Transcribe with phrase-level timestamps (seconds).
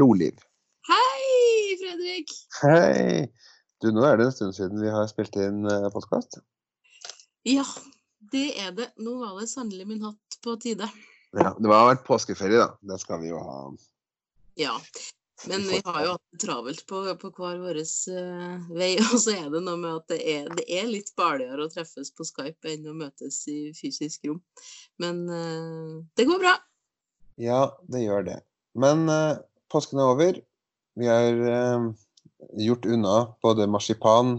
[0.00, 0.32] Hallo, Liv.
[0.88, 2.30] Hei, Fredrik.
[2.62, 3.26] Hei.
[3.84, 6.38] Du, nå er det en stund siden vi har spilt inn podkast.
[7.44, 7.66] Ja,
[8.32, 8.86] det er det.
[8.96, 10.88] Nå var det sannelig min hatt på tide.
[11.36, 12.70] Ja, det har vært påskeferie, da.
[12.80, 13.58] Det skal vi jo ha.
[14.56, 14.78] Ja.
[15.50, 18.94] Men vi har jo hatt det travelt på, på hver vår uh, vei.
[19.04, 22.08] Og så er det noe med at det er, det er litt barligere å treffes
[22.16, 24.40] på Skype enn å møtes i fysisk rom.
[24.96, 26.56] Men uh, det går bra.
[27.36, 28.40] Ja, det gjør det.
[28.80, 30.38] Men uh, påsken er over.
[30.98, 31.90] Vi har
[32.58, 34.38] gjort unna både marsipan,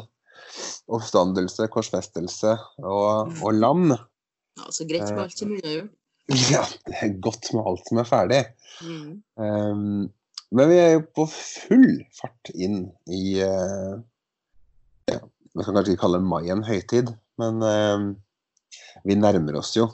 [0.91, 3.91] oppstandelse, korsfestelse og, og lam.
[3.91, 5.97] Ja, Så greit med alt som er gjort.
[6.51, 8.41] Ja, det er godt med alt som er ferdig.
[8.85, 9.07] Mm.
[9.35, 10.11] Um,
[10.55, 13.97] men vi er jo på full fart inn i uh,
[15.09, 18.05] ja, Vi kan kanskje ikke kalle mai en høytid, men uh,
[19.07, 19.89] vi nærmer oss jo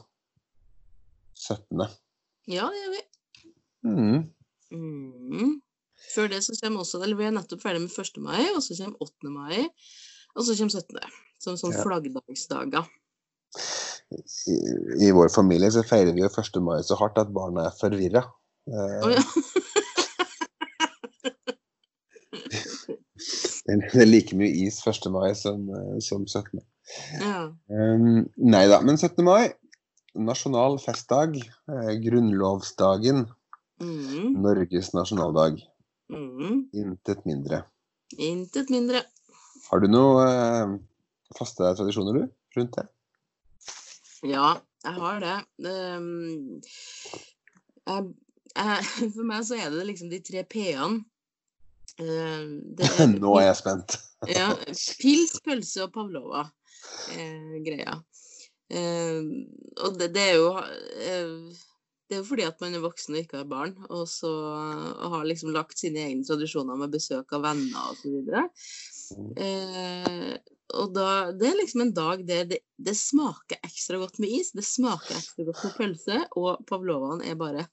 [1.38, 1.88] 17.
[2.52, 3.04] Ja, det gjør vi.
[3.88, 4.22] Mm.
[4.74, 5.58] Mm.
[6.14, 8.20] Før det så kommer også Eller vi er nettopp ferdig med 1.
[8.22, 9.32] mai, og så kommer 8.
[9.34, 9.66] mai,
[10.36, 11.18] og så kommer 17.
[11.44, 11.84] Som sånn ja.
[11.86, 12.90] flaggdagsdager.
[14.08, 14.56] I,
[15.04, 16.62] I, vår familie så feirer vi jo 1.
[16.64, 18.24] mai så hardt at barna er forvirra.
[18.68, 19.24] Eh, oh, ja.
[23.68, 25.10] Det er like mye is 1.
[25.12, 26.62] mai som, eh, som 17.
[27.20, 27.50] Ja.
[27.68, 28.80] Um, nei da.
[28.80, 29.20] Men 17.
[29.28, 29.52] mai,
[30.16, 31.36] nasjonal festdag.
[31.68, 33.26] Eh, grunnlovsdagen.
[33.82, 34.38] Mm.
[34.42, 35.60] Norges nasjonaldag.
[36.14, 36.68] Mm.
[36.74, 37.64] Intet mindre.
[38.18, 39.04] Intet mindre.
[39.68, 40.78] Har du noen eh,
[41.38, 42.88] faste tradisjoner, du, rundt det?
[44.26, 45.36] Ja, jeg har det.
[45.68, 46.62] Um,
[47.86, 48.08] jeg,
[48.56, 51.04] jeg, for meg så er det liksom de tre p-ene.
[51.98, 52.62] Uh,
[53.22, 53.98] Nå er jeg spent.
[54.38, 54.52] ja.
[55.02, 56.48] Pils, pølse og pavlova.
[57.14, 58.00] Eh, greia.
[58.70, 59.24] Eh,
[59.84, 61.60] og det, det, er jo eh,
[62.08, 65.26] Det er fordi at man er voksen og ikke har barn, og så og har
[65.28, 68.22] liksom lagt sine egne tradisjoner med besøk av venner osv.
[69.18, 69.34] Mm.
[69.44, 70.38] Eh,
[70.78, 74.54] og da, det er liksom en dag der det, det, smaker ekstra godt med is,
[74.56, 77.68] det smaker ekstra godt med pølse, og pavlovaen er bare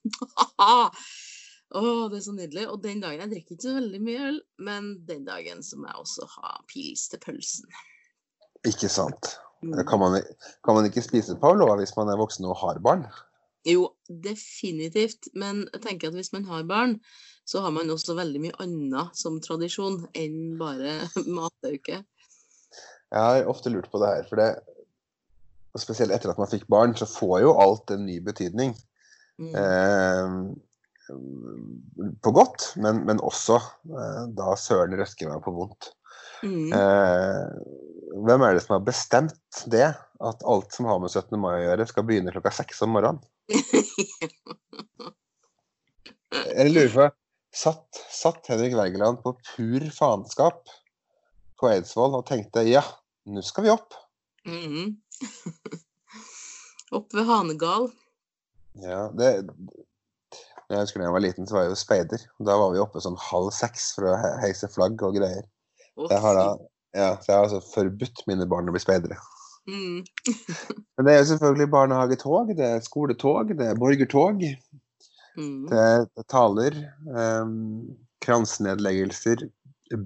[1.75, 1.81] Å,
[2.11, 2.67] det er så nydelig.
[2.71, 5.89] Og den dagen Jeg drikker ikke så veldig mye øl, men den dagen så må
[5.89, 7.79] jeg også ha pils til pølsen.
[8.69, 9.33] Ikke sant.
[9.65, 9.73] Mm.
[9.87, 10.19] Kan, man,
[10.63, 13.07] kan, man, ikke spise pavlova hvis man er voksen og har barn?
[13.65, 15.31] Jo, definitivt.
[15.33, 16.99] Men jeg tenker at hvis man har barn,
[17.45, 22.03] så har man også veldig mye annet som tradisjon enn bare matauke.
[23.15, 24.53] Jeg har ofte lurt på det her, for det
[25.75, 28.69] Spesielt etter at man fikk barn, så får jo alt en ny betydning.
[29.43, 29.55] Mm.
[29.59, 30.29] Eh,
[32.23, 33.57] på godt, men, men også
[33.91, 35.89] eh, da søren røsker meg på vondt.
[36.47, 36.71] Mm.
[36.79, 37.43] Eh,
[38.13, 39.89] hvem er det som har bestemt det?
[40.23, 41.39] At alt som har med 17.
[41.41, 43.21] mai å gjøre, skal begynne klokka seks om morgenen?
[46.55, 47.05] Jeg lurer på
[47.55, 50.67] satt, satt Henrik Wergeland på pur faenskap
[51.59, 52.83] på Eidsvoll og tenkte ja,
[53.31, 53.95] nå skal vi opp.
[54.45, 54.97] Mm.
[56.97, 57.87] opp ved Hanegal.
[58.83, 59.29] Ja, det,
[60.65, 62.23] jeg husker da jeg var liten, så var jeg jo speider.
[62.43, 65.45] Da var vi oppe sånn halv seks for å heise flagg og greier.
[65.95, 66.47] Jeg har da,
[66.95, 69.17] ja, så jeg har altså forbudt mine barn å bli speidere.
[69.67, 70.05] Mm.
[70.95, 74.43] Men det er jo selvfølgelig barnehagetog, det er skoletog, det er borgertog.
[75.35, 75.67] Mm.
[75.69, 76.77] Det er taler,
[77.11, 77.55] um,
[78.23, 79.47] kransnedleggelser,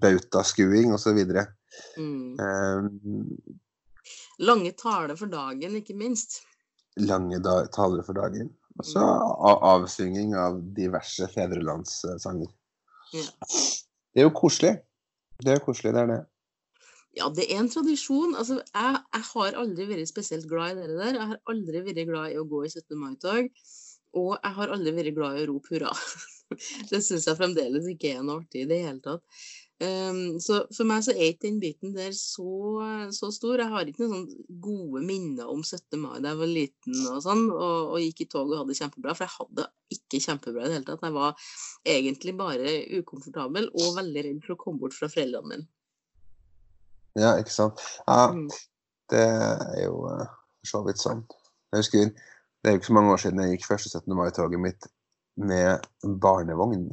[0.01, 1.19] bautaskuing osv.
[1.99, 2.39] Mm.
[2.39, 3.27] Um,
[4.39, 6.41] lange taler for dagen, ikke minst.
[6.99, 8.49] Lange da taler for dagen.
[8.79, 9.03] Og så
[9.43, 12.47] avsynging av diverse fedrelandssanger.
[13.11, 13.25] Ja.
[13.43, 14.77] Det er jo koselig.
[15.39, 16.19] Det er koselig, det er det.
[17.19, 18.35] Ja, det er en tradisjon.
[18.39, 21.19] Altså, jeg, jeg, har aldri vært spesielt glad i det der.
[21.19, 22.95] Jeg har aldri vært glad i å gå i 17.
[22.99, 23.49] mai-tog.
[24.19, 25.91] Og jeg har aldri vært glad i å rope hurra.
[26.91, 29.25] det syns jeg fremdeles ikke er noe artig i det hele tatt.
[29.79, 32.49] Um, så for meg så er ikke den biten der så,
[33.15, 33.61] så, stor.
[33.61, 35.95] Jeg har ikke noen sånn gode minner om 17.
[36.01, 38.79] mai da jeg var liten og sånn, og, og, gikk i tog og hadde det
[38.81, 39.15] kjempebra.
[39.15, 41.05] For jeg hadde ikke kjempebra i det hele tatt.
[41.07, 41.51] Jeg var
[41.95, 45.69] egentlig bare ukomfortabel og veldig redd for å komme bort fra foreldrene mine.
[47.17, 47.81] Ja, ikke sant.
[48.07, 48.49] Ja, mm.
[49.09, 50.25] det er jo uh,
[50.59, 51.23] for så vidt sånn.
[51.71, 52.11] Jeg husker
[52.59, 54.15] det er jo ikke så mange år siden jeg gikk første 17.
[54.19, 54.87] mai-toget mitt
[55.39, 55.85] med
[56.21, 56.89] barnevogn.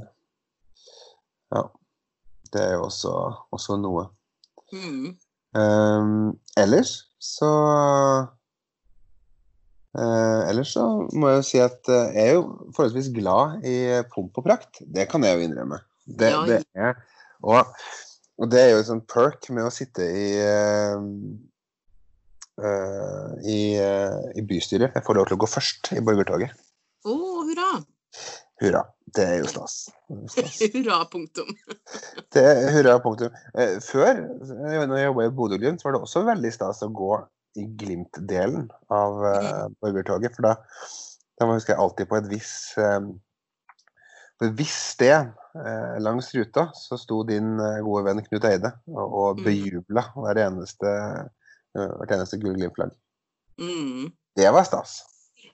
[1.54, 1.66] Ja.
[2.52, 3.12] Det er jo også,
[3.50, 4.06] også noe.
[4.72, 5.16] Mm.
[5.56, 6.92] Um, ellers
[7.22, 7.50] så
[9.96, 10.84] uh, Ellers så
[11.14, 13.76] må jeg jo si at uh, jeg er jo forholdsvis glad i
[14.12, 14.82] pomp og prakt.
[14.86, 15.80] Det kan jeg jo innrømme.
[16.06, 16.44] Det, ja.
[16.46, 17.00] det er,
[17.42, 17.74] og,
[18.36, 21.00] og, det er jo en sånn perk med å sitte i uh,
[23.44, 24.94] i, i, bystyret.
[24.96, 26.56] Jeg får lov til å gå først i borgertoget.
[27.04, 27.74] Å, oh, hurra!
[28.62, 28.82] Hurra.
[29.16, 29.74] Det er jo stas.
[30.32, 30.60] stas.
[30.74, 31.50] Hurra, punktum.
[32.34, 33.34] Det er hurra, punktum.
[33.54, 37.12] Eh, Før, eh, når jeg jobba i Bodø-Glimt, var det også veldig stas å gå
[37.60, 40.36] i Glimt-delen av uh, borgertoget.
[40.36, 40.56] For da,
[41.40, 43.14] da husker jeg alltid på et visst um,
[44.40, 45.14] på hvis det,
[45.56, 50.42] uh, langs ruta så sto din uh, gode venn Knut Eide og, og bejubla hver
[50.46, 50.92] eneste,
[51.76, 52.92] hvert eneste Gul Glimt-lag.
[53.60, 54.12] Mm.
[54.36, 55.00] Det var stas.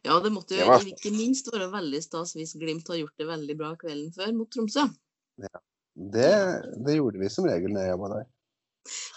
[0.02, 3.18] Ja, det måtte jo Det var- ikke minst være veldig stas hvis Glimt har gjort
[3.18, 4.88] det veldig bra kvelden før mot Tromsø.
[5.92, 6.32] Det,
[6.86, 8.30] det gjorde vi som regel når jeg jobba der.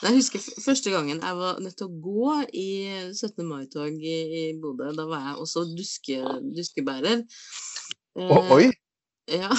[0.06, 2.70] Jeg husker første gangen jeg var nødt til å gå i
[3.14, 3.42] 17.
[3.48, 4.92] mai-tog i, i Bodø.
[4.94, 6.20] Da var jeg også duske,
[6.54, 7.24] duskebærer.
[8.16, 8.70] Eh, oi!
[9.32, 9.50] Ja.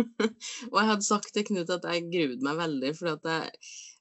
[0.72, 3.50] og jeg hadde sagt til Knut at jeg gruet meg veldig, for at jeg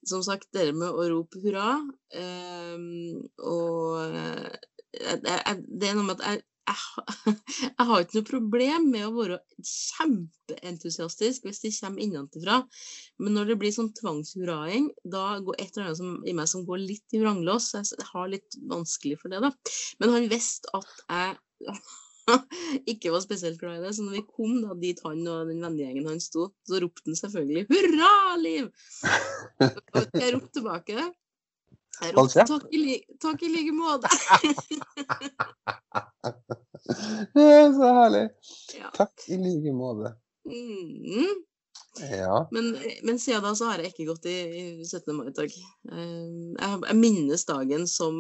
[0.08, 1.76] Som sagt, det med å rope hurra
[2.16, 4.56] ehm, Og eh,
[4.94, 7.36] jeg, jeg, det er noe med at jeg, jeg,
[7.78, 12.60] jeg har ikke noe problem med å være kjempeentusiastisk hvis det kommer innenfra.
[13.20, 16.68] Men når det blir sånn tvangshurraing, da går et eller annet som, i meg som
[16.68, 17.72] går litt i vranglås.
[17.74, 19.52] jeg har litt vanskelig for det, da.
[20.00, 21.74] Men han visste at jeg
[22.92, 23.94] ikke var spesielt glad i det.
[23.96, 27.20] Så når vi kom da dit han og den vennegjengen han sto, så ropte han
[27.20, 28.72] selvfølgelig 'Hurra, Liv!'
[29.62, 30.94] Og jeg ropte tilbake.
[32.02, 34.12] Jeg ropte 'Takk i, li takk i like måte'.
[37.34, 38.30] Det er så herlig.
[38.80, 38.90] Ja.
[38.96, 40.16] Takk i like måte.
[40.50, 41.44] Mm.
[42.02, 42.48] Ja.
[42.52, 42.72] Men,
[43.06, 44.38] men siden da så har jeg ikke gått i,
[44.82, 45.14] i 17.
[45.14, 45.54] mai-tog.
[45.92, 48.18] Eh, Jeg, jeg minnes dagen som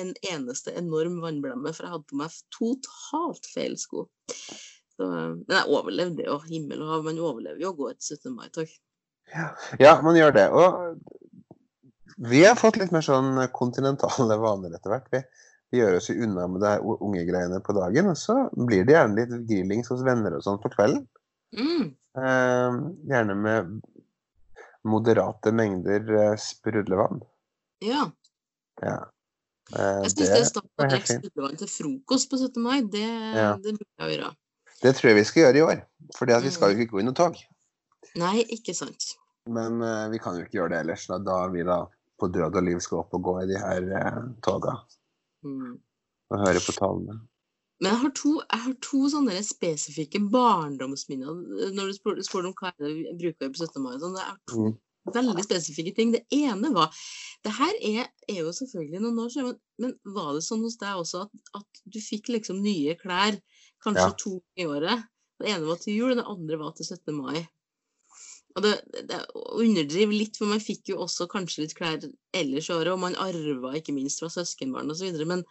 [0.00, 4.06] en eneste enorm vannblemme, for jeg hadde på meg totalt feil sko.
[4.96, 7.06] Så, men jeg overlevde jo himmel og hav.
[7.08, 8.32] Man overlever jo å gå et 17.
[8.36, 8.70] mai-tog.
[9.82, 10.46] ja, man gjør det.
[10.52, 11.00] Og
[12.28, 15.08] vi har fått litt mer sånn kontinentale vaner etter hvert.
[15.12, 15.20] Vi,
[15.72, 18.96] vi gjør oss jo unna med her unge greiene på dagen, og så blir det
[18.96, 21.04] gjerne litt grillings hos venner og sånn på kvelden.
[21.56, 21.94] Mm.
[22.16, 22.76] Eh,
[23.10, 23.74] gjerne med
[24.86, 27.20] moderate mengder eh, sprudlevann.
[27.84, 28.06] Ja.
[28.82, 28.96] Ja.
[29.76, 31.24] Eh, Jeg syns det var helt fint.
[31.26, 32.62] spillevann til frokost på 17.
[32.62, 32.80] mai.
[32.82, 33.02] Det,
[33.36, 33.52] Ja.
[33.56, 34.30] det burde jeg gjøre.
[34.82, 35.82] det tror jeg vi skal gjøre i år.
[36.16, 36.76] For vi skal Mm.
[36.76, 37.36] jo ikke gå i noe tog.
[38.16, 39.16] Nei, ikke sant.
[39.48, 41.06] Men eh, vi kan jo ikke gjøre det ellers.
[41.06, 41.86] Da, da vi da
[42.18, 44.72] på død og liv skal opp og gå i de her uh, toga
[45.44, 45.78] Mm.
[46.30, 47.20] og høre på tallene.
[47.80, 51.72] Men jeg har to, jeg har to sånne spesifikke barndomsminner.
[51.76, 53.82] Når du spør, spør om hva er det vi bruker på 17.
[53.84, 54.76] mai, sånn, det er to Mm.
[55.14, 56.12] veldig spesifikke ting.
[56.12, 56.88] Det ene var
[57.44, 59.44] Det her er, er jo selvfølgelig noen år siden,
[59.78, 63.36] men, men var det sånn hos deg også at, at du fikk liksom nye klær
[63.84, 64.16] kanskje Ja.
[64.18, 65.04] to i året?
[65.38, 67.12] Det ene var til jul, det andre var til 17.
[67.14, 67.46] mai.
[68.56, 68.72] Og det,
[69.06, 72.00] det underdriver litt, for man fikk jo også kanskje litt klær
[72.34, 75.12] ellers i året, og man arva ikke minst fra søskenbarn osv.
[75.28, 75.44] Men,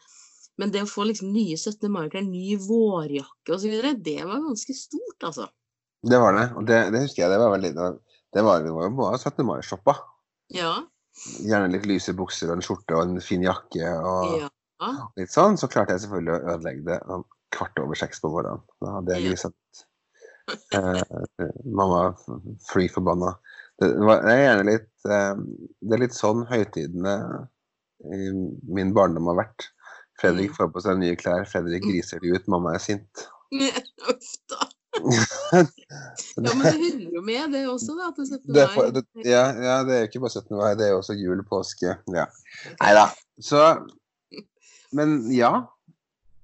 [0.61, 1.87] men det å få liksom nye 17.
[1.91, 3.75] mai-klær, ny vårjakke osv.,
[4.05, 5.47] det var ganske stort, altså.
[6.05, 6.45] Det var det.
[6.55, 7.31] Og det, det husker jeg.
[7.33, 7.95] Det var veldig det var,
[8.35, 9.45] det var, Vi var jo bare 17.
[9.47, 9.95] mai-shoppa.
[10.53, 10.73] Ja.
[11.41, 14.49] Gjerne litt lyse bukser og en skjorte og en fin jakke og ja.
[15.17, 15.57] litt sånn.
[15.57, 17.25] Så klarte jeg selvfølgelig å ødelegge det sånn
[17.55, 18.61] kvart over seks på morgenen.
[18.83, 19.85] Da hadde jeg at
[20.73, 21.01] Eh,
[21.65, 22.15] mamma
[22.71, 23.39] fly forbanna.
[23.79, 25.39] Det, var, det er gjerne litt eh,
[25.81, 27.15] Det er litt sånn høytidene
[28.13, 28.29] i
[28.77, 29.69] min barndom har vært.
[30.21, 30.55] Fredrik Mm.
[30.55, 33.25] får på seg nye klær, Fredrik griser de ut, mamma er sint.
[33.55, 34.69] Uff da.
[35.55, 35.61] Ja,
[36.35, 38.11] men det hører jo med, det også, da.
[38.15, 38.53] Til 17.
[38.55, 38.91] Det, er for- mai.
[38.95, 40.55] det, ja, ja, det er jo ikke bare 17.
[40.57, 41.97] mai, det er jo også jul, påske.
[42.15, 42.25] Ja.
[42.81, 43.05] Nei da.
[43.43, 43.61] Så
[44.95, 45.51] Men ja.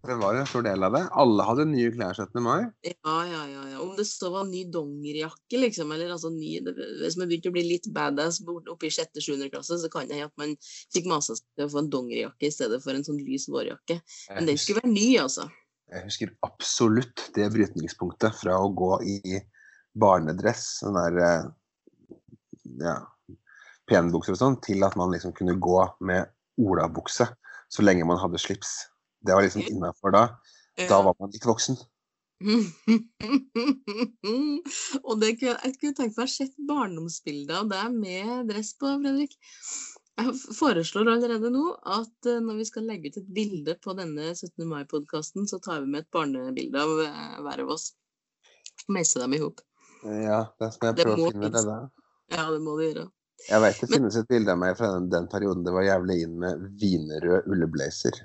[0.02, 1.02] Det var en stor del av det.
[1.22, 2.42] Alle hadde nye klær 17.
[2.42, 2.64] mai.
[2.88, 3.82] Ja, ja, ja, ja.
[3.84, 7.56] Om det så var ny dongerijakke, liksom, eller altså ny det, Hvis man begynte å
[7.56, 10.56] bli litt badass oppe i sjette-sjuende klasse, så kan det hende at man
[10.94, 14.00] fikk masa seg til å få en dongerijakke i stedet for en sånn lys vårjakke.
[14.34, 15.46] Men den skulle være ny, altså.
[15.92, 19.42] Jeg husker absolutt det brytningspunktet fra å gå i
[20.02, 21.50] barnedress, sånn der eh,
[22.82, 22.96] ja,
[23.92, 26.32] penbukser og sånn, til at man liksom kunne gå med
[26.62, 27.28] olabukse
[27.72, 28.80] så lenge man hadde slips.
[29.22, 30.24] Det var liksom innafor da.
[30.90, 31.78] Da var man litt voksen.
[35.06, 38.86] Og det kunne, jeg kunne tenkt meg å sett barndomsbilder av deg med dress på,
[39.04, 39.34] Fredrik.
[40.22, 44.24] Jeg foreslår allerede nå at eh, når vi skal legge ut et bilde på denne
[44.34, 44.66] 17.
[44.70, 47.86] mai-podkasten, så tar vi med et barnebilde av eh, hver av oss.
[48.92, 49.58] Meise dem i hop.
[50.04, 51.90] Ja, det skal jeg prøve å finne det der.
[52.34, 53.06] Ja, det må du gjøre.
[53.48, 55.88] Jeg vet det Men- finnes et bilde av meg fra den, den perioden det var
[55.88, 58.16] jævlig inn med wienerrød ulleblazer.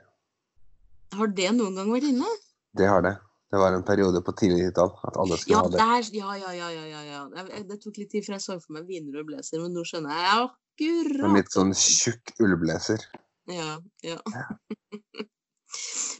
[1.17, 2.29] Har det noen gang vært inne?
[2.77, 3.15] Det har det.
[3.53, 5.79] Det var en periode på tidlig 90-tall at alle skulle Ja, ha det.
[5.79, 8.73] der, ja, ja, ja, ja, ja, jeg- Det tok litt tid før jeg så for
[8.77, 11.25] meg wienerrød blazer, men nå skjønner jeg akkurat.
[11.31, 13.07] En litt sånn tjukk ullblazer.
[13.49, 14.19] Ja, ja.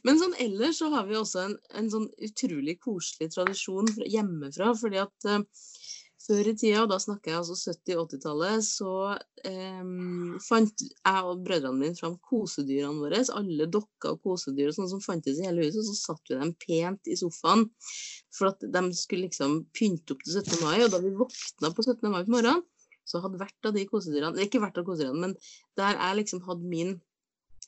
[0.05, 4.73] Men sånn ellers så har vi også en, en sånn utrolig koselig tradisjon hjemmefra.
[4.79, 5.41] fordi at uh,
[6.27, 8.93] før i tida, og da snakker jeg altså 70-80-tallet, så
[9.47, 9.89] eh,
[10.43, 13.23] fant jeg og brødrene mine fram kosedyrene våre.
[13.39, 15.87] Alle dokker og kosedyr og sånn som fantes i hele huset.
[15.87, 17.67] Så satte vi dem pent i sofaen
[18.37, 20.63] for at de skulle liksom pynte opp til 17.
[20.65, 20.79] mai.
[20.85, 22.11] Og da vi våkna på 17.
[22.11, 22.65] mai på morgenen,
[23.07, 25.37] så hadde hvert av de kosedyrene Ikke hvert av kosedyrene, men
[25.79, 26.97] der jeg liksom hadde min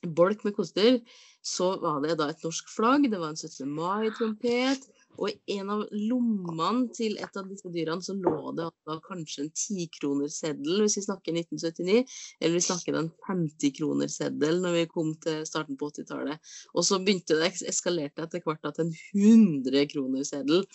[0.02, 1.00] bolk med kosedyr,
[1.42, 3.66] så var det da et norsk flagg, det var en 17.
[3.70, 4.86] mai-trompet.
[5.18, 9.44] Og i en av lommene til et av disse dyrene så lå det altså kanskje
[9.44, 15.42] en tikronerseddel, hvis vi snakker 1979, eller vi snakker en 50-kronerseddel når vi kom til
[15.48, 16.52] starten på 80-tallet.
[16.74, 20.66] Og så begynte det eskalerte etter hvert til en 100-kronerseddel.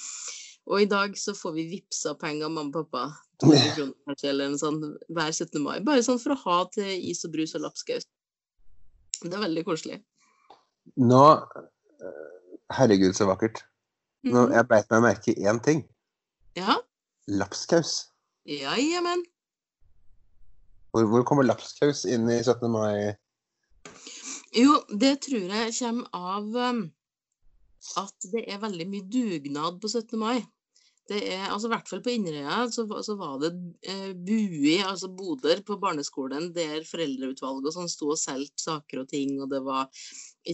[0.72, 3.10] Og i dag så får vi vippsa penger av mamma og pappa,
[3.44, 5.60] 200 kroner eller noe sånt, hver 17.
[5.64, 5.78] mai.
[5.84, 8.08] Bare sånn for å ha til is og brus og lapskaus.
[9.24, 10.00] Det er veldig koselig.
[11.00, 11.24] Nå
[12.74, 13.62] Herregud, så vakkert.
[14.24, 14.54] Nå, Mhm.
[14.54, 15.84] jeg beit meg merke i én ting.
[16.56, 16.76] Ja.
[17.28, 18.10] Lapskaus.
[18.48, 19.24] Jajamän.
[20.94, 22.70] Hvor, hvor kommer lapskaus inn i 17.
[22.72, 23.16] mai?
[24.56, 26.84] Jo, det tror jeg kommer av um,
[27.98, 30.20] at det er veldig mye dugnad på 17.
[30.20, 30.46] mai.
[31.10, 33.50] Det er, altså I hvert fall på Inderøya så, så var det
[33.92, 39.10] eh, bui, altså boder på barneskolen der foreldreutvalget og sånn sto og solgte saker og
[39.12, 39.90] ting, og det var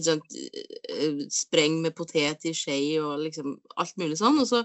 [0.02, 0.34] sant,
[0.90, 4.42] eh, spreng med potet i skje og liksom alt mulig sånn.
[4.42, 4.64] Og så,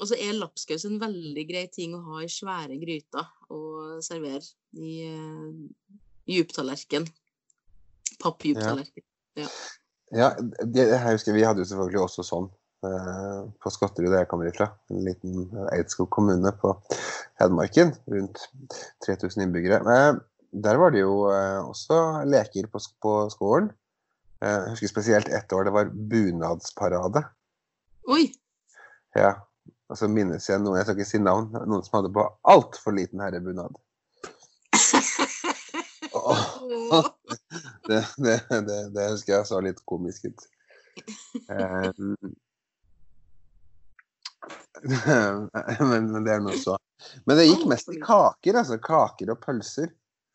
[0.00, 4.42] og så er lapskaus en veldig grei ting å ha i svære gryter og servere
[4.82, 5.50] i eh,
[6.26, 7.06] djuptallerken.
[8.18, 9.06] Pappdjuptallerken.
[10.10, 10.34] Ja,
[10.66, 14.48] det, jeg husker Vi hadde jo selvfølgelig også sånn eh, på Skotterud, der jeg kommer
[14.48, 14.70] ifra.
[14.90, 16.72] En liten Eidskog kommune på
[17.40, 17.92] Hedmarken.
[18.08, 18.40] Rundt
[19.06, 19.80] 3000 innbyggere.
[19.84, 20.14] Eh,
[20.64, 23.70] der var det jo eh, også leker på, på skolen.
[24.42, 27.22] Eh, jeg husker spesielt ett år det var bunadsparade.
[28.10, 28.30] Oi!
[29.16, 29.34] Ja,
[29.90, 32.94] og så minnes jeg noen, jeg skal ikke si navn, noen som hadde på altfor
[32.96, 33.78] liten herrebunad.
[36.20, 36.44] Åh.
[37.88, 40.46] det, det, det, det husker jeg så litt komisk ut.
[41.50, 42.16] Um,
[45.90, 46.76] men, men det er noe så.
[47.26, 48.78] Men det gikk mest i kaker, altså.
[48.82, 49.90] Kaker og pølser.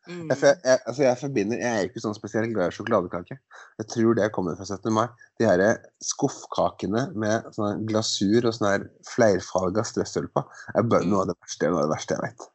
[0.06, 0.28] Mm.
[0.30, 3.38] Jeg, jeg, altså jeg forbinder Jeg er ikke sånn spesielt glad i sjokoladekake.
[3.80, 4.92] Jeg tror det kommer fra 17.
[4.94, 5.06] mai.
[5.40, 5.62] De her
[6.04, 11.38] skuffkakene med sånn glasur og sånn her flerfarga strøssel på er bare noe av det
[11.40, 12.46] verste, noe av det verste jeg vet.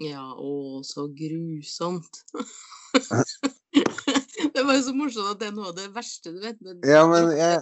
[0.00, 0.52] Ja, å,
[0.86, 2.22] så grusomt.
[4.54, 6.58] det var jo så morsomt at det er noe av det verste du vet.
[6.64, 7.60] Men Ja, men jeg,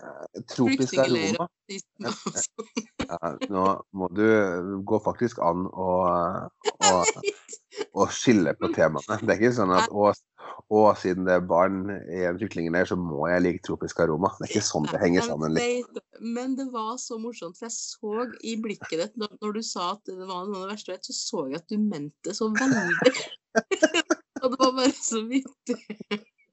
[0.52, 3.64] tropisk aroma ja, Nå
[3.96, 4.24] må du
[4.88, 5.90] gå faktisk an å,
[6.88, 6.94] å,
[7.92, 9.20] å skille på temaene.
[9.22, 10.10] Det er ikke sånn at å,
[10.72, 14.32] å, siden det er barn i en kyklingleir, så må jeg like tropisk aroma.
[14.38, 15.56] Det er ikke sånn det henger sammen.
[15.58, 16.02] Litt.
[16.24, 19.92] Men det var så morsomt, for jeg så i blikket ditt når, når du sa
[19.96, 22.30] at det var noe av det verste du vet, så så jeg at du mente
[22.30, 23.16] det så veldig.
[24.44, 25.78] Og det var bare så vittig.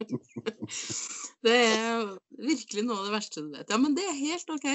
[1.45, 2.07] Det er
[2.41, 3.69] virkelig noe av det verste du vet.
[3.71, 4.65] Ja, men det er helt OK.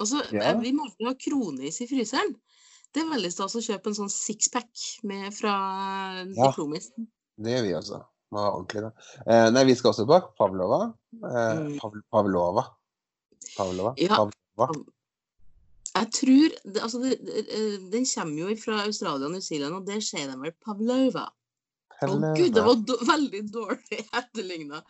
[0.00, 0.50] Og så, Ja.
[0.50, 2.34] eh, Vi må alltid ha kronis i fryseren.
[2.92, 4.72] Det er veldig stas å kjøpe en sånn sixpack
[5.06, 5.54] med fra
[6.26, 6.50] Ja.
[6.50, 6.90] Diplomis.
[7.38, 8.00] Det gjør vi også.
[8.32, 8.90] Må være ordentlig, da.
[9.26, 10.80] Eh, nei, vi skal også bak Pavlova.
[11.14, 11.78] Eh, Mm.
[11.80, 12.66] Pav Pavlova.
[13.56, 13.94] Pavlova.
[13.96, 14.16] Ja.
[14.16, 14.84] Pavlova.
[15.90, 17.44] Jeg tror altså det, det,
[17.90, 21.26] Den kommer jo fra Australia og New Zealand, og der sier de vel pavlova.
[22.00, 24.80] Å gud, det var do veldig dårlig etterligna.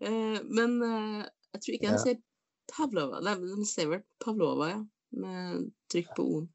[0.00, 1.22] Eh, men eh,
[1.54, 2.02] jeg tror ikke de Ja.
[2.02, 2.18] sier
[2.74, 3.22] pavlova.
[3.24, 4.80] De, de sier vel pavlova, ja.
[5.18, 6.48] Med trykk på o-en.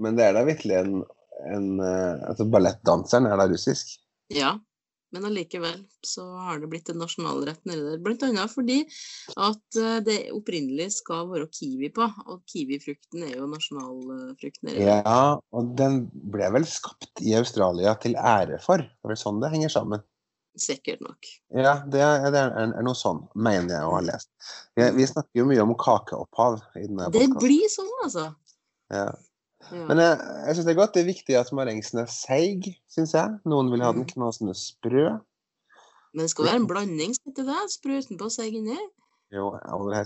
[0.00, 0.94] Men det er da virkelig en,
[1.50, 3.90] en eh, altså Ballettdanseren er da russisk?
[4.32, 4.54] Ja.
[5.14, 8.00] Men allikevel så har det blitt en nasjonalrett nedi der.
[8.04, 8.82] Blant annet fordi
[9.40, 12.08] at eh, det opprinnelig skal være kiwi på.
[12.28, 15.00] Og kiwifrukten er jo nasjonalfrukten nedi der.
[15.00, 18.84] Ja, og den ble vel skapt i Australia til ære for.
[18.84, 20.04] Det er vel sånn det henger sammen.
[20.58, 21.28] Sikkert nok.
[21.54, 24.28] Ja, det er, det er, er noe sånn, mener jeg å ha lest.
[24.76, 28.26] Vi, vi snakker jo mye om kakeopphav i denne Det blir sånn, altså.
[28.92, 29.12] Ja.
[29.72, 30.92] Men jeg, jeg syns det er godt.
[30.94, 33.34] Det er viktig at marengsen er seig, syns jeg.
[33.48, 34.12] Noen vil ha den Mm.
[34.14, 35.18] knasende sprø.
[36.14, 37.58] Men det skal være en blanding, skal ikke det?
[37.74, 38.78] Sprø utenpå og seig inni?
[39.34, 39.50] Jo,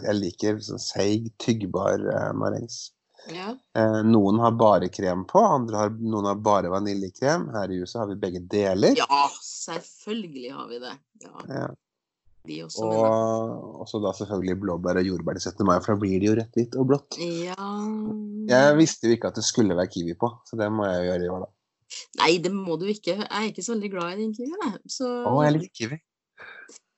[0.02, 2.90] jeg liker sånn seig, tyggbar eh, marengs.
[3.30, 3.52] Ja.
[3.78, 7.44] Eh, noen har bare krem på, andre har, noen har bare vaniljekrem.
[7.54, 8.96] Her i huset har vi begge deler.
[8.98, 10.96] ja, selvfølgelig har vi det.
[11.22, 11.68] Ja, Ja.
[12.48, 15.66] Vi også, Og også da selvfølgelig blåbær og jordbær til 17.
[15.68, 17.18] mai, for da blir det jo rødt, hvitt og blått.
[17.22, 17.56] Ja
[18.50, 21.26] Jeg visste jo ikke at det skulle være kiwi på, så det må jeg gjøre
[21.26, 21.52] i år, da.
[22.22, 23.18] Nei, det må du ikke.
[23.20, 24.80] Jeg er ikke så veldig glad i den kiwien.
[24.88, 26.00] Så Å, jeg liker kiwi.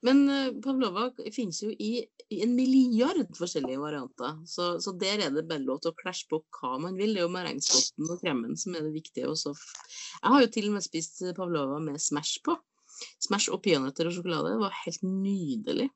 [0.04, 4.36] Men uh, pavlova finnes jo i, i, en milliard forskjellige varianter.
[4.48, 7.14] Så, så, der er det bare lov til å klasje på hva man vil.
[7.16, 9.30] Det er jo merengspotten og kremen som er det viktige.
[9.32, 9.54] Også.
[10.20, 12.58] Jeg har jo til og med spist pavlova med Smash på.
[13.22, 14.54] Smash og peanøtter og sjokolade.
[14.54, 15.90] Det var helt nydelig.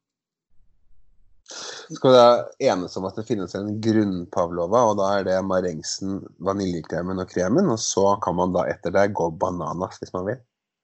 [1.48, 6.18] Skal vi da enes om at det finnes en grunnpavlova, og da er det marengsen,
[6.44, 10.42] vaniljekremen og kremen, og så kan man da etter det gå bananas hvis man vil?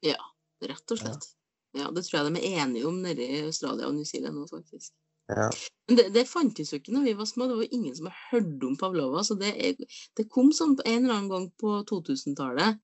[0.08, 0.20] Ja,
[0.64, 1.28] rett og slett.
[1.74, 4.46] Ja, Det tror jeg de er enige om nede i Australia og New Zealand nå,
[4.48, 4.94] faktisk.
[5.28, 5.48] Ja.
[5.88, 7.48] Men det, det, fantes jo ikke når vi var små.
[7.48, 9.24] Det var ingen som hadde hørt om pavlova.
[9.24, 9.52] Så det,
[10.16, 12.80] det kom sånn en eller annen gang på 2000-tallet.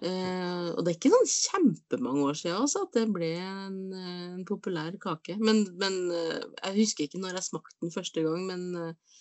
[0.00, 4.28] Eh, og det er ikke sånn kjempemange år siden også, at det ble en, eh,
[4.38, 5.36] en populær kake.
[5.36, 9.20] Men, men, eh, jeg husker ikke når jeg smakte den første gang, men eh,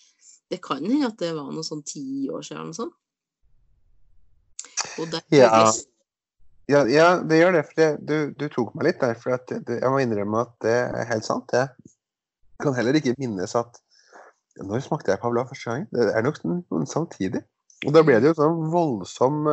[0.54, 2.96] det kan hende at det var noe sånn ti år siden eller noe sånt.
[5.00, 5.68] Det ja.
[6.70, 7.66] Ja, ja, det gjør det.
[7.68, 9.16] For det, du, du, tok meg litt der.
[9.20, 11.52] For det, jeg må innrømme at det er helt sant.
[11.56, 11.72] Jeg
[12.62, 13.80] kan heller ikke minnes at
[14.60, 15.86] Når smakte jeg Pavla første gang?
[15.92, 17.42] Det er nok noen samtidig.
[17.88, 19.48] Og da ble det jo sånn voldsom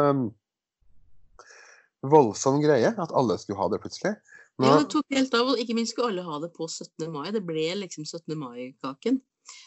[2.12, 4.16] voldsom greie at alle skulle ha det plutselig.
[4.56, 4.66] Nå...
[4.66, 7.08] Ja, det tok helt av, og ikke minst skulle alle ha det på 17.
[7.12, 7.28] mai.
[7.34, 8.36] Det ble liksom 17.
[8.40, 9.20] mai-kaken.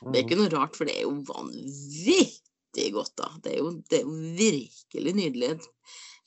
[0.10, 3.30] Det er ikke noe rart, for det er jo vanvittig godt, da.
[3.44, 5.52] Det er jo, det er jo virkelig nydelig.
[5.56, 5.68] Et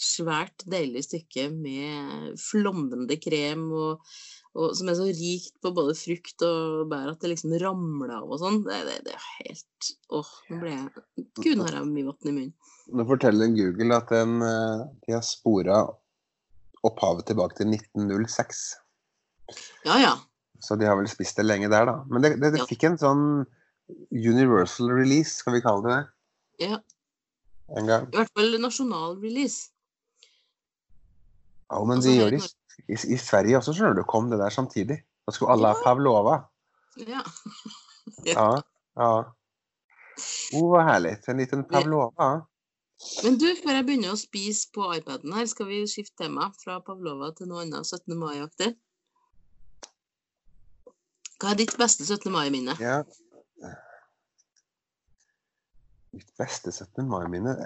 [0.03, 4.01] svært deilig stykke med flommende krem og,
[4.57, 8.31] og, som er så rikt på både frukt og bær at det liksom ramler av
[8.31, 8.63] og sånn.
[8.67, 12.35] Det, det, det, er helt Åh, nå ble jeg Gud, har jeg mye vann i
[12.35, 12.55] munnen.
[12.93, 15.85] Nå forteller Google at en, eh, de har spora
[16.87, 18.63] opphavet tilbake til 1906.
[19.87, 20.13] Ja, ja.
[20.63, 21.99] Så de har vel spist det lenge der, da.
[22.11, 22.69] Men det, det, det ja.
[22.71, 23.27] fikk en sånn
[24.15, 26.67] universal release, skal vi kalle det det?
[26.69, 26.81] Ja.
[27.79, 28.09] En gang.
[28.13, 29.73] I hvert fall nasjonal release.
[31.73, 35.01] Ja, men de gjør det i, i, Sverige også, skjønner du, kom det der samtidig.
[35.27, 36.41] Da skulle alle ha Pavlova.
[37.09, 37.23] Ja.
[38.27, 38.49] ja.
[39.01, 39.13] ja.
[39.25, 41.15] Å, oh, herlig.
[41.31, 42.27] En liten Pavlova.
[43.23, 46.79] Men du, før jeg begynner å spise på iPaden her, skal vi skifte tema fra
[46.85, 48.15] Pavlova til noe annet 17.
[48.19, 48.73] mai-aktig?
[51.43, 52.31] Hva er ditt beste 17.
[52.33, 52.77] mai-minne?
[52.83, 53.03] Ja.
[56.13, 57.07] Mitt beste 17.
[57.09, 57.57] mai-minne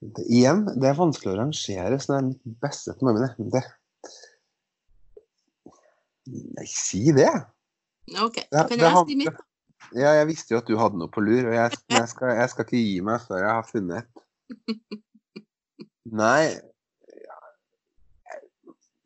[0.00, 3.04] Igjen, det er vanskelig å rangere sånn mitt beste 17.
[3.06, 3.50] mai-minne.
[3.52, 3.64] Det
[6.30, 7.30] Nei, si det.
[8.20, 8.42] OK.
[8.52, 9.40] Da Kan jeg si mitt?
[9.96, 12.50] Ja, jeg visste jo at du hadde noe på lur, og jeg, jeg, skal, jeg
[12.52, 14.26] skal, ikke gi meg før jeg har funnet et.
[16.20, 16.42] Nei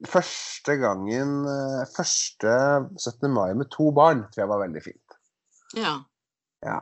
[0.04, 1.46] Første gangen
[1.94, 2.54] Første
[3.00, 3.30] 17.
[3.32, 5.16] mai med to barn tror jeg var veldig fint.
[5.78, 5.94] Ja.
[6.64, 6.76] ja.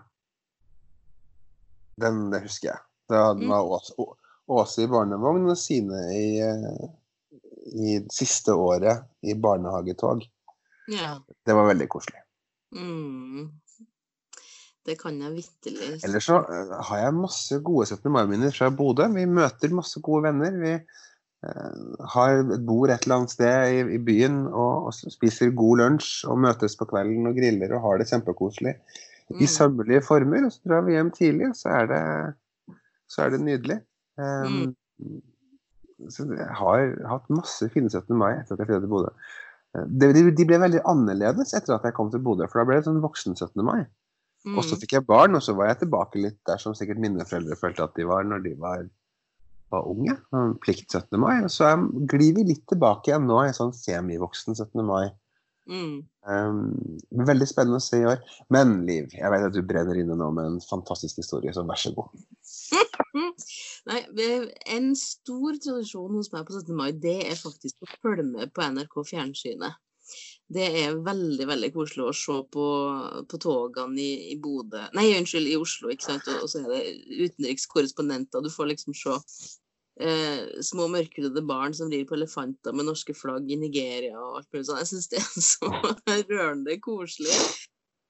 [2.02, 2.82] Den det husker jeg.
[3.10, 3.54] Da hadde mm.
[3.76, 4.08] Åse,
[4.52, 6.26] Åse i barnevogn og Sine i,
[7.72, 10.24] i siste året i barnehagetog.
[10.90, 11.14] Ja.
[11.46, 12.22] Det var veldig koselig.
[12.74, 13.52] Mm.
[14.86, 16.00] Det kan jeg vitterlig.
[16.06, 18.10] Ellers så uh, har jeg masse gode 17.
[18.10, 19.06] mai-minner fra Bodø.
[19.14, 20.56] Vi møter masse gode venner.
[20.58, 25.54] Vi uh, har et bord et eller annet sted i, i byen og, og, spiser
[25.54, 29.38] god lunsj og møtes på kvelden og griller og har det kjempekoselig mm.
[29.38, 30.48] i sømmelige former.
[30.48, 32.02] Og så drar vi hjem tidlig, og så er det,
[33.06, 33.78] så er det nydelig.
[34.18, 35.22] Um, mm.
[36.10, 38.10] Så jeg har hatt masse fine 17.
[38.18, 39.14] mai etter at jeg flyttet til Bodø.
[39.76, 42.80] Eh, de, de, ble veldig annerledes etter at jeg kom til Bodø, for da ble
[42.80, 43.62] det sånn voksen 17.
[43.66, 43.84] mai.
[44.42, 44.56] Mm.
[44.58, 47.26] Og så fikk jeg barn, og så var jeg tilbake litt der som sikkert mine
[47.28, 48.84] foreldre følte at de var når de var,
[49.70, 50.16] var unge.
[50.64, 51.20] Plikt 17.
[51.22, 51.36] mai.
[51.46, 51.70] Og så
[52.10, 54.82] glir vi litt tilbake igjen nå i sånn semivoksen 17.
[54.86, 55.12] mai.
[55.70, 56.02] Mm.
[56.26, 58.18] Um, veldig spennende å se i år.
[58.54, 61.78] Men Liv, jeg vet at du brenner inne nå med en fantastisk historie, så vær
[61.78, 62.10] så god.
[63.88, 64.02] Nei,
[64.66, 66.74] En stor tradisjon hos meg på 17.
[66.78, 69.78] mai, det er faktisk å følge med på NRK Fjernsynet.
[70.52, 72.66] Det er veldig veldig koselig å se på,
[73.30, 76.28] på togene i, i Bodø Nei, unnskyld, i Oslo, ikke sant.
[76.28, 78.44] Og, og så er det utenrikskorrespondenter.
[78.44, 79.16] Du får liksom se
[80.00, 84.50] eh, små mørkhudede barn som rir på elefanter med norske flagg i Nigeria og alt
[84.52, 84.82] mulig sånt.
[84.82, 85.72] Jeg syns det er så
[86.32, 87.36] rørende koselig.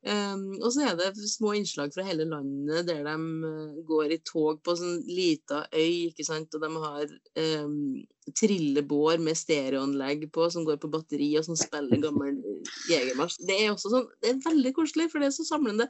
[0.02, 3.12] Um, og så er det små innslag fra hele landet der de
[3.46, 7.12] uh, går i tog på sånn lita øy, ikke sant, og de har
[7.62, 7.76] um,
[8.34, 12.40] trillebår med stereoanlegg på som går på batteri, og som spiller gammel
[12.90, 13.44] jegermarsj.
[13.46, 15.86] Det er også sånn, det er veldig koselig, for det er så samlende.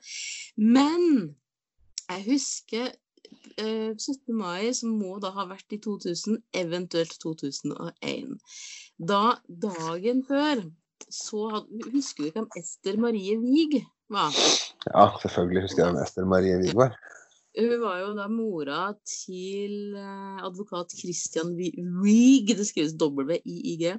[0.61, 1.33] Men
[2.11, 4.29] jeg husker uh, 17.
[4.37, 8.37] mai, som må da ha vært i 2000, eventuelt 2001.
[9.01, 9.25] Da,
[9.65, 10.67] dagen før,
[11.13, 13.81] så Husker du hvem Ester Marie Wiig
[14.13, 14.29] hva?
[14.93, 16.95] Ja, selvfølgelig husker jeg hvem Ester Marie Wigvard.
[17.59, 23.93] hun var jo da mora til eh, advokat Christian Wiig, det skrives W-I-I-G.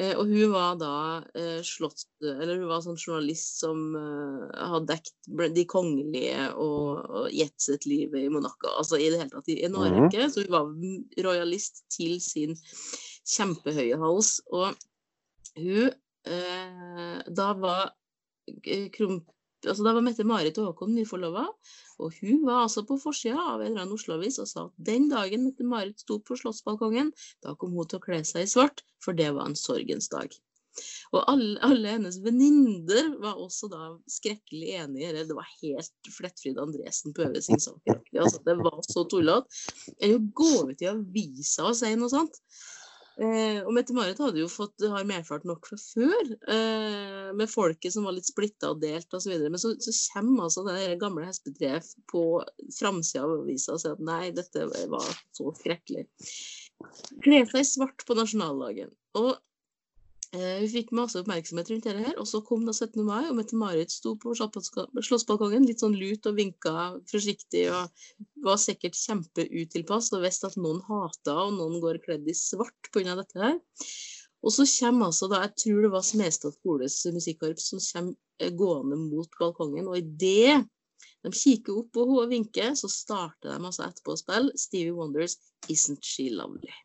[0.00, 0.92] Eh, og hun var da
[1.36, 8.24] eh, slått Eller hun var sånn journalist som hadde har dekket de kongelige og, jetset-livet
[8.24, 8.72] i Monaco.
[8.80, 9.82] Altså i det hele tatt i en Mhm.
[9.82, 10.30] årrekke.
[10.32, 10.72] Så hun var
[11.28, 12.56] rojalist til sin
[13.28, 14.40] kjempehøye hals.
[14.50, 14.72] Og
[15.60, 15.90] hun
[17.36, 17.90] Da var
[18.48, 18.88] eh.
[19.62, 21.44] Altså, da var Mette-Marit og Håkon nyforlova,
[22.02, 25.06] og hun var altså på forsida av en eller annen Oslo-avis og sa at den
[25.12, 27.12] dagen Mette-Marit sto på slottsbalkongen,
[27.46, 30.34] da kom hun til å kle seg i svart, for det var en sorgens dag.
[31.12, 35.10] Og alle, alle hennes venninner var også da skrekkelig enige.
[35.10, 38.00] Eller det var helt Flettfrid Andresen på Øvre Singsaker.
[38.16, 39.62] Altså, det var så tullete.
[40.00, 42.40] Enn å gå ut i avisa og si noe sånt.
[43.20, 48.06] Eh, og Mette-Marit hadde jo fått har medfart nok fra før, eh, med folket som
[48.08, 49.34] var litt splitta og delt osv.
[49.44, 52.24] Men så, så kommer altså det gamle hespetreet på
[52.78, 56.06] framsida av avisa og sier at nei, dette var så skrekkelig.
[57.22, 58.94] Kle seg svart på nasjonaldagen.
[59.20, 59.34] Og
[60.32, 62.14] vi fikk masse oppmerksomhet rundt dette her.
[62.20, 63.02] Og så kom da 17.
[63.04, 66.72] mai, og Mette-Marit sto på slåssbalkongen, litt sånn lut og vinka
[67.10, 68.06] forsiktig og
[68.46, 73.16] var sikkert kjempeutilpass og visste at noen hata og noen går kledd i svart pga.
[73.18, 73.58] dette her.
[74.42, 78.54] Og så kommer altså da, jeg tror det var Smestad skoles musikkorps som kommer eh,
[78.58, 80.62] gående mot balkongen, og idet
[81.22, 84.94] de kikker opp på henne og vinker, så starter de altså etterpå å spille Stevie
[84.96, 85.36] Wonders
[85.68, 86.80] 'Isn't She Lovely'.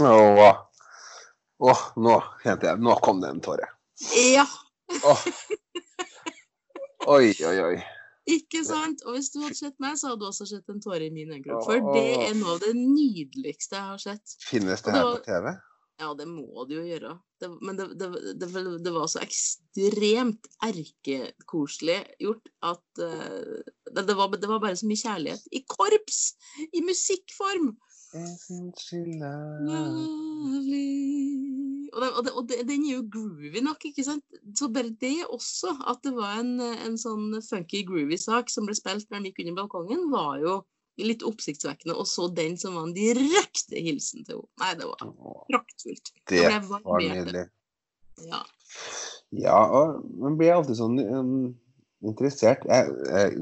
[0.00, 0.56] Åh.
[1.62, 3.68] Åh, nå kjente jeg Nå kom det en tåre.
[4.32, 4.46] Ja,
[5.04, 5.26] Åh.
[7.12, 7.76] Oi, oi, oi.
[8.30, 9.02] ikke sant?
[9.06, 11.32] Og hvis du hadde sett meg, så hadde du også sett en tåre i min
[11.34, 11.64] øyekropp.
[11.66, 14.34] For det er noe av det nydeligste jeg har sett.
[14.46, 15.46] Finnes det det her på TV?
[16.02, 17.12] Ja, det må du jo gjøre.
[17.42, 18.48] Det, men det, det, det,
[18.82, 23.58] det var så ekstremt erkekoselig gjort at uh,
[23.90, 25.42] det, det, var, det var bare så mye kjærlighet.
[25.50, 26.20] I korps!
[26.70, 27.74] I musikkform!
[28.14, 30.02] Isn't she lovely?
[31.92, 34.24] Og, den, og, det, og det, den er jo groovy nok, ikke sant?
[34.56, 38.74] Så bare det også, at det var en, en sånn funky groovy sak som ble
[38.78, 40.54] spilt når de gikk under balkongen, var jo
[41.02, 41.96] litt oppsiktsvekkende.
[41.98, 44.48] Og så den som var en direkte hilsen til henne.
[44.64, 46.12] Nei, det var praktfullt.
[46.32, 47.46] Det Da var nydelig.
[48.28, 48.40] Ja.
[49.32, 51.34] Ja, og man blir alltid sånn um,
[52.04, 52.64] interessert.
[52.68, 53.36] Jeg, jeg,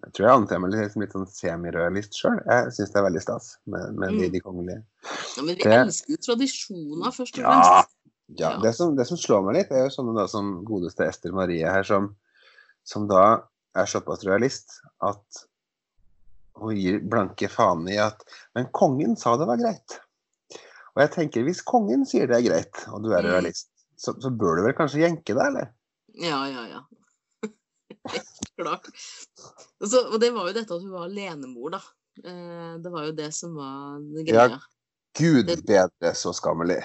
[0.00, 2.40] jeg tror jeg anser meg litt, som litt sånn semirojalist sjøl.
[2.48, 4.32] Jeg syns det er veldig stas med, med de, Mm.
[4.36, 4.80] de kongelige.
[5.04, 7.93] Ja, men vi Det- elsker jo tradisjoner, først og fremst.
[8.26, 8.54] Ja.
[8.54, 8.60] Ja.
[8.62, 11.66] Det, som, det som slår meg litt, er jo sånne da som godeste Ester Marie
[11.68, 12.12] her, som,
[12.86, 13.24] som da
[13.76, 15.44] er såpass realist at
[16.54, 18.20] hun gir blanke faen i at
[18.54, 19.96] Men kongen sa det var greit.
[20.94, 23.50] Og jeg tenker, hvis kongen sier det er greit, og du er Mm.
[23.98, 25.72] så, så bør du vel kanskje jenke deg, eller?
[26.14, 26.82] Ja, ja, ja.
[28.60, 28.86] Klart.
[29.82, 31.82] Og Så, og det var jo dette at hun var alenemor, da.
[32.22, 34.46] Eh, Det var jo det som var greia.
[34.54, 34.60] Ja.
[35.18, 36.80] Gud bedre så skammelig.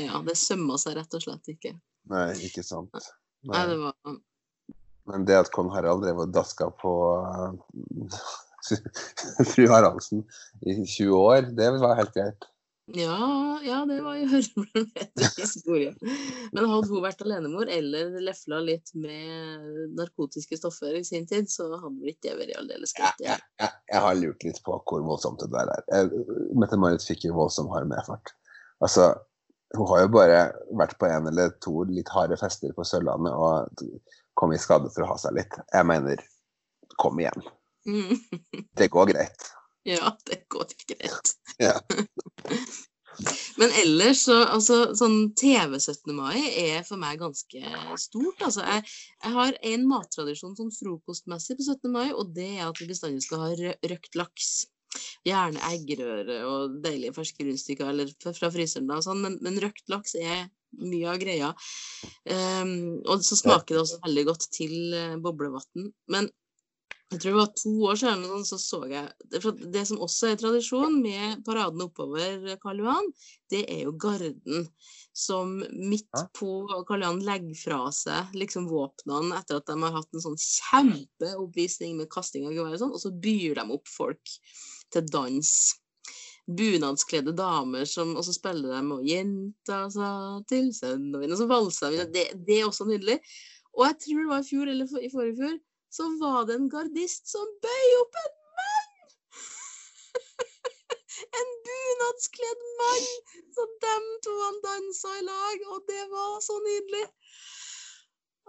[0.00, 1.74] Ja, det sømma seg rett og slett ikke.
[2.10, 2.94] Nei, ikke sant.
[3.48, 4.16] Nei, det var
[5.10, 8.18] Men det at kong Harald drev og daska på uh,
[9.52, 10.24] fru Haraldsen
[10.64, 12.48] i 20 år, det var helt greit.
[12.92, 15.94] Ja, ja, det var jo en historie.
[16.52, 21.70] Men hadde hun vært alenemor eller lefla litt med narkotiske stoffer i sin tid, så
[21.72, 24.76] hadde vel ikke det vært aldeles Jeg, Ja, jeg, jeg, jeg har lurt litt på
[24.76, 26.12] hvor voldsomt det der er.
[26.52, 28.34] Mette-Marit fikk jo voldsom hard medfart.
[28.84, 29.14] Altså,
[29.76, 30.40] hun har jo bare
[30.78, 33.84] vært på en eller to litt harde fester på Sørlandet og
[34.38, 35.58] kom i skade for å ha seg litt.
[35.72, 36.22] Jeg mener,
[37.00, 37.46] kom igjen.
[37.88, 38.16] Mm.
[38.76, 39.50] Det går greit.
[39.84, 41.30] Ja, det går greit.
[41.60, 41.74] Ja.
[43.60, 46.14] Men ellers så altså, sånn TV 17.
[46.16, 47.60] mai er for meg ganske
[48.00, 48.40] stort.
[48.40, 48.86] Altså, jeg,
[49.20, 51.92] jeg har en mattradisjon sånn frokostmessig på 17.
[51.92, 53.52] mai, og det er at vi bestandig skal ha
[53.92, 54.54] røkt laks.
[55.26, 60.16] Gjerne eggerøre og deilige ferske rundstykker eller fra fryseren, da, sånn, men, men røkt laks
[60.20, 60.46] er
[60.82, 61.50] mye av greia.
[62.26, 65.92] Um, og så smaker det også veldig godt til uh, boblevann.
[66.10, 66.30] Men
[67.12, 69.40] jeg tror det var to år siden så så jeg det,
[69.74, 73.10] det som også er tradisjon med paraden oppover Karl Johan,
[73.52, 74.68] det er jo garden.
[75.14, 76.48] Som midt på
[76.88, 81.94] Karl Johan legger fra seg liksom våpnene etter at de har hatt en sånn kjempeoppvisning
[82.00, 84.34] med kasting av gevær og sånn, og så byr de opp folk
[84.94, 85.50] til dans.
[86.44, 90.08] Bunadskledde damer som Og så spiller de og 'Jenta sa
[90.48, 92.06] til sønnen min', og så valser de.
[92.46, 93.18] Det, er også nydelig.
[93.74, 95.56] Og jeg tror det var i fjor eller i forrige fjor,
[95.96, 98.92] så var det en gardist som bøy opp en mann!
[101.40, 103.08] en bunadskledd mann!
[103.54, 107.06] Så dem to han dansa i lag, og det var så nydelig.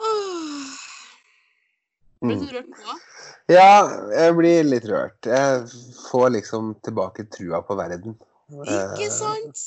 [0.10, 0.95] Åh.
[2.24, 2.98] Ble du rørt nå?
[3.52, 5.28] Ja, jeg blir litt rørt.
[5.30, 5.66] Jeg
[6.08, 8.16] får liksom tilbake trua på verden.
[8.66, 9.66] Ikke sant?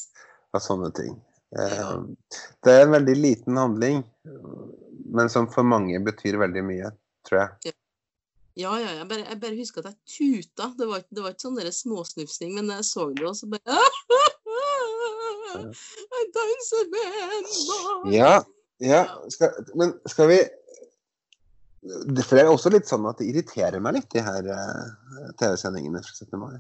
[0.55, 1.15] Av sånne ting.
[1.57, 1.93] Eh,
[2.65, 4.03] Det er en veldig liten handling,
[5.09, 6.91] men som for mange betyr veldig mye,
[7.29, 7.75] tror jeg.
[8.59, 10.73] Ja, ja, jeg bare, jeg bare husker at jeg tuta.
[10.79, 13.79] Det var, det var ikke sånn småsnufsing, men jeg så det, og så bare
[15.55, 18.09] Jeg danser med en mann.
[18.13, 18.33] Ja,
[18.83, 20.41] ja skal, men skal vi
[21.79, 26.03] For det er også litt sånn at det irriterer meg litt, de her eh, TV-sendingene
[26.03, 26.41] fra 17.
[26.41, 26.59] mai.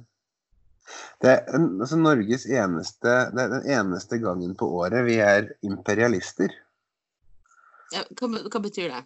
[1.20, 5.50] Det er en, altså Norges eneste Det er den eneste gangen på året vi er
[5.66, 6.54] imperialister.
[7.92, 9.02] Ja, hva, hva betyr det?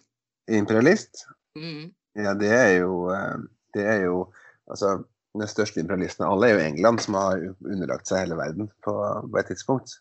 [0.53, 1.25] Imperialist?
[1.59, 1.91] Mm.
[2.19, 3.43] Ja, det er jo eh,
[3.75, 4.29] Det er jo
[4.71, 5.01] Altså,
[5.35, 8.93] den største imperialisten av alle er jo England, som har underlagt seg hele verden på,
[9.27, 9.97] på et tidspunkt.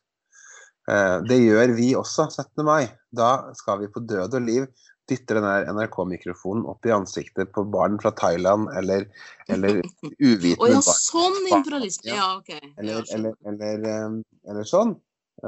[0.87, 2.63] Eh, Det gjør vi også 17.
[2.69, 2.87] mai.
[3.11, 4.69] Da skal vi på død og liv
[5.13, 5.47] dytte den
[5.77, 9.07] NRK-mikrofonen opp i ansiktet på barn fra Thailand eller,
[9.53, 9.83] eller
[10.19, 12.11] uvitende ja, sånn imperialisme.
[12.11, 12.53] Ja, OK.
[12.81, 14.97] Eller, eller, eller, eller sånn.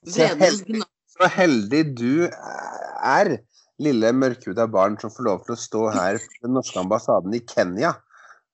[0.08, 3.34] Så heldig, så heldig du er,
[3.80, 7.42] lille mørkhuda barn som får lov til å stå her på den norske ambassaden i
[7.48, 7.94] Kenya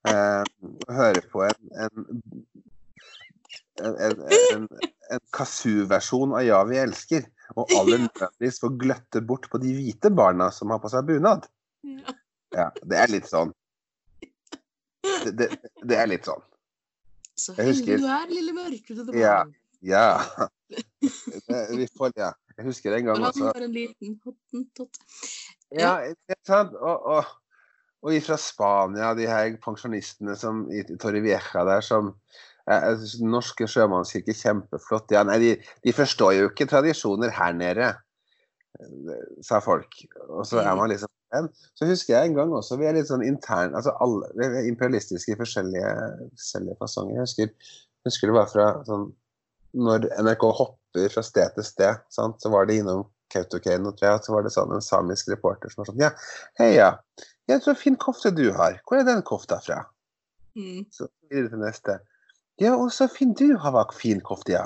[0.07, 0.43] eh,
[0.91, 2.07] høre på en, en,
[3.83, 4.67] en, en,
[5.11, 7.27] en, kazoo-versjon av Ja, vi elsker.
[7.55, 11.47] Og aller nødvendigvis få gløtte bort på de hvite barna som har på seg bunad.
[12.55, 12.69] Ja.
[12.83, 13.53] Det er litt sånn.
[15.01, 15.47] Det, det,
[15.87, 16.43] det er litt sånn.
[17.37, 19.21] Så heldig du er, lille mørkhudede barn.
[19.21, 19.39] Ja.
[19.85, 20.49] Ja.
[21.69, 22.31] Vi får, ja.
[22.57, 24.97] Jeg husker en gang For han også var en liten hottentott.
[25.77, 26.73] Ja, ikke sant?
[26.73, 27.35] Og, og,
[28.01, 32.15] og ifra Spania, de her pensjonistene som i Torrevieja der som
[32.67, 35.13] jeg synes den Norske sjømannskirke, kjempeflott.
[35.15, 35.51] Ja, nei, de,
[35.85, 37.93] de forstår jo ikke tradisjoner her nede,
[39.45, 40.01] sa folk.
[40.27, 41.11] Og så er man liksom.
[41.75, 44.69] Så husker jeg en gang også, vi er litt sånn intern, altså alle, vi er
[44.69, 45.89] imperialistiske i forskjellige,
[46.39, 47.17] forskjellige fasonger.
[47.17, 47.73] Jeg husker,
[48.07, 49.09] husker det var fra sånn
[49.75, 52.39] når NRK hopper fra sted til sted, sant?
[52.41, 53.03] så var det innom
[53.33, 56.11] Kautokeino, tror jeg, så var det sånn en samisk reporter som var sånn Ja,
[56.61, 56.89] heia,
[57.51, 58.79] jeg tror fin kofte du har.
[58.87, 59.81] Hvor er den kofta fra?
[60.57, 60.87] Mm.
[60.95, 61.99] Så videre til neste.
[62.61, 64.65] Ja, og så fin du har vært fin kofte, ja.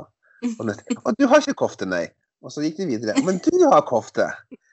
[0.58, 0.96] Og neste.
[1.06, 2.06] Og du har ikke kofte, nei.
[2.42, 3.14] Og så gikk de videre.
[3.26, 4.26] Men du har kofte.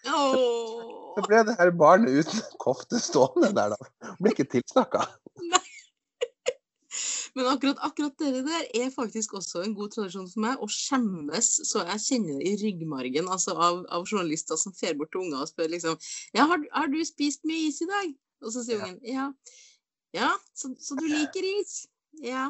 [0.06, 1.18] Så Åh.
[1.26, 4.12] ble det her barnet uten kofte stående der, da.
[4.22, 5.02] Ble ikke tilsnakka.
[7.36, 10.62] Men akkurat, akkurat det der er faktisk også en god tradisjon for meg.
[10.64, 15.12] Å skjemmes så jeg kjenner det i ryggmargen altså av, av journalister som fer bort
[15.12, 15.98] til unger og spør liksom
[16.34, 18.14] Ja, har, har du spist mye is i dag?
[18.42, 18.88] Og så sier Ja.
[18.88, 19.28] ungen ja.
[20.16, 21.82] Ja, så, så du liker is?
[22.24, 22.48] Ja.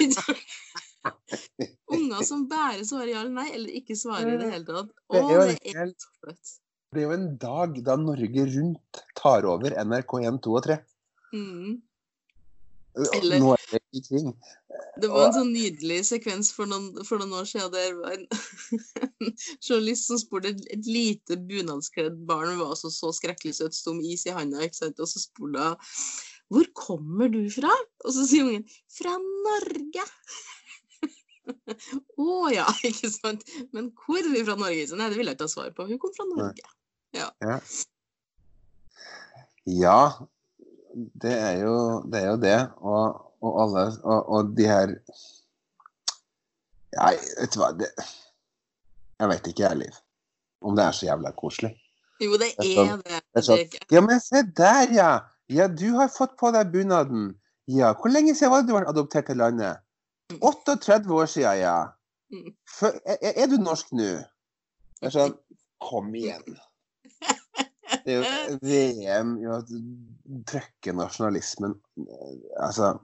[1.94, 4.90] unger som bare svarer ja eller nei, eller ikke svarer i det hele tatt.
[5.08, 6.56] Å, Det er så flaut.
[6.90, 10.80] Det er jo en dag da Norge Rundt tar over NRK1, 2 og 3.
[11.36, 11.78] Mm.
[13.14, 14.32] Eller- Nå er det i ting.
[15.00, 18.26] Det var en sånn nydelig sekvens for noen, for noen år siden der var en,
[19.06, 19.30] en
[19.66, 24.10] journalist som spurte et, et lite bunadskledd barn, var altså så skrekkelig søt, sto med
[24.10, 25.78] is i handa, ikke sant, og så spurte hun
[26.50, 27.70] hvor kommer du fra?
[28.04, 30.06] Og så sier ungen fra Norge.
[32.24, 33.46] Å ja, ikke sant.
[33.76, 34.88] Men hvor er vi fra Norge?
[34.90, 35.86] Så, nei, det ville jeg ikke ha svar på.
[35.90, 36.66] Hun kom fra Norge.
[39.70, 39.96] Ja,
[40.90, 41.74] det er jo
[42.10, 42.22] det.
[42.24, 42.58] Er jo det.
[42.82, 44.96] Og, og alle og, og de her
[46.90, 47.86] Nei, vet du hva det,
[49.20, 49.98] Jeg vet ikke, jeg, Liv,
[50.66, 51.70] om det er så jævla koselig.
[52.20, 53.20] Jo, det er sånn- det.
[53.20, 55.10] Det er sånn, ja, men se der, ja!
[55.50, 57.32] Ja, du har fått på deg bunaden.
[57.70, 59.82] Ja, hvor lenge siden var det du ble adoptert til landet?
[60.38, 61.76] 38 år siden, ja.
[62.30, 62.52] Mm.
[62.70, 64.10] For, er, er du norsk nå?
[65.00, 65.34] Det er sånn,
[65.82, 66.58] kom igjen.
[68.04, 69.58] Det er jo VM i å
[70.48, 71.74] trykke nasjonalismen.
[72.62, 72.94] Altså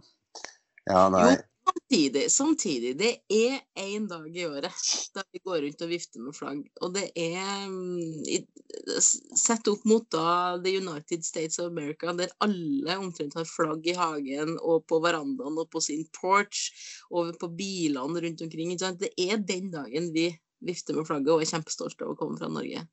[0.87, 1.35] Ja, nei.
[1.67, 6.37] Samtidig, samtidig, det er én dag i året da vi går rundt og vifter med
[6.37, 6.61] flagg.
[6.83, 8.47] Og det er mm,
[9.37, 13.97] Sett opp mot da The United States of America, der alle omtrent har flagg i
[13.99, 16.69] hagen og på verandaen og på sin porch
[17.11, 18.75] og på bilene rundt omkring.
[18.77, 20.29] Det er den dagen vi
[20.67, 22.87] vifter med flagget og er kjempestolte av å komme fra Norge.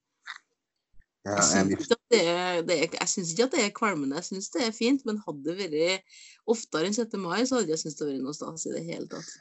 [1.23, 5.05] Ja, Jeg syns ikke at det er, kvalmende, jeg syns det er fint.
[5.07, 6.17] Men hadde det vært
[6.51, 7.15] oftere enn 6.
[7.21, 9.31] mai, så hadde jeg syntes det vært noe stas i det hele tatt.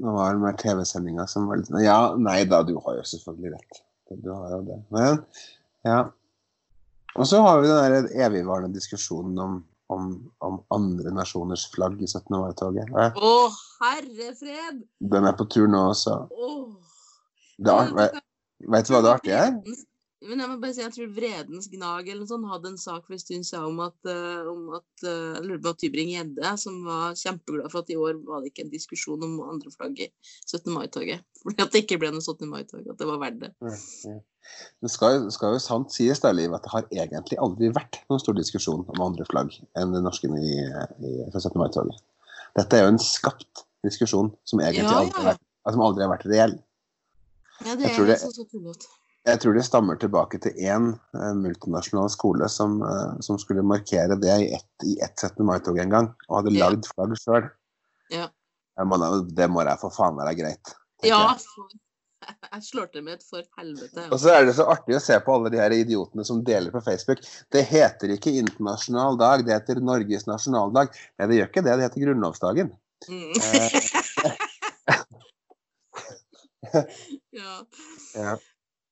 [0.00, 3.52] Nå var det mer TV-sendinger som var litt Ja, nei da, du har jo selvfølgelig
[3.54, 3.82] rett.
[4.24, 4.80] Du har jo det.
[4.94, 5.20] Men
[5.84, 6.00] ja.
[7.14, 9.58] Og så har vi den der evigvarende diskusjonen om,
[9.92, 10.10] om,
[10.42, 12.32] om andre nasjoners flagg i 17.
[12.32, 12.90] mai-toget.
[12.90, 13.34] Å,
[13.84, 14.80] herre fred!
[15.12, 16.22] Den er på tur nå også.
[16.32, 16.94] Åh,
[17.60, 18.22] Det er, vet,
[18.74, 19.84] vet du hva det artige er?
[20.24, 23.04] Men jeg må bare si, jeg tror Vredens Gnag eller noe sånt hadde en sak
[23.04, 26.78] for en stund siden om at, uh, om at uh, jeg lurer på Tybring-Gjedde, som
[26.86, 30.08] var kjempeglad for at i år var det ikke en diskusjon om andre flagg i
[30.46, 30.70] 17.
[30.72, 31.24] mai-toget.
[31.44, 32.48] Fordi at det ikke ble noe 17.
[32.48, 32.86] mai-tog.
[32.88, 33.52] At det var verdt det.
[33.64, 33.74] Ja,
[34.10, 34.22] ja.
[34.84, 38.20] Det skal, skal, jo sant sies da, Liv, at det har egentlig aldri vært noen
[38.20, 41.48] stor diskusjon om andre flagg enn det norske i, i 17.
[41.56, 42.02] mai-toget.
[42.58, 46.12] Dette er jo en skapt diskusjon som egentlig ja, aldri, har vært, som aldri har
[46.12, 46.54] vært reell.
[47.64, 48.94] Ja, det er det, så, så.
[49.24, 54.18] Jeg tror det stammer tilbake til én eh, multinasjonal skole som, eh, som, skulle markere
[54.20, 55.46] det i ett, et ett 17.
[55.48, 56.66] mai-tog en gang, og hadde ja.
[56.66, 57.48] lagd flagg sjøl.
[58.12, 58.28] Ja.
[58.76, 60.74] Det må da for faen være greit.
[61.06, 61.22] Ja,
[62.52, 64.06] jeg slår til med et for helvete.
[64.10, 66.74] Og så er det så artig å se på alle de her idiotene som deler
[66.74, 67.24] på Facebook.
[67.54, 70.92] Det heter ikke internasjonal dag, det heter Norges nasjonaldag.
[71.16, 72.74] Nei, det gjør ikke det, det heter grunnlovsdagen.
[73.08, 73.32] Mm.
[73.40, 73.72] Eh.
[77.40, 77.62] ja.
[78.18, 78.34] ja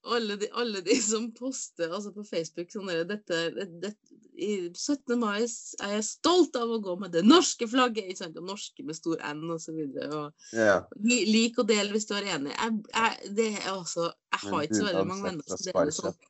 [0.04, 5.14] alle de, alle de, som poster altså på Facebook sånn der, dette, dette, I 17.
[5.20, 8.08] mai er jeg stolt av å gå med det norske flagget!
[8.10, 10.24] ikke sant, og norske med stor N og så videre.
[10.56, 10.80] ja.
[11.06, 12.54] Lik og del hvis du er enig.
[12.56, 16.22] Jeg, jeg, det er også, jeg har ikke så veldig mange venner som deler sånn.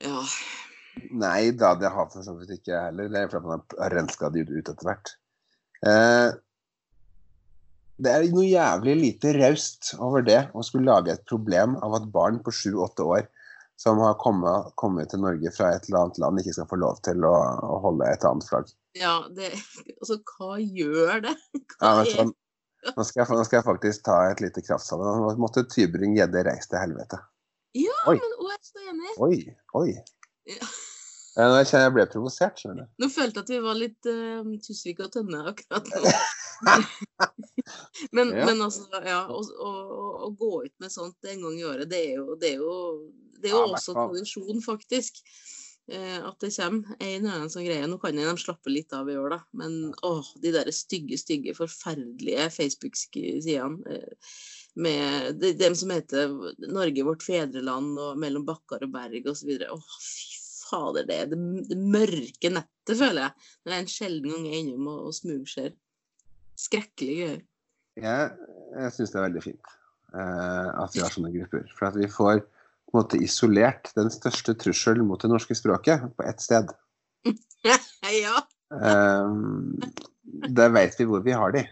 [0.00, 0.20] Ja.
[1.16, 3.10] Nei da, det har for så vidt ikke jeg heller.
[3.10, 5.12] Det er fordi man har renska det ut etter hvert.
[5.86, 6.28] Eh,
[8.00, 12.08] det er noe jævlig lite raust over det å skulle lage et problem av at
[12.14, 13.28] barn på sju-åtte år
[13.80, 16.98] som har kommet, kommet, til Norge fra et eller annet land, ikke skal få lov
[17.06, 17.32] til å,
[17.64, 18.68] å holde et annet flagg.
[18.98, 19.54] Ja, det,
[19.96, 21.32] altså hva gjør det?
[21.78, 22.34] Hva ja, sånn,
[22.90, 25.14] nå, skal jeg, nå, skal jeg, faktisk ta et lite kraftsalve.
[25.22, 27.22] Nå måtte Tybring-Gjedde reise til helvete.
[27.78, 28.18] Ja, oi.
[28.18, 29.16] men jeg er så enig.
[29.24, 29.40] Oi,
[29.80, 29.88] oi.
[30.50, 30.70] Ja.
[31.38, 32.94] Nå kjenner jeg ble provosert, skjønner du.
[33.04, 36.14] Nå følte jeg at vi var litt uh, Tusvik og Tønne akkurat nå.
[38.16, 38.48] men, ja.
[38.48, 39.70] men, altså, ja, å, å,
[40.26, 42.74] å, gå ut med sånt en gang i året, det er jo, det er jo,
[43.38, 45.22] det er jo ja, også tradisjon, faktisk.
[45.90, 47.86] Uh, at det kommer en eller annen sånn greie.
[47.86, 49.40] Nå kan de slappe litt av i år, da.
[49.62, 53.86] Men åh, de der stygge, stygge, forferdelige Facebook-sidene.
[53.86, 54.34] Uh,
[54.80, 56.30] med dem som heter
[56.70, 59.50] 'Norge vårt fedreland' og 'Mellom bakkar og berg' osv.
[59.66, 60.39] Å, fy
[60.70, 63.50] fader, det, det, det mørke nettet, føler jeg.
[63.66, 65.74] Det er en sjelden gang jeg er innom og, og smugser.
[66.60, 67.36] Skrekkelig gøy.
[68.00, 68.32] Jeg,
[68.78, 69.76] jeg syns det er veldig fint
[70.14, 71.66] uh, at vi har sånne grupper.
[71.76, 76.08] For at vi får på en måte isolert den største trusselen mot det norske språket
[76.16, 76.72] på ett sted.
[78.22, 78.38] ja.
[78.70, 79.76] Um,
[80.50, 81.64] der veit vi hvor vi har de.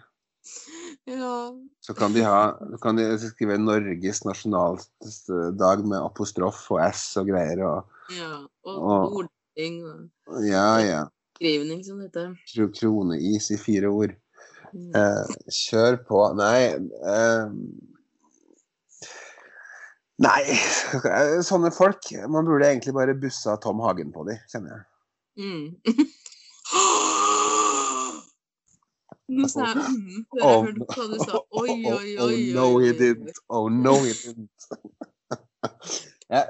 [1.08, 1.34] Ja.
[1.80, 7.64] Så kan de, ha, kan de skrive Norges nasjonaldag med apostrof og S og greier.
[7.64, 8.32] Og, ja,
[8.64, 11.02] og ordning og Ja, ja.
[11.38, 12.32] Skrivning, som det heter.
[12.74, 14.16] Kroneis i fire ord.
[14.72, 14.90] Mm.
[14.96, 16.22] Eh, kjør på.
[16.36, 17.46] Nei eh,
[20.18, 20.42] Nei,
[21.46, 24.82] sånne folk Man burde egentlig bare bussa Tom Hagen på de, kjenner jeg.
[25.38, 25.66] Mm.
[29.28, 31.38] Nå sa jeg mm, før jeg hørte hva du sa.
[31.60, 32.16] Oi, oi, oi.
[32.18, 33.36] Oh, no, he didn't.
[33.48, 34.50] Oh, no, he didn't.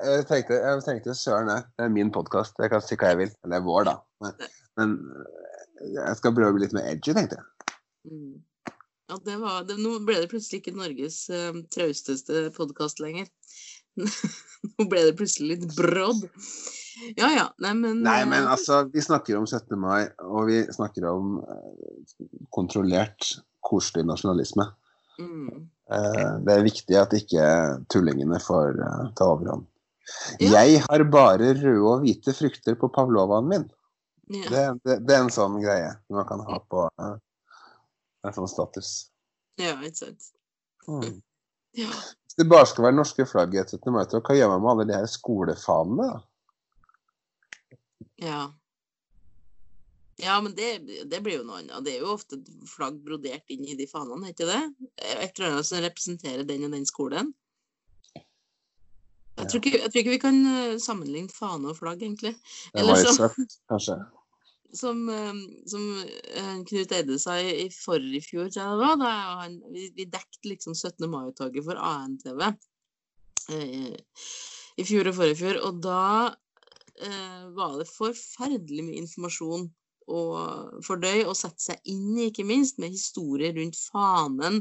[0.04, 2.58] Jeg, tenkte, jeg tenkte søren, det er min podkast.
[2.62, 3.32] Jeg kan si hva jeg vil.
[3.46, 3.96] Eller vår, da.
[4.24, 4.98] Men, men
[5.84, 7.74] jeg skal prøve litt mer edgy, tenkte jeg.
[8.08, 8.36] Mm.
[9.08, 13.30] Ja, det var, det, nå ble det plutselig ikke Norges uh, trausteste podkast lenger.
[14.74, 16.26] nå ble det plutselig litt brodd.
[17.16, 19.78] Ja ja, nei men Nei, men uh, altså, vi snakker om 17.
[19.80, 23.32] mai, og vi snakker om uh, kontrollert,
[23.64, 24.68] koselig nasjonalisme.
[25.18, 25.64] Mm.
[26.46, 27.46] det er viktig at ikke
[27.90, 28.76] tullingene får
[29.18, 29.64] ta overhånd.
[30.38, 30.62] Ja.
[30.64, 33.66] Jeg har bare røde og hvite frukter på pavlovaen min.
[34.28, 34.48] Ja.
[34.48, 38.92] Det, det, det, er en sånn greie man kan ha på en sånn status.
[39.60, 40.30] Ja, ikke sant.
[40.88, 41.20] Mm.
[41.78, 41.90] Ja.
[41.90, 43.88] Hvis det bare skal være norske flagg i 17.
[43.94, 46.10] mai, hva gjør man med alle de her skolefanene?
[48.22, 48.42] Ja.
[50.18, 50.70] Ja, men det,
[51.06, 51.84] det, blir jo noe annet.
[51.86, 54.62] Det er jo ofte flagg brodert inn i de fanene, er ikke det?
[54.98, 57.30] Et eller annet som representerer den og den skolen.
[59.38, 62.34] Jeg tror, ikke, jeg tror ikke vi kan eh, sammenligne fane og flagg, egentlig.
[62.74, 63.28] Eller så,
[63.70, 64.00] kanskje
[64.72, 65.34] som, eh,
[65.66, 69.12] som eh, Knut Eide sa i, i forrige fjor, tror jeg det var, da
[69.42, 71.08] han, vi, vi dekket liksom 17.
[71.10, 72.44] mai-toget for ANTV
[73.54, 73.96] eh,
[74.78, 75.60] i fjor og forrige fjor.
[75.68, 76.02] Og da
[77.00, 79.68] eh, var det forferdelig mye informasjon
[80.08, 84.60] og fordøye, og sette seg inn i, ikke minst, med historier rundt fanen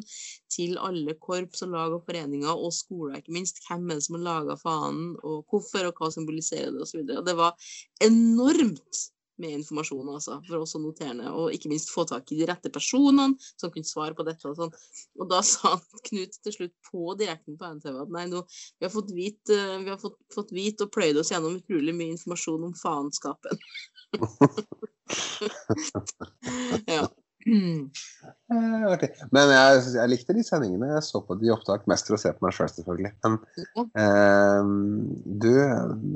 [0.53, 3.61] til alle korps og lag og foreninger og skoler, ikke minst.
[3.67, 7.05] Hvem er det som har laga fanen, og hvorfor, og hva symboliserer det, osv.
[7.07, 7.69] Det var
[8.03, 9.05] enormt
[9.37, 11.29] med informasjon altså, for oss å notere.
[11.37, 14.49] Og ikke minst få tak i de rette personene som kunne svare på dette.
[14.49, 14.73] Og sånn.
[15.21, 15.75] Og da sa
[16.07, 18.43] Knut til slutt på direkten på NTV at nei, nå,
[18.79, 22.15] vi har fått vite, vi har fått, fått vite og pløyd oss gjennom utrolig mye
[22.15, 23.65] informasjon om faenskapen.
[26.97, 27.07] ja.
[27.47, 27.85] Mm.
[29.31, 30.89] Men jeg, jeg, likte de sendingene.
[30.97, 33.11] Jeg så på de opptak mest for å se på meg sjøl, selv, selvfølgelig.
[33.23, 33.37] Men
[34.03, 34.71] eh,
[35.45, 35.53] du,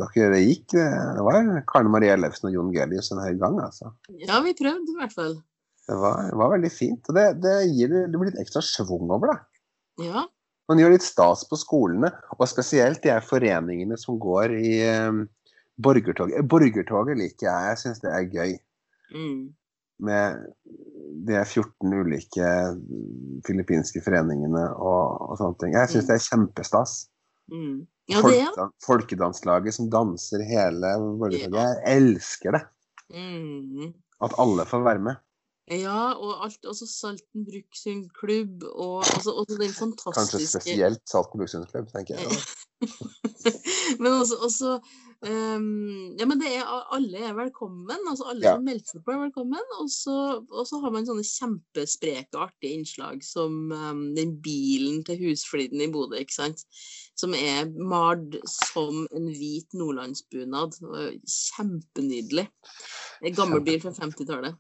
[0.02, 3.94] dere gikk Det var Karne Marie Ellefsen og Jon Gelius en høy gang, altså.
[4.20, 5.38] Ja, vi prøvde i hvert fall.
[5.88, 7.08] Det var, var veldig fint.
[7.08, 9.40] Og det, det, gir, det blir litt ekstra schwung over det.
[10.10, 10.26] Ja.
[10.72, 15.24] Man gjør litt stas på skolene, og spesielt de her foreningene som går i eh,
[15.84, 16.44] borgertoget.
[16.48, 17.72] Borgertoget liker jeg.
[17.72, 18.54] Jeg syns det er gøy.
[19.16, 19.52] Mm
[20.02, 20.54] med
[21.28, 22.52] de 14 ulike
[23.46, 25.76] filippinske foreningene og, og sånne ting.
[25.78, 26.10] Jeg syns mm.
[26.10, 26.94] det er kjempestas.
[27.52, 27.76] Mm.
[28.10, 28.68] Ja, det, ja.
[28.86, 31.84] Folkedanslaget som danser hele Borgertoget.
[31.84, 32.64] Jeg elsker det.
[33.14, 33.92] Mm.
[34.26, 35.22] At alle får være med.
[35.72, 41.94] Ja, og alt, også Salten Brukshundklubb, og altså, også den fantastiske Kanskje spesielt Salten Brukshundklubb,
[41.94, 42.42] tenker jeg.
[44.02, 44.72] men også, også
[45.28, 48.08] um, Ja, men det er, alle er velkommen.
[48.10, 48.56] altså Alle ja.
[48.56, 49.76] som melder seg på, er velkommen.
[49.80, 55.92] Og så, har man sånne kjempespreke, artige innslag som um, den bilen til Husfliden i
[55.94, 56.66] Bodø, ikke sant.
[57.20, 60.80] Som er malt som en hvit nordlandsbunad.
[61.22, 62.48] Kjempenydelig.
[63.22, 64.58] En gammel bil fra 50-tallet.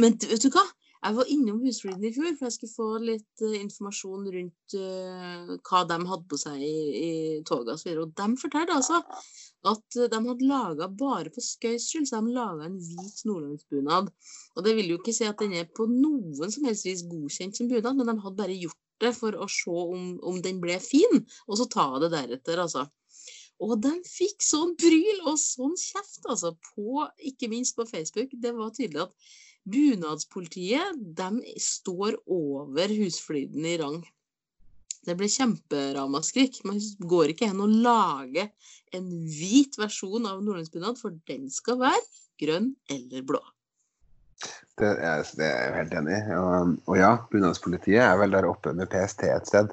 [0.00, 0.64] Men vet du hva?
[1.04, 5.52] Jeg var innom Husfliden i fjor, for jeg skulle få litt uh, informasjon rundt uh,
[5.68, 7.10] hva de hadde på seg i, i
[7.46, 7.92] toget osv.
[7.92, 9.02] Og, og de fortalte altså
[9.66, 14.10] at de hadde laga bare for skøys skyld, så de laga en hvit nordlandsbunad.
[14.54, 17.58] Og det vil jo ikke si at den er på noen som helst vis godkjent
[17.58, 20.78] som bunad, men de hadde bare gjort det for å se om, om den ble
[20.80, 22.86] fin, og så ta det deretter, altså.
[23.64, 28.34] Og de fikk sånn bryl og sånn kjeft, altså, på, ikke minst på Facebook.
[28.36, 29.30] Det var tydelig at
[29.66, 33.98] Bunadspolitiet de står over husfliden i rang.
[35.06, 36.60] Det ble kjemperamaskrik.
[36.66, 38.50] Man går ikke hen og lager
[38.94, 42.02] en hvit versjon av nordlandsbunad, for den skal være
[42.42, 43.42] grønn eller blå.
[44.76, 46.22] Det er, det er jeg helt enig i.
[46.36, 49.70] Og, og, ja, bunadspolitiet er vel der oppe med PST et sted.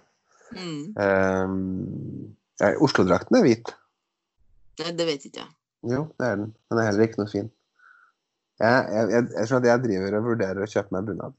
[0.54, 0.94] Mm.
[0.98, 3.74] Um, Oslo-drakten er hvit.
[4.82, 5.52] Nei, det vet ikke jeg.
[5.94, 6.54] Jo, det er den.
[6.72, 7.50] Den er heller ikke noe fin.
[8.64, 11.36] Jeg, jeg, jeg, jeg, tror at jeg driver og vurderer å kjøpe meg bunad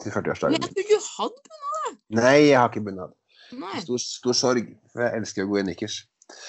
[0.00, 0.54] til 40-årsdagen.
[0.56, 1.98] Jeg trodde du hadde bunad?
[2.18, 3.12] Nei, jeg har ikke bunad.
[3.84, 4.70] Stor, stor, sorg.
[4.92, 5.98] For jeg elsker å gå i nikkers.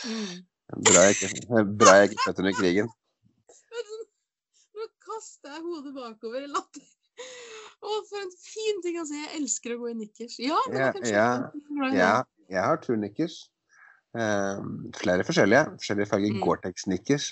[0.07, 0.45] Mm.
[0.87, 1.17] Bra jeg
[2.09, 2.91] ikke født under krigen.
[4.75, 6.87] Nå kaster jeg hodet bakover i latter.
[7.85, 9.19] Å, for en fin ting å si.
[9.19, 10.39] Jeg elsker å gå i nikkers.
[10.41, 11.27] Ja, ja, ja,
[11.93, 12.13] ja,
[12.49, 13.43] jeg har turnikkers.
[14.15, 15.75] Um, flere forskjellige.
[15.81, 16.41] Forskjellige farger mm.
[16.43, 17.29] Gore-Tex-nikkers.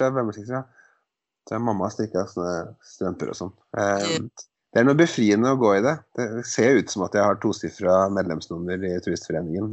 [1.49, 3.53] Så mamma strikka sånne strømper og sånn.
[3.75, 4.29] Um,
[4.73, 5.93] det er noe befriende å gå i det.
[6.17, 9.67] Det ser ut som at jeg har tosifra medlemsnummer i Turistforeningen.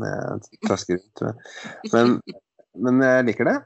[1.94, 2.16] Men,
[2.84, 3.56] men jeg liker det.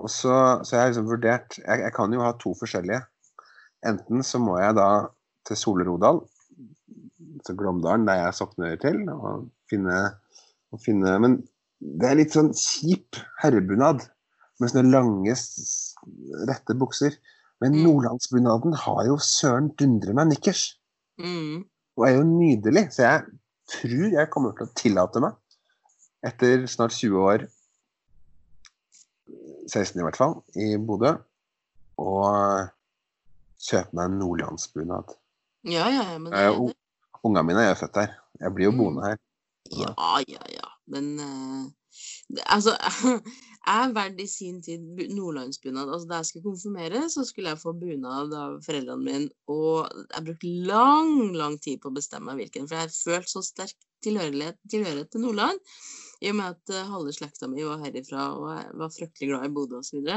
[0.00, 0.34] Og så,
[0.64, 3.02] så jeg har liksom vurdert jeg, jeg, kan jo ha to forskjellige.
[3.90, 4.88] Enten så må jeg da
[5.48, 6.22] til Solrodal,
[7.44, 9.98] til Glåmdalen, der jeg sokner til, og finne,
[10.72, 11.36] og finne Men
[11.80, 14.06] det er litt sånn kjip herrebunad
[14.60, 15.36] med sånne lange,
[16.48, 17.16] rette bukser.
[17.60, 17.82] Men mm.
[17.84, 20.64] nordlandsbunaden har jo søren dundre meg nikkers.
[21.20, 21.64] Mm.
[21.98, 22.86] Og er jo nydelig.
[22.94, 23.24] Så jeg
[23.70, 25.36] tror jeg kommer til å tillate meg,
[26.26, 27.46] etter snart 20 år,
[29.70, 31.14] 16 i hvert fall, i Bodø,
[32.00, 32.12] å
[33.60, 35.12] kjøpe meg en nordlandsbunad.
[35.68, 36.76] Ja, ja, men det er det.
[37.20, 38.14] Ungene mine er født her.
[38.40, 38.80] Jeg blir jo mm.
[38.80, 39.18] boende her.
[39.76, 39.92] Ja,
[40.24, 40.68] ja, ja.
[40.90, 41.66] Men uh,
[42.48, 42.72] altså
[43.60, 44.80] Jeg verdt i sin tid
[45.12, 45.90] nordlandsbunad.
[45.92, 49.28] Altså, da jeg skulle konfirmere, så skulle jeg få bunad av foreldrene mine.
[49.52, 53.76] Og jeg brukte lang, lang tid på å bestemme hvilken, for jeg følte så sterk
[54.04, 55.60] tilhørighet, tilhørighet til Nordland.
[56.20, 59.46] I og med at uh, halve slekta mi var herifra, og jeg var fryktelig glad
[59.46, 60.08] i Bodø osv.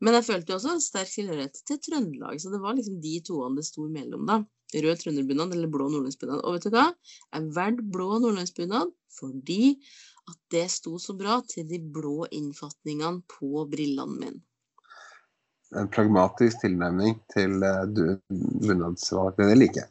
[0.00, 3.60] Men jeg følte jo også sterk tilhørighet til Trøndelag, så det var liksom de toene
[3.60, 4.42] det sto imellom, da.
[4.74, 6.40] Rød trønderbunad eller blå nordlandsbunad.
[6.42, 6.88] Og vet du hva?
[7.30, 9.76] Jeg valgte blå nordlandsbunad fordi
[10.30, 14.42] at det sto så bra til de blå innfatningene på brillene mine.
[15.74, 18.14] En pragmatisk tilnærming til uh,
[18.62, 19.90] bunadsvalg, det liker jeg.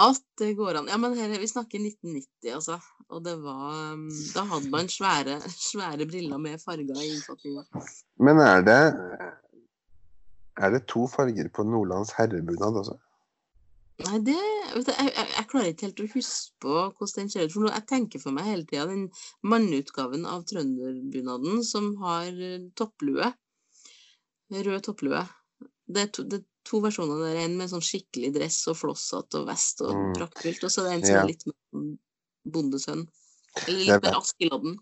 [0.00, 0.88] At det går an.
[0.88, 2.78] Ja, men her, vi snakker 1990, altså.
[3.10, 7.66] Og det var um, Da hadde man svære, svære briller med farger i innfatninga.
[8.18, 8.80] Men er det
[10.60, 12.96] Er det to farger på Nordlands herrebunad også?
[14.00, 17.32] Nei, det vet du, jeg, jeg, jeg, klarer ikke helt å huske på hvordan den
[17.32, 17.54] ser ut.
[17.54, 19.06] For jeg tenker for meg hele tida den
[19.52, 23.32] manneutgaven av trønderbunaden som har eh, topplue.
[24.50, 25.24] Rød topplue.
[25.90, 27.40] Det er, to, det er to versjoner der.
[27.44, 30.14] En med sånn skikkelig dress og flosshatt og vest og Mm.
[30.16, 31.22] praktfullt, og så er det en som Ja.
[31.22, 31.90] er litt mer sånn
[32.56, 33.04] bondesønn.
[33.66, 34.78] Eller litt er mer Askeladden.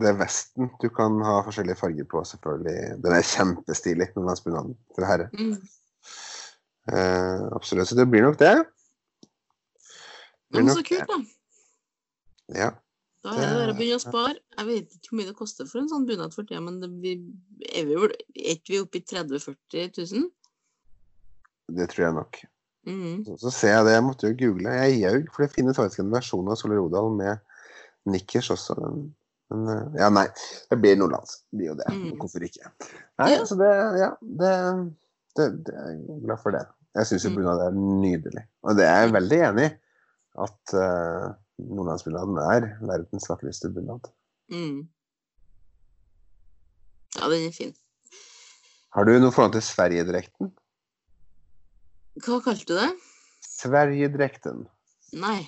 [0.00, 3.02] Det er vesten du kan ha forskjellige farger på, selvfølgelig.
[3.02, 5.28] Den er kjempestilig, den landsbunaden for herre.
[5.34, 5.58] Mm.
[6.90, 7.88] Eh, absolutt.
[7.88, 8.54] Så det blir nok det.
[10.50, 11.18] Blir Men så kult, da.
[12.60, 12.70] Ja.
[13.20, 14.38] Da er det bare å begynne å spare.
[14.56, 16.88] Jeg vet ikke hvor mye det koster for en sånn bunad for tida, men det,
[17.02, 17.18] vi,
[17.68, 20.30] er vi vel ikke oppe i 30 000-40 000?
[21.76, 22.40] Det tror jeg nok.
[22.88, 24.72] Mm Så, så ser jeg det, jeg måtte jo google.
[24.72, 27.44] Jeg gjaug, for det finnes faktisk en versjon av Solør Odal med
[28.08, 28.78] nikkers også.
[28.80, 29.04] Men,
[29.52, 30.26] men eh, ja, nei.
[30.72, 31.42] Det blir nordlands.
[31.50, 31.92] Det blir jo det.
[31.92, 32.10] Mm.
[32.22, 32.72] Hvorfor ikke?
[33.20, 33.44] Nei, Ja.
[33.46, 33.70] så det
[34.00, 34.54] Ja, det,
[35.36, 36.64] det, det Jeg er glad for det.
[36.98, 37.36] Jeg syns jo Mm.
[37.38, 38.42] bunad er nydelig.
[38.66, 39.74] Og det er jeg veldig enig i.
[40.40, 44.08] At uh, nordlandsbunaden er verdens vakreste bunad.
[44.50, 44.88] Mm.
[47.18, 47.74] Ja, den er fin.
[48.94, 50.50] Har du noe forhold til Sverigedrekten?
[52.24, 52.88] Hva kalte du det?
[53.46, 54.64] Sverigedrekten.
[55.18, 55.40] Nei,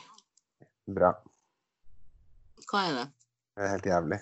[0.91, 1.13] Bra.
[2.71, 3.07] hva er det?
[3.57, 4.19] Det er helt jævlig.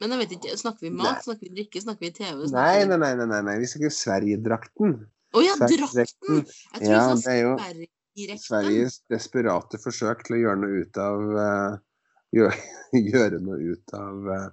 [0.00, 0.98] Men jeg vet ikke, snakker vi Nei.
[1.02, 2.46] mat, snakker vi drikke, snakker vi TV?
[2.50, 3.56] Snakker nei, nei, nei, nei, nei.
[3.62, 4.94] vi snakker Sverigedrakten.
[5.32, 6.02] Å ja, drakten!
[6.02, 6.42] Jeg tror
[6.84, 7.52] Ja, det sa er jo
[8.42, 11.76] Sveriges desperate forsøk til å gjøre noe ut av eh,
[12.36, 12.58] gjøre,
[13.14, 14.50] gjøre noe ut av, eh,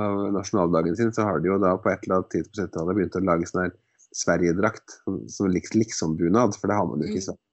[0.00, 2.96] av nasjonaldagen sin, så har de jo da på et eller annet tidspunkt på 70-tallet
[3.00, 3.76] begynt å lage sånn her
[4.16, 7.26] Sverigedrakt, som- som liksom-bunad, for det har man jo ikke i Mm.
[7.28, 7.46] Sverige.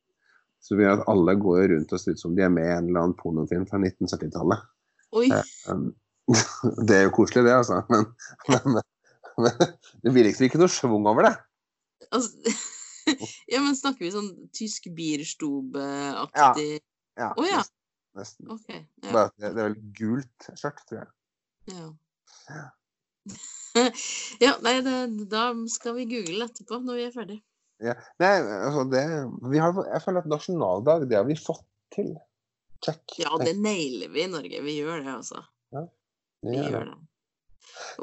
[0.67, 2.87] Så vi at alle går rundt og ser ut som de er med i en
[2.89, 4.63] eller annen pornofilm fra 1970-tallet.
[5.13, 5.43] Oi, Ja.
[5.69, 5.93] Um,
[6.87, 7.83] det er jo koselig, det, altså.
[7.91, 8.07] Men,
[8.49, 8.81] men,
[9.37, 9.53] men
[10.01, 11.35] det blir liksom ikke noe schwung over det.
[12.11, 12.53] Altså
[13.53, 16.69] Ja, men snakker vi sånn tysk bierstube-aktig
[17.17, 17.61] Ja, Å, ja.
[17.63, 17.77] nesten.
[18.19, 18.49] nesten.
[18.57, 19.11] Okay, Ja.
[19.13, 21.09] Bare at det, det er vel gult skjørt, tror jeg.
[21.71, 21.87] Ja.
[24.45, 24.95] ja, nei, det,
[25.31, 27.39] da skal vi google etterpå når vi er ferdig.
[27.83, 27.93] Ja.
[28.21, 29.03] Nei, altså det
[29.51, 32.15] vi har, Jeg føler at nasjonaldag, det har vi fått til.
[32.85, 33.03] Check.
[33.21, 34.61] Ja, det nailer vi i Norge.
[34.65, 35.41] Vi gjør det, altså.
[36.45, 36.97] Vi Ja, gjør det.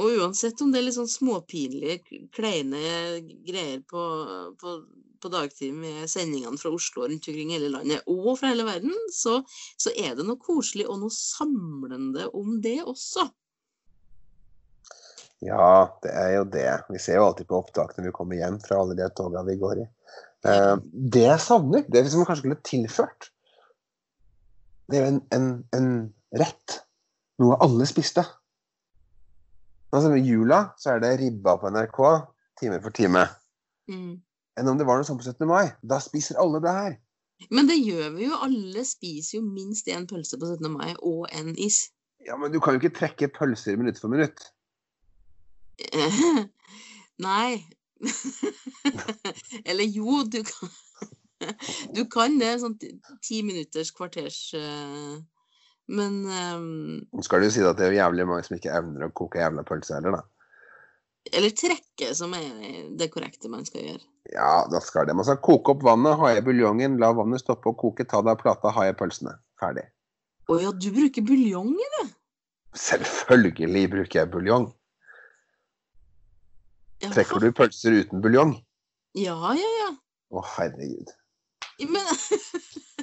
[0.01, 2.81] Og uansett om det er litt sånn småpinlige, kleine
[3.47, 4.03] greier på,
[4.61, 4.75] på,
[5.23, 9.41] på dagtid med sendingene fra Oslo rundt omkring hele landet, og fra hele verden, så,
[9.81, 13.29] så er det noe koselig og noe samlende om det også.
[15.45, 16.69] Ja, det er jo det.
[16.89, 19.59] Vi ser jo alltid på opptak når vi kommer hjem fra alle de toga vi
[19.61, 19.87] går i.
[20.49, 20.77] Eh,
[21.15, 23.31] det jeg savner, det som man kanskje skulle tilført,
[24.89, 25.91] det er jo en, en, en
[26.41, 26.81] rett.
[27.41, 28.25] Noe alle spiste.
[29.95, 31.99] Altså Med jula så er det ribba på NRK
[32.61, 33.25] time for time.
[33.91, 34.17] Mm.
[34.59, 35.47] Enn om det var noe sånt på 17.
[35.51, 35.69] mai.
[35.87, 36.97] Da spiser alle det her.
[37.55, 38.37] Men det gjør vi jo.
[38.43, 40.71] Alle spiser jo minst én pølse på 17.
[40.75, 41.91] mai og en is.
[42.27, 44.41] Ja, Men du kan jo ikke trekke pølser minutt for minutt.
[47.29, 47.63] Nei.
[49.69, 50.71] Eller jo, du kan
[51.97, 52.55] Du kan det.
[52.63, 55.19] Sånn ti- minutters, kvarters eh,
[55.93, 59.43] Men um, skal du si at det er jævlig mange som ikke evner å koke
[59.43, 60.23] jævla pølse heller, da.
[61.33, 64.05] Eller trekke, som er det korrekte man skal gjøre.
[64.33, 65.17] Ja, da skal det.
[65.17, 68.35] Man skal koke opp vannet, ha i buljongen, la vannet stoppe å koke, ta deg
[68.35, 69.37] av plata, ha i pølsene.
[69.61, 69.87] Ferdig.
[70.49, 72.07] Å ja, du bruker buljong i det?
[72.77, 74.69] Selvfølgelig bruker jeg buljong.
[77.05, 78.57] Ja, Trekker du pølser uten buljong?
[79.17, 79.91] Ja, ja, ja.
[80.35, 81.13] Å, herregud.
[81.81, 82.05] Men,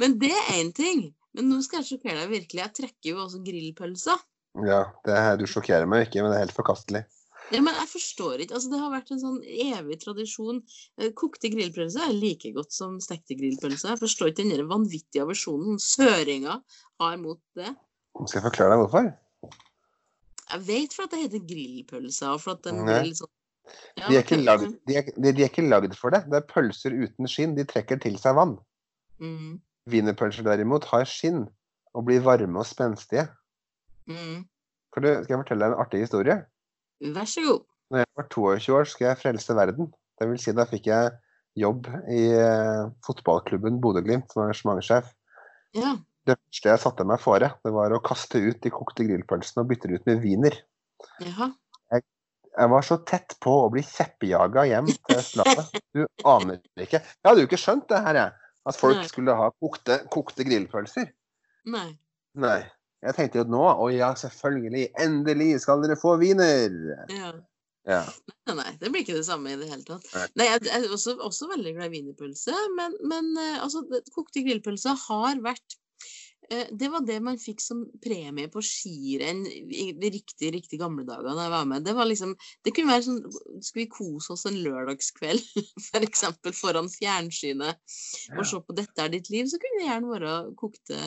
[0.00, 1.08] men det er én ting.
[1.32, 2.60] Men nå skal jeg sjokkere deg virkelig.
[2.60, 4.20] Jeg trekker jo også grillpølser.
[4.68, 7.06] Ja, det her, du sjokkerer meg ikke, men det er helt forkastelig.
[7.52, 8.54] Ja, men jeg forstår ikke.
[8.56, 10.60] Altså, det har vært en sånn evig tradisjon.
[11.00, 13.94] Eh, Kokte grillpølser er like godt som stekte grillpølser.
[13.94, 16.60] Jeg forstår ikke den vanvittige aversjonen søringer
[17.02, 17.72] har mot det.
[18.26, 19.10] Skal jeg forklare deg hvorfor?
[20.52, 22.92] Jeg vet for at det heter grillpølser, og for at de Nei.
[22.98, 23.32] er litt sånn
[23.96, 26.24] Ja, De er ikke lagd, de de, de er ikke lagd for det.
[26.28, 27.54] Det er pølser uten skinn.
[27.56, 28.56] De trekker til seg vann.
[29.22, 31.44] Mm, Wienerpølser derimot har skinn
[31.92, 33.26] og blir varme og spenstige.
[34.06, 34.42] mm.
[34.92, 36.34] Du, skal jeg fortelle deg en artig historie?
[37.14, 37.62] Vær så god.
[37.90, 39.88] Når jeg var 22 år, skulle jeg frelse verden.
[40.20, 41.14] Det vil si, da fikk jeg
[41.58, 45.08] jobb i eh, fotballklubben Bodø-Glimt som arrangementssjef.
[45.76, 45.94] Ja.
[46.28, 49.72] Det første jeg satte meg fore, det var å kaste ut de kokte grillpølsene og
[49.72, 50.60] bytte det ut med wiener.
[51.24, 51.50] Jaha.
[52.52, 55.78] Jeg var så tett på å bli kjeppjaga hjem til slaget.
[55.96, 57.00] Du aner ikke.
[57.00, 58.41] Jeg hadde jo ikke skjønt det her, jeg.
[58.68, 59.08] At folk Nei.
[59.10, 61.10] skulle ha kokte, kokte grillpølser.
[61.72, 61.88] Nei.
[62.38, 62.60] Nei.
[63.02, 66.76] Jeg tenkte jo nå, å ja, selvfølgelig, endelig skal dere få wiener.
[67.10, 67.32] Ja.
[67.82, 68.04] Ja.
[68.46, 70.06] Nei, nei, det blir ikke det samme i det hele tatt.
[70.14, 70.26] Nei.
[70.38, 73.82] Nei, jeg er også, også veldig glad i wienerpølse, men, men eh, altså,
[74.14, 75.78] kokte grillpølser har vært
[76.70, 81.30] det var det man fikk som premie på skirenn i de riktig, riktig gamle dager
[81.30, 81.84] da jeg var med.
[81.86, 82.34] Det var liksom
[82.64, 83.20] Det kunne være sånn
[83.62, 85.44] Skulle vi kose oss en lørdagskveld,
[85.88, 87.80] for eksempel foran fjernsynet,
[88.36, 90.98] og se på 'Dette er ditt liv', så kunne det gjerne være kokte,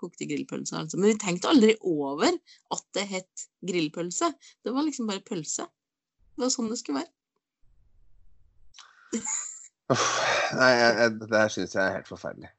[0.00, 0.82] kokte grillpølser.
[0.82, 0.98] Altså.
[0.98, 4.32] Men vi tenkte aldri over at det het grillpølse.
[4.64, 5.68] Det var liksom bare pølse.
[6.32, 7.12] Det var sånn det skulle være.
[9.92, 10.02] Uff,
[10.56, 12.52] nei, jeg, jeg, det her syns jeg er helt forferdelig.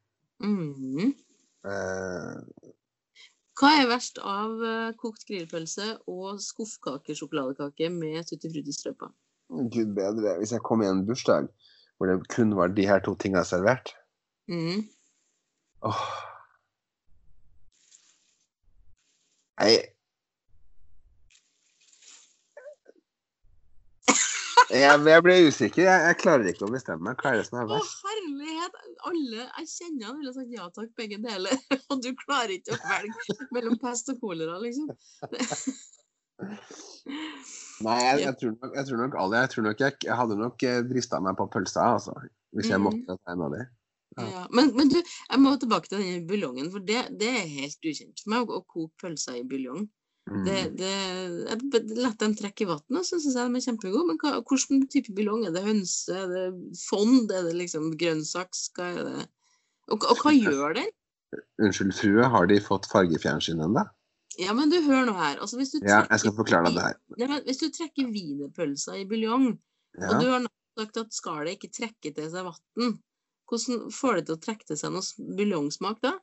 [0.44, 1.14] Mm.
[1.64, 2.70] Eh,
[3.54, 9.08] Hva er verst av eh, kokt grillpølse og skuffkakesjokoladekake med tutti frutti-strømpa?
[9.70, 10.38] Gud bedre.
[10.40, 11.48] Hvis jeg kom i en bursdag
[11.96, 13.94] hvor det kun var de her to tingene servert
[14.50, 14.82] Mm.
[15.88, 16.00] åh.
[19.62, 19.70] Nei
[24.80, 25.82] jeg, jeg ble usikker.
[25.86, 27.20] Jeg, jeg klarer ikke å bestemme meg.
[27.20, 28.78] Hva er det som er Å, herlighet!
[29.10, 31.54] Alle jeg kjenner ville sagt ja takk, begge deler.
[31.92, 34.90] Og du klarer ikke å velge mellom pest og kolera, liksom.
[37.84, 40.64] Nei, jeg, jeg, tror nok, jeg tror nok alle Jeg tror nok jeg, hadde nok
[40.90, 42.14] drista meg på pølsa, altså.
[42.54, 42.86] Hvis jeg Mhm.
[42.86, 43.64] måtte ta en av de.
[44.14, 44.24] Ja.
[44.30, 44.42] Ja.
[44.54, 48.22] Men, men du, jeg må tilbake til denne buljongen, for det, det er helt ukjent
[48.22, 49.88] for meg å koke pølser i buljong.
[50.24, 50.44] Mm.
[50.46, 50.90] Det, det,
[51.50, 54.06] jeg lar dem trekke i vannet, så syns jeg de er kjempegode.
[54.08, 55.44] Men hva, hvilken type billong?
[55.44, 56.16] Er det hønse?
[56.16, 56.44] Er det
[56.80, 57.28] fond?
[57.28, 58.70] Er det liksom grønnsaks?
[58.76, 59.26] Hva er det?
[59.92, 60.88] Og, og hva gjør den?
[61.60, 63.84] Unnskyld, frue, har de fått fargefjernsyn ennå?
[64.40, 65.38] Ja, men du, hør nå her.
[65.42, 67.00] Altså, hvis du Ja, jeg skal forklare deg det her.
[67.18, 69.52] Nei, men hvis du trekker wienerpølsa i buljong,
[70.00, 70.08] Ja.
[70.10, 70.46] og du har
[70.78, 72.96] sagt at skallet ikke trekker til seg vann,
[73.50, 76.16] hvordan får det til å trekke til seg noe buljongsmak da?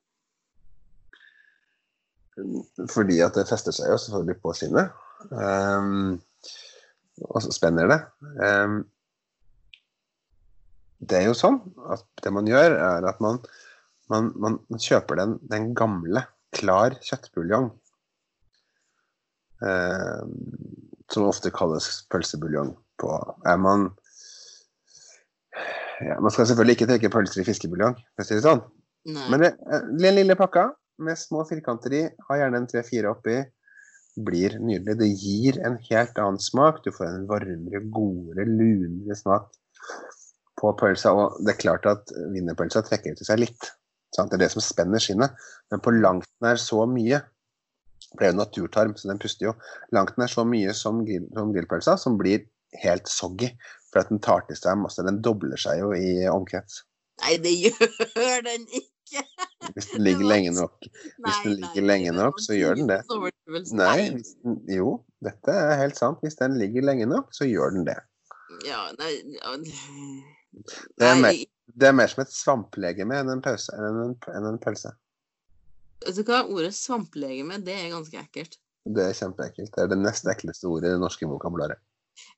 [2.92, 4.94] Fordi at det fester seg jo selvfølgelig på skinnet.
[5.30, 6.20] Um,
[7.28, 8.00] og så spenner det.
[8.42, 8.82] Um,
[11.02, 11.60] det er jo sånn
[11.94, 13.40] at det man gjør, er at man,
[14.12, 16.26] man, man kjøper den, den gamle,
[16.56, 17.72] klar kjøttbuljong.
[19.62, 20.36] Um,
[21.12, 22.72] som ofte kalles pølsebuljong
[23.02, 23.16] på
[23.50, 23.90] er man,
[26.02, 28.64] ja, man skal selvfølgelig ikke trekke pølser i fiskebuljong, for å si det sånn.
[29.12, 29.26] Nei.
[29.34, 30.70] Men det, eh, den lille pakka
[31.04, 33.40] med små firkanter i, har gjerne en tre-fire oppi,
[34.20, 34.98] blir nydelig.
[35.00, 36.82] Det gir en helt annen smak.
[36.84, 39.52] Du får en varmere, godere, lunere smak
[40.60, 41.14] på pølsa.
[41.16, 43.72] Og det er klart at wienerpølsa trekker til seg litt.
[44.16, 44.32] Sant?
[44.32, 45.36] Det er det som spenner skinnet.
[45.72, 47.22] Men på langt nær så mye
[48.12, 49.52] For det er jo naturtarm, så den puster jo.
[49.96, 52.44] Langt nær så mye som, grill, som grillpølsa, som blir
[52.84, 53.54] helt soggy.
[53.94, 55.06] For at den tar til seg masse.
[55.08, 56.82] Den dobler seg jo i omkrets.
[57.24, 58.91] Nei, det gjør den ikke!
[59.76, 60.88] Hvis den ligger lenge nok.
[61.26, 63.02] Hvis den ligger lenge nok, så gjør den det.
[63.78, 66.22] Nei, den, jo, dette er helt sant.
[66.26, 68.00] Hvis den ligger lenge nok, så gjør den det.
[68.68, 69.54] Ja, nei, ja,
[71.00, 71.38] Det er, mer,
[71.80, 74.92] det er mer som et svamplegeme enn en, pause, enn en, enn en pølse.
[76.02, 78.58] Vet du hva, ordet svamplegeme, det er ganske ekkelt.
[78.90, 79.72] Det er kjempeekkelt.
[79.76, 81.82] Det er det nest ekleste ordet i det norske vokabularet.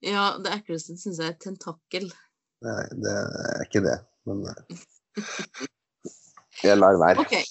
[0.04, 2.10] Ja, det ekleste syns jeg er tentakel.
[2.64, 3.96] Nei, det er ikke det,
[4.28, 4.84] men eh,
[6.64, 7.26] Jeg lar være.
[7.26, 7.44] Okay.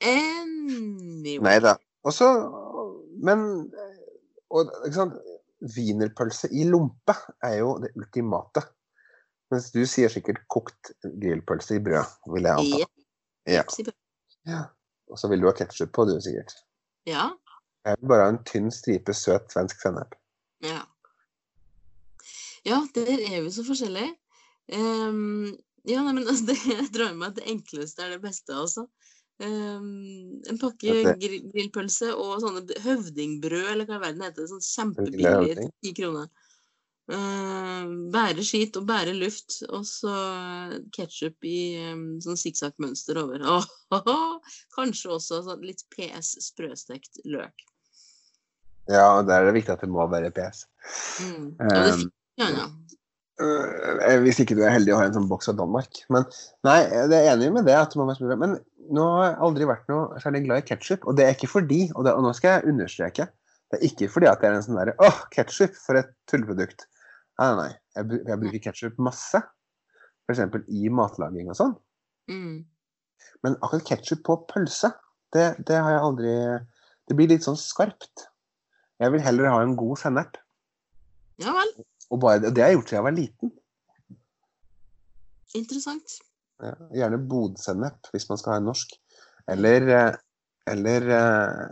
[0.00, 1.42] Anyway.
[1.44, 1.76] Nei da.
[2.06, 2.28] Og så
[3.24, 3.40] Men
[4.52, 5.16] og, ikke sant?
[5.74, 8.62] Wienerpølse i lompe er jo det ultimate.
[9.50, 12.88] Mens du sier sikkert kokt grillpølse i brød, vil jeg anta.
[13.48, 13.62] Ja.
[14.46, 14.60] Ja.
[15.10, 16.52] Og så vil du ha ketsjup på, du sikkert.
[17.08, 17.30] Ja.
[17.86, 20.14] Jeg vil bare ha en tynn stripe søt svensk sennep.
[20.66, 20.82] Ja.
[22.66, 24.16] Ja, der er vi så forskjellige.
[24.74, 25.54] Ehm,
[25.86, 28.86] ja, nei, men altså, det, jeg drar med at det enkleste er det beste, altså.
[29.36, 34.64] Um, en pakke grill, grillpølse og sånne høvdingbrød, eller hva i verden heter det, sånn
[34.64, 36.30] kjempebillig ti kroner.
[37.06, 40.14] Uh, bære skit og bære luft, og så
[40.96, 41.58] ketsjup i
[41.92, 43.44] um, sånn sikksakk-mønster over.
[44.00, 47.66] Åh, kanskje også sånn litt PS sprøstekt løk.
[48.90, 50.66] Ja, der er det viktig at det må være PS.
[51.22, 51.48] Mm.
[51.58, 52.66] Og det fikk ja, ja.
[53.42, 56.02] Øh, hvis ikke du er heldig og har en sånn boks av Danmark.
[56.12, 56.26] Men
[56.66, 57.76] nei, jeg er enig med det.
[57.78, 58.36] at man må.
[58.40, 58.58] Men
[58.94, 61.06] nå har jeg aldri vært noe særlig glad i ketsjup.
[61.06, 63.28] Og det er ikke fordi, og, det, og nå skal jeg understreke,
[63.72, 66.86] det er ikke fordi at det er en sånn derre åh, ketsjup, for et tulleprodukt.
[67.40, 67.72] Nei, nei, nei.
[67.96, 69.42] Jeg, jeg bruker ketsjup masse.
[70.26, 70.62] F.eks.
[70.74, 71.74] i matlaging og sånn.
[72.30, 72.64] Mm.
[73.46, 74.90] Men akkurat ketsjup på pølse,
[75.34, 76.32] det, det har jeg aldri
[77.06, 78.26] Det blir litt sånn skarpt.
[79.02, 80.38] Jeg vil heller ha en god sennep.
[81.42, 81.70] Ja vel.
[82.10, 83.52] Og bare, det- det har jeg gjort siden jeg var liten.
[85.56, 86.18] Interessant.
[86.62, 88.94] Ja, gjerne bodsennep, hvis man skal ha en norsk.
[89.52, 90.14] Eller, eh,
[90.72, 91.64] eller eh,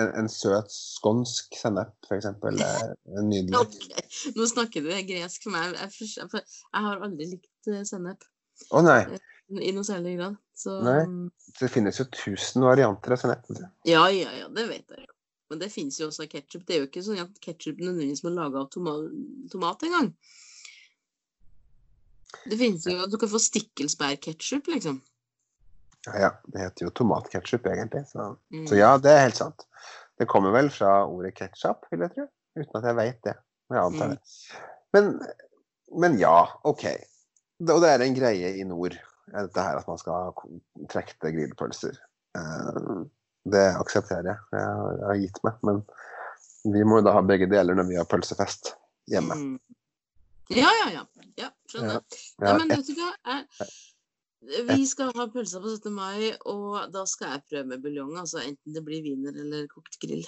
[0.00, 2.28] en, en søt skånsk sennep, f.eks.
[2.40, 3.54] Nydelig.
[3.60, 4.06] Okay.
[4.36, 5.74] Nå snakker du gresk for meg.
[5.76, 8.24] Jeg, for jeg har aldri likt eh, sennep.
[8.70, 9.02] Å nei.
[9.50, 10.36] I noe særlig grad.
[10.54, 11.00] Så Nei.
[11.58, 13.48] Det finnes jo tusen varianter av sennep.
[13.88, 15.14] Ja, ja, ja, det vet jeg jo.
[15.50, 16.62] Men det fins jo også ketsjup.
[16.66, 18.92] Det er jo ikke sånn at ketsjup nødvendigvis må lage av toma
[19.50, 20.12] tomat engang.
[22.46, 25.00] Det finnes jo at Du kan få stikkelsbærketsjup, liksom.
[26.06, 26.30] Ja, ja.
[26.46, 28.06] Det heter jo tomatketsjup, egentlig.
[28.12, 28.30] Så.
[28.54, 28.66] Mm.
[28.70, 29.66] så ja, det er helt sant.
[30.20, 32.26] Det kommer vel fra ordet ketsjup, vil jeg tro.
[32.60, 33.36] Uten at jeg veit det.
[33.68, 34.14] Men jeg antar Mm.
[34.14, 34.60] det.
[34.94, 35.10] Men,
[36.02, 36.84] men ja, OK.
[37.60, 40.86] Det, og det er en greie i nord, eh, dette her at man skal ha
[40.90, 41.98] trekte grillpølser.
[42.38, 43.02] Eh,
[43.48, 44.38] det aksepterer jeg.
[44.54, 45.60] Jeg har, gitt meg.
[45.66, 45.82] Men
[46.74, 48.74] vi må jo da ha begge deler når vi har pølsefest
[49.10, 49.36] hjemme.
[49.36, 49.76] Mm.
[50.50, 51.06] Ja, ja, ja.
[51.38, 52.02] ja skjønner.
[52.40, 53.12] Ja, ja, men vet du hva?
[53.30, 53.70] Jeg,
[54.70, 55.92] vi skal ha pølser på 17.
[55.94, 58.16] mai, og da skal jeg prøve med buljong.
[58.20, 60.26] Altså enten det blir wiener eller kokt grill.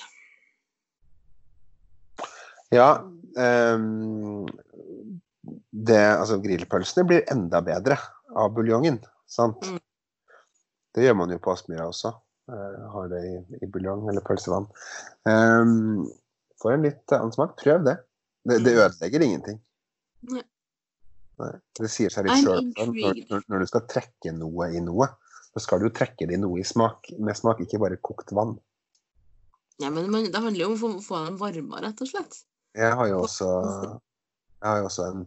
[2.72, 3.02] Ja,
[3.32, 4.46] Um,
[5.70, 7.96] det, altså grillpølsene blir enda bedre
[8.36, 9.64] av buljongen, sant?
[9.64, 9.80] Mm.
[10.92, 12.12] Det gjør man jo på Aspmyra også.
[12.50, 14.66] Eh, har det i, i buljong eller pølsevann.
[15.28, 16.08] Um,
[16.62, 17.56] Får en litt annen smak.
[17.58, 17.96] Prøv det.
[18.46, 19.58] Det, det ødelegger ingenting.
[20.30, 20.44] Nei.
[21.42, 22.68] Nei, det sier seg litt sjøl.
[22.76, 25.08] Når, når, når du skal trekke noe i noe,
[25.52, 28.32] så skal du jo trekke det i noe i smak, med smak, ikke bare kokt
[28.36, 28.54] vann.
[29.82, 32.42] Ja, men man, det handler jo om å få, dem varma, rett og slett.
[32.78, 33.48] Jeg har jo også,
[34.62, 35.24] jeg har jo også en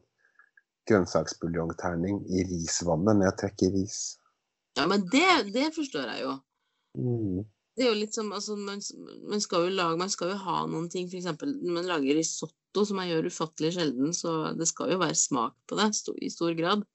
[0.90, 4.00] grønnsaksbuljongterning i risvannet når jeg trekker ris.
[4.80, 6.36] Ja, men det, det forstår jeg jo.
[6.96, 7.44] Mm.
[7.76, 8.80] Det er jo litt som altså, man,
[9.28, 11.28] man skal jo lage Man skal jo ha noen ting, f.eks.
[11.44, 15.56] når man lager risotto, som jeg gjør ufattelig sjelden, så det skal jo være smak
[15.68, 16.86] på det sto, i stor grad.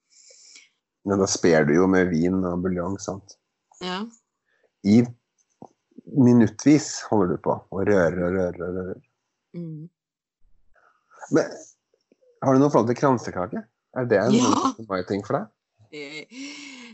[1.09, 3.37] Men da sper du jo med vin og buljong, sant.
[3.85, 4.03] Ja.
[4.85, 5.03] I
[6.17, 9.01] minuttvis holder du på og rører og rører og rører.
[9.57, 9.89] Mm.
[11.37, 11.55] Men
[12.41, 13.65] har du noe forhold til kransekake?
[13.97, 14.75] Er det en Ja.
[14.89, 15.49] mai-ting for deg?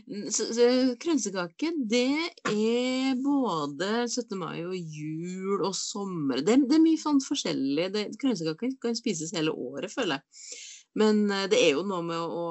[0.07, 0.65] Så, så
[1.03, 2.15] kransekake, det
[2.47, 4.37] er både 17.
[4.39, 6.39] mai og jul og sommer.
[6.39, 7.89] Det, det er mye sånn forskjellig.
[7.91, 10.61] Det, kransekake kan spises hele året, føler jeg.
[10.97, 12.45] Men eh, det er jo noe med å,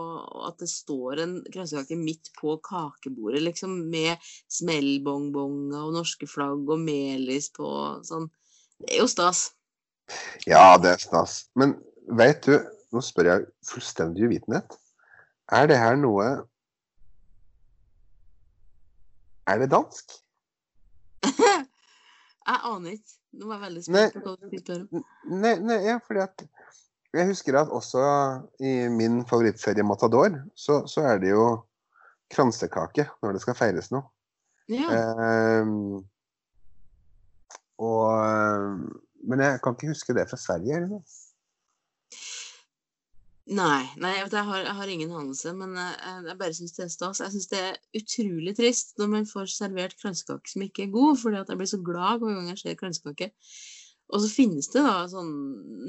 [0.51, 4.21] at det står en kransekake midt på kakebordet, liksom, med
[4.53, 7.71] smellbongbonger og norske flagg og melis på
[8.07, 8.29] sånn.
[8.83, 9.47] Det er jo stas.
[10.45, 11.39] Ja, det er stas.
[11.57, 11.75] Men
[12.21, 12.61] veit du,
[12.93, 14.77] nå spør jeg fullstendig uvitenhet.
[15.57, 16.29] Er det her noe
[19.47, 20.17] Er det dansk?
[21.27, 23.13] jeg aner ikke.
[23.37, 25.07] Nå var jeg veldig spent på hva du spørre om.
[25.43, 26.47] Nei, nei ja, fordi at
[27.17, 28.03] Jeg husker at også
[28.61, 31.47] i min favorittserie Matador, så, så er det jo
[32.33, 34.05] kransekake når det skal feires noe.
[34.69, 34.91] Ja.
[34.91, 35.71] Eh,
[37.79, 38.11] og
[39.27, 40.83] Men jeg kan ikke huske det fra Sverige.
[40.83, 41.01] Eller?
[43.47, 46.85] Nei, nei jeg, har, jeg har ingen anelse, men jeg, jeg- jeg bare syns det
[46.85, 47.21] er stas.
[47.23, 51.19] Jeg syns det er utrolig trist når man får servert kransekake som ikke er god,
[51.21, 53.31] fordi jeg blir så glad hver gang jeg ser kransekake.
[54.11, 55.31] Og så finnes det da sånn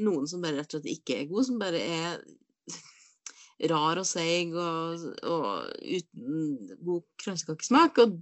[0.05, 2.21] noen som bare rett og slett ikke er god, som bare er
[3.73, 7.97] rar og seig og, og uten god kransekakesmak.
[8.05, 8.19] Og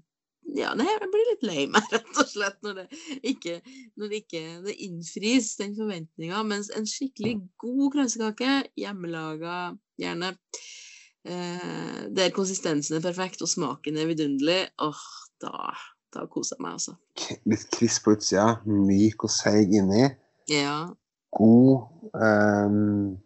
[0.53, 2.85] ja, jeg blir litt lei meg, rett og slett, når det
[3.31, 3.57] ikke,
[3.99, 6.43] når det ikke det innfris, den forventninga.
[6.47, 9.57] Mens en skikkelig god kransekake, hjemmelaga
[10.01, 10.35] gjerne,
[11.25, 15.03] eh, der konsistensen er perfekt og smaken er vidunderlig, åh,
[15.43, 15.73] da,
[16.15, 16.95] da koser jeg meg, altså.
[17.49, 20.07] Litt krisp på utsida, myk og seig inni.
[20.51, 20.85] Ja.
[21.35, 23.17] God um,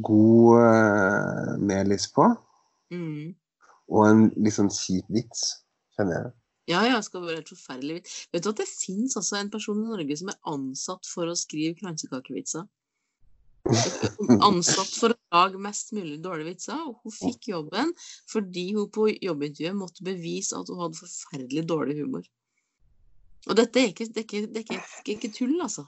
[0.00, 2.28] God uh, melis på.
[2.94, 3.34] Mm.
[3.88, 5.44] Og en litt sånn kjip vits,
[5.96, 6.34] kjenner jeg.
[6.68, 8.00] Ja, ja, skal være helt forferdelig.
[8.00, 8.16] vits.
[8.34, 11.36] Vet du at det fins altså en person i Norge som er ansatt for å
[11.38, 12.66] skrive kransekakevitser?
[14.48, 16.82] Ansatt for å lage mest mulig dårlige vitser.
[16.88, 17.94] Og hun fikk jobben
[18.30, 22.28] fordi hun på jobbintervjuet måtte bevise at hun hadde forferdelig dårlig humor.
[23.48, 25.86] Og dette er ikke, det er ikke, det er ikke, det er ikke tull, altså.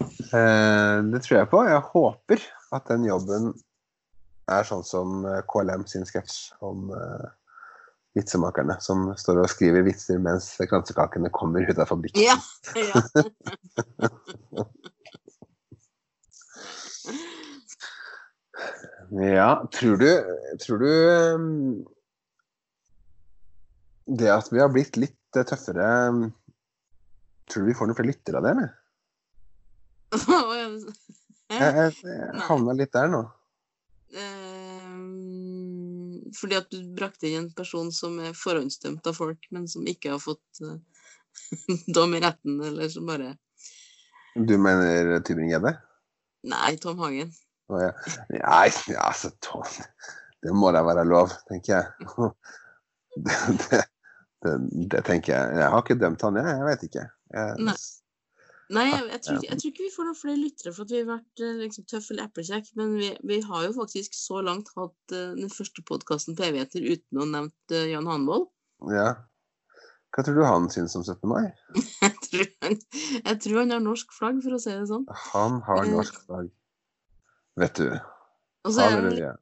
[0.00, 1.62] Eh, det tror jeg på.
[1.68, 3.52] Jeg håper at den jobben
[4.50, 7.26] er sånn som eh, KLM sin sketsj om uh,
[8.14, 12.22] vitsemakerne som står og skriver vitser mens kransekakene kommer ut av fabrikken.
[12.22, 12.36] Ja.
[12.78, 13.00] ja.
[19.14, 20.08] Ja, tror du,
[20.62, 21.84] tror du ehm,
[24.06, 26.22] Det at vi har blitt litt eh, tøffere ehm,
[27.50, 28.70] Tror du vi får noen flere lyttere av det, eller?
[31.54, 33.18] Jeg, jeg, jeg havna litt der nå.
[34.14, 39.86] Ehm, fordi at du brakte inn en person som er forhåndsdømt av folk, men som
[39.90, 40.78] ikke har fått eh,
[41.96, 43.34] dom i retten, eller som bare
[44.34, 45.72] Du mener Tybring-Gjedde?
[46.50, 47.30] Nei, Tom Hagen.
[47.72, 47.88] Nei,
[48.36, 48.68] ja,
[49.00, 49.30] altså
[50.42, 51.86] Det må da være lov, tenker jeg.
[53.14, 53.30] Det,
[53.70, 53.78] det,
[54.42, 54.52] det,
[54.90, 55.58] det, tenker jeg.
[55.60, 56.50] Jeg har ikke dømt han, jeg.
[56.50, 57.04] Jeg vet ikke.
[57.30, 57.76] Jeg, Nei.
[58.74, 61.00] Nei, jeg, jeg, tror, jeg, tror, ikke vi får noen flere lyttere for at vi
[61.00, 64.72] har vært eh, liksom, tøffe eller eplekjekk, men vi, vi, har jo faktisk så langt
[64.78, 68.48] hatt uh, den første podkasten på evigheter uten å nevne uh, Jan Hanvold.
[68.90, 69.08] Ja.
[70.14, 71.22] Hva tror du han syns om 17.
[71.30, 71.46] mai?
[72.04, 72.76] jeg, tror han,
[73.20, 75.06] jeg tror han har norsk flagg, for å si det sånn.
[75.30, 76.50] Han har norsk flagg.
[77.60, 77.88] Vet du.
[78.66, 79.34] Halleluja.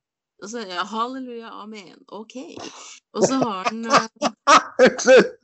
[0.42, 2.00] Og så, ja, halleluja, amen.
[2.12, 2.36] OK.
[3.14, 3.86] Og så har han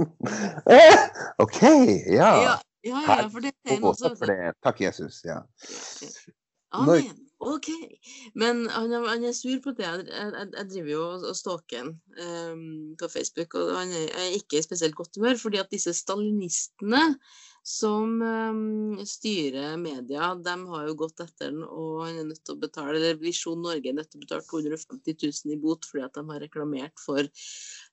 [1.44, 1.62] OK,
[2.06, 2.42] ja.
[2.42, 2.60] ja.
[2.86, 4.54] Ja, ja, for det er også for det.
[4.64, 5.20] Takk, Jesus.
[5.24, 5.42] Ja.
[6.72, 7.10] Amen.
[7.40, 7.68] OK.
[8.36, 9.84] Men han han er sur på det.
[9.84, 11.92] Jeg, jeg, jeg driver jo og stalker han
[12.24, 15.94] um, på Facebook, og han er, er ikke i spesielt godt humør, fordi at disse
[15.96, 17.00] stalinistene
[17.64, 22.56] som um, styrer media, de har jo gått etter den, og han er nødt til
[22.56, 26.04] å betale, eller Visjon Norge er nødt til å betale 250 000 i bot fordi
[26.06, 27.24] at de har reklamert for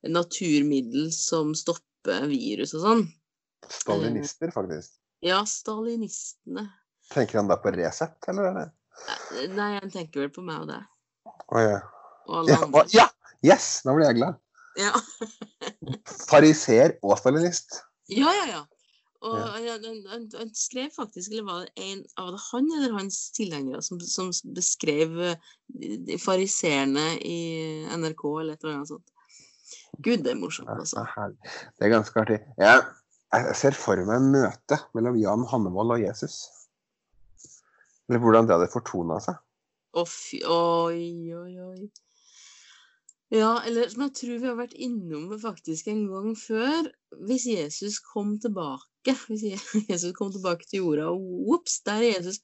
[0.08, 3.08] naturmiddel som stopper virus og sånn.
[3.70, 4.94] Stalinister, faktisk.
[5.26, 6.68] Ja, stalinistene.
[7.14, 8.50] Tenker han da på Resett, eller?
[8.52, 8.68] er det?
[9.56, 10.88] Nei, han tenker vel på meg og deg.
[11.48, 11.80] Oh, ja.
[12.28, 12.82] Og alle ja, andre.
[12.82, 13.08] å, ja!
[13.46, 13.68] Yes!
[13.86, 14.40] Nå blir jeg glad.
[14.78, 14.92] Ja,
[16.30, 17.82] Fariser og stalinist.
[18.14, 18.48] ja, ja.
[18.56, 18.64] ja.
[19.26, 19.46] Og Ja.
[19.50, 23.16] han, han, han, han skrev faktisk, eller var det, en, av det han eller hans
[23.34, 27.40] tilhengere som, som beskrev eh, fariseerne i
[27.98, 29.10] NRK eller et eller annet sånt.
[30.06, 31.02] Gud, det er morsomt, altså.
[31.80, 32.38] Det er ganske artig.
[32.62, 32.84] Jeg,
[33.36, 36.38] jeg ser for meg en møte mellom Jan Hannevold og Jesus.
[38.08, 39.40] Eller hvordan det hadde fortona seg.
[40.08, 41.88] Fy, oi, oi, oi.
[43.34, 46.88] Ja, eller som jeg tror vi har vært innom faktisk en gang før.
[47.28, 49.44] Hvis Jesus kom tilbake, hvis
[49.92, 52.40] Jesus kom tilbake til jorda, og ops, der er Jesus.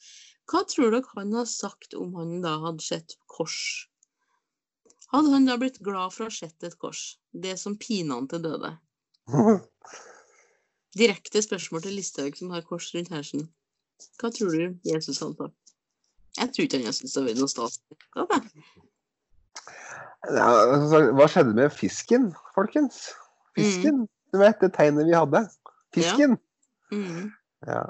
[0.52, 3.88] Hva tror dere han har sagt om han da hadde sett kors?
[5.14, 7.14] Hadde han da blitt glad for å ha sett et kors?
[7.32, 8.76] Det som pina han til døde?
[10.98, 13.48] Direkte spørsmål til Listhaug, som har kors rundt hersen.
[14.20, 15.50] Hva tror du Jesus hadde på?
[16.38, 17.80] Jeg tror ikke han syntes det var noe stas.
[18.18, 18.26] Ja.
[20.24, 23.10] Ja, altså, hva skjedde med fisken, folkens?
[23.58, 24.06] Fisken.
[24.34, 25.44] Du vet det tegnet vi hadde.
[25.94, 26.38] Fisken.
[26.94, 27.28] Mm.
[27.68, 27.84] Ja.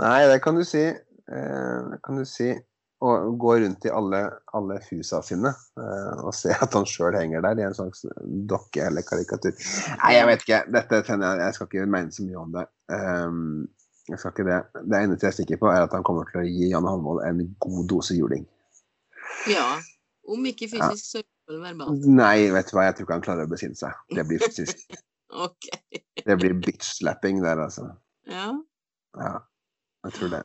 [0.00, 0.84] Nei, det kan du si.
[0.88, 2.52] Eh, kan du si.
[2.98, 4.20] Og gå rundt i alle,
[4.58, 8.02] alle husa sine eh, og se at han sjøl henger der i en slags
[8.50, 9.54] dokke eller karikatur.
[10.00, 10.62] Nei, jeg vet ikke.
[10.74, 12.64] Dette kjenner jeg Jeg skal ikke mene så mye om det.
[12.90, 13.68] Um,
[14.08, 14.58] jeg skal ikke det.
[14.82, 17.22] Det eneste jeg er sikker på, er at han kommer til å gi Jan Halvold
[17.28, 18.48] en god dose juling.
[19.46, 19.68] Ja.
[20.28, 22.06] Om ikke fysisk, så vel verbalt.
[22.18, 23.94] Nei, vet du hva, jeg tror ikke han klarer å besinne seg.
[24.16, 24.82] Det blir fysisk.
[25.46, 26.02] okay.
[26.18, 27.92] Det blir bitch-slapping der, altså.
[28.28, 28.50] Ja.
[29.16, 29.34] Ja,
[30.04, 30.42] jeg tror det.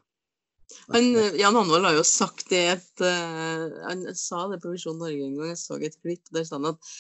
[0.94, 1.10] Han,
[1.40, 5.38] Jan Hanvold har jo sagt det et uh, Han sa det på Visjon Norge en
[5.38, 6.92] gang, jeg så et klipp der sa han at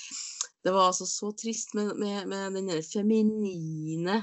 [0.63, 4.21] det var altså så trist med, med, med den der feminine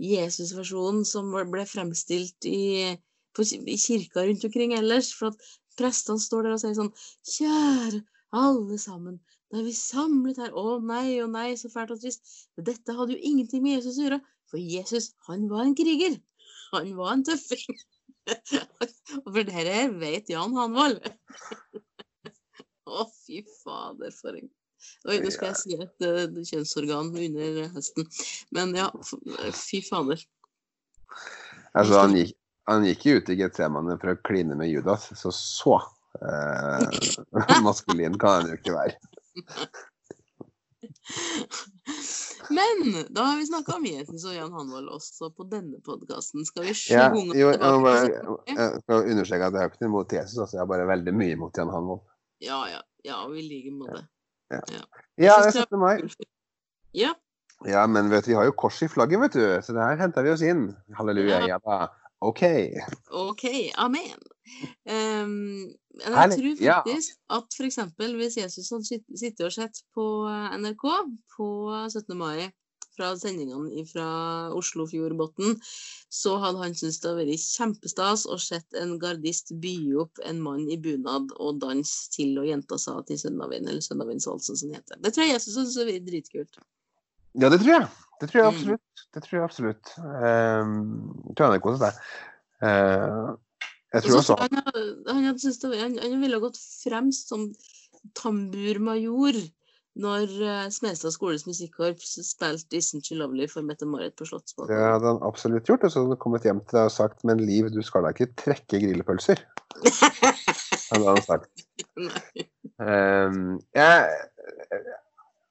[0.00, 2.94] Jesus-versjonen som ble fremstilt i,
[3.36, 5.10] på, i kirka rundt omkring ellers.
[5.16, 6.92] For at prestene står der og sier sånn
[7.34, 8.04] Kjære
[8.38, 9.18] alle sammen,
[9.50, 10.54] da er vi samlet her.
[10.54, 12.22] Å nei, å nei, så fælt og trist.
[12.70, 14.20] Dette hadde jo ingenting med Jesus å gjøre.
[14.50, 16.14] For Jesus, han var en kriger.
[16.70, 17.82] Han var en tøffing.
[19.32, 21.04] For dere vet Jan Hanvold.
[22.90, 24.48] Å, fy fader, for en
[25.10, 28.06] Oi, nå skal jeg si et uh, kjønnsorgan under hesten.
[28.56, 28.86] Men ja,
[29.52, 30.22] fy fader.
[31.76, 32.32] Altså, han gikk,
[32.70, 35.76] han gikk jo ut i Getsemane for å kline med Judas, så så
[36.22, 38.96] eh, maskulin kan han jo ikke være.
[42.50, 46.44] Men da har vi snakka om Jesus og Jan Hanvold også på denne podkasten.
[46.48, 49.90] Skal vi Ja, sjunge jo, jeg, bare, jeg skal understreke at jeg har ikke noe
[49.92, 52.02] imot Jesus, altså, jeg har bare veldig mye imot Jan Hanvold.
[52.40, 52.80] Ja, ja.
[53.04, 54.04] Ja, vi liker med det.
[54.50, 54.60] Ja,
[55.20, 55.78] Jeg det synes er 17.
[55.80, 56.26] mai.
[56.96, 57.12] Ja.
[57.68, 60.00] Ja, men vet du, vi har jo kors i flagget, vet du, så det her
[60.00, 60.70] henter vi oss inn.
[60.96, 61.54] Halleluja, Ja.
[61.54, 61.88] ja da.
[62.20, 62.42] OK.
[63.10, 63.44] OK.
[63.80, 64.20] Amen.
[64.84, 67.78] Um, jeg tror faktisk at f.eks.
[67.96, 70.04] hvis Jesus hadde sittet og sett på
[70.60, 70.84] NRK
[71.36, 71.48] på
[71.88, 72.16] 17.
[72.18, 72.50] mai
[72.96, 74.08] fra sendingene fra
[74.56, 75.56] Oslofjordbotn,
[76.12, 80.42] så hadde han syntes det hadde vært kjempestas å sett en gardist by opp en
[80.44, 84.82] mann i bunad og danse til og jenta sa til Søndavind, eller Søndavindsvalsen som det
[84.82, 85.00] heter.
[85.00, 86.62] Det tror jeg Jesus syntes hadde vært dritkult.
[87.38, 87.90] Ja, det tror jeg.
[88.20, 88.56] Det tror jeg Mm.
[88.56, 89.04] absolutt.
[89.14, 89.92] Det tror jeg absolutt.
[89.98, 90.74] Um,
[91.36, 92.02] tror jeg det seg.
[92.60, 93.30] Uh,
[93.94, 94.60] jeg tror så også han,
[95.08, 95.24] han,
[95.80, 97.48] han, han ville gått fremst som
[98.14, 99.40] tamburmajor
[100.00, 104.24] når uh, Smestad skoles musikkorps spilte 'Isn't She Lovely' for Mette-Marit på
[104.70, 105.84] det hadde han absolutt gjort.
[105.84, 108.14] Og så hadde han kommet hjem til deg og sagt Men Liv, du skal da
[108.14, 109.42] ikke trekke grillpølser?
[110.92, 111.66] hadde han sagt.
[112.80, 114.06] Um, jeg,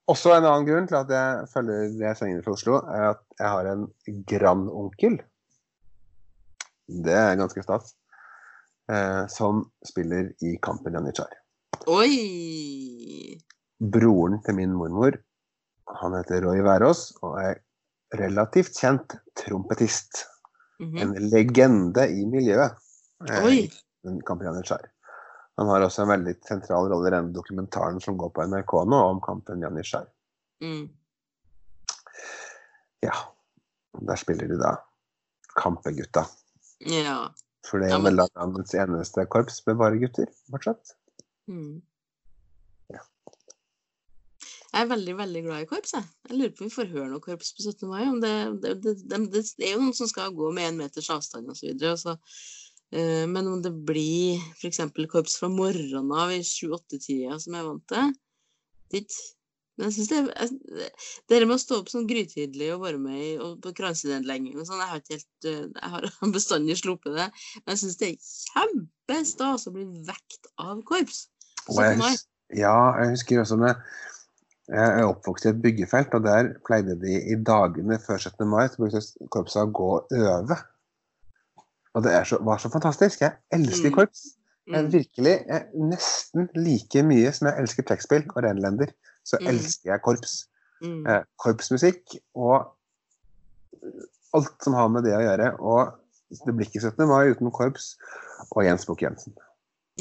[0.09, 3.51] også en annen grunn til at jeg følger det sendingen fra Oslo, er at jeg
[3.53, 3.85] har en
[4.29, 5.19] grandonkel.
[6.89, 7.93] Det er ganske stas.
[8.89, 11.29] Eh, som spiller i Kampen Janitsjar.
[11.93, 13.37] Oi!
[13.79, 15.15] Broren til min mormor,
[16.01, 17.59] han heter Roy Værås og er
[18.19, 20.25] relativt kjent trompetist.
[20.81, 20.97] Mhm.
[21.03, 22.73] En legende i miljøet.
[23.29, 23.59] eh, Oi!
[23.69, 24.89] i Kampen Janitsjar.
[25.59, 28.99] Han har også en veldig sentral rolle i denne dokumentaren som går på NRK nå,
[29.11, 30.05] om kampen Janitsjar.
[30.63, 30.85] Mm.
[33.03, 33.15] Ja.
[34.07, 34.77] Der spiller de da
[35.59, 36.23] Kampegutta.
[36.87, 37.17] Ja.
[37.67, 40.93] For det er vel landets eneste korps med bare gutter, fortsatt.
[41.51, 41.81] Mm.
[42.95, 43.03] Ja.
[44.69, 45.97] Jeg er veldig veldig glad i korps.
[45.97, 47.83] Jeg, jeg lurer på om vi får høre noe korps på 17.
[47.91, 48.05] mai.
[48.07, 48.33] Om det,
[48.63, 51.75] det, det, det, er jo noen som skal gå med én meters avstand osv.
[51.83, 52.15] Uh,
[52.91, 54.79] men om det blir f.eks.
[55.11, 57.91] korps fra morgenen av i 7-8-tida, som jeg er vant
[58.89, 59.11] til.
[59.79, 60.87] Men jeg synes det,
[61.29, 64.57] det der med å stå opp sånn grytidlig og være med i, og på kransenedlegging
[64.59, 67.27] og sånn, jeg har ikke helt eh, Jeg har bestandig sluppet det.
[67.61, 71.29] Men jeg syns det er kjempestas å bli vekt av korps.
[71.69, 72.25] Jeg 17.
[72.59, 73.79] Ja, jeg husker også med
[74.67, 78.43] Jeg er oppvokst i et byggefelt, og der pleide de i dagene før 17.
[78.51, 80.59] mai så brukte korpset å gå og øve.
[81.95, 83.21] Og det er så, var så fantastisk.
[83.21, 83.95] Jeg elsker Mm.
[83.95, 84.25] korps.
[84.69, 84.91] Jeg Mm.
[84.93, 88.91] virkelig, jeg, nesten like mye som jeg elsker trekkspill og renlender,
[89.25, 89.47] så Mm.
[89.47, 90.47] elsker jeg korps.
[90.83, 92.71] Eh, korpsmusikk og
[94.33, 95.59] alt som har med det å gjøre.
[95.59, 95.93] Og
[96.45, 97.07] det blir ikke 17.
[97.07, 97.95] mai uten korps
[98.51, 99.33] og Jens Bukk Jensen.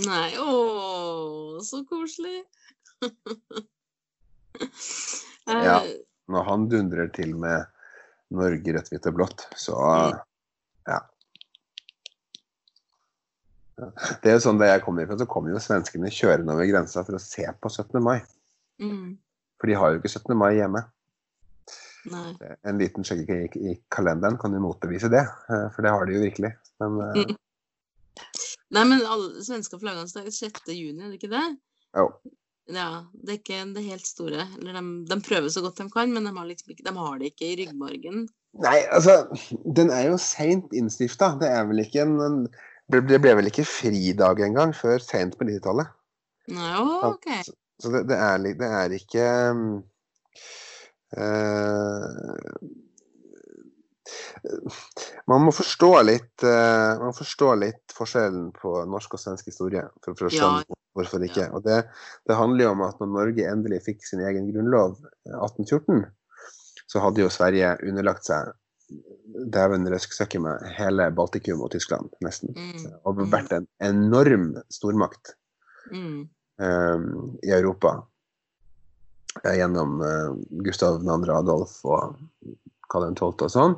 [0.05, 2.45] Nei, å, så koselig.
[5.49, 5.81] Eh, Ja.
[6.29, 7.65] Når han dundrer til med
[8.31, 9.75] Norge rødt, hvitt og blått, så
[10.87, 10.99] ja.
[13.79, 17.05] Det er jo sånn Da jeg kommer ifra, så kommer jo svenskene kjørende over grensa
[17.07, 18.01] for å se på 17.
[18.03, 18.21] mai.
[18.83, 19.11] mm,
[19.61, 20.35] For de har jo ikke 17.
[20.39, 20.85] mai hjemme.
[22.09, 22.33] nei.
[22.65, 26.17] En liten sjekk i, i kalenderen kan jo motbevise det, eh, for det har de
[26.17, 26.55] jo virkelig.
[26.83, 27.37] Men eh, Mm.
[28.75, 30.67] Nei, men alle svenske flaggene er 6.
[30.75, 31.47] juni, er det ikke det?
[31.97, 32.09] jo.
[32.69, 34.43] Ja, det er ikke det helt store.
[34.59, 37.15] Eller de, de prøver så godt de kan, men de har, liksom ikke, de har
[37.21, 38.27] det ikke i ryggmargen.
[38.61, 39.15] Nei, altså
[39.77, 41.31] Den er jo seint innstifta.
[41.41, 42.37] Det er vel ikke en, en
[42.89, 45.91] det ble, vel ikke fridag engang før sent på 90-tallet.
[46.49, 47.29] Nei, å, OK.
[47.79, 49.25] Så det, det, er, det er ikke
[51.15, 52.63] eh,
[55.29, 59.85] Man må forstå litt uh, Man må forstå litt forskjellen på norsk og svensk historie
[60.01, 60.51] for, for å Ja.
[60.97, 61.51] hvorfor ikke.
[61.55, 61.83] Og det,
[62.27, 64.97] det handler jo om at når Norge endelig fikk sin egen grunnlov
[65.29, 66.09] eh, 1814,
[66.89, 68.51] så hadde jo Sverige underlagt seg
[69.53, 72.55] dæven røsk søkke meg hele Baltikum og Tyskland, nesten.
[72.57, 75.35] Mm, Og vært en enorm stormakt
[75.93, 76.29] Mm,
[76.59, 78.03] um, i Europa
[79.45, 80.35] gjennom uh,
[80.65, 81.33] Gustav 2.
[81.33, 82.19] Adolf og
[82.91, 83.29] Karl 12.
[83.47, 83.77] og sånn.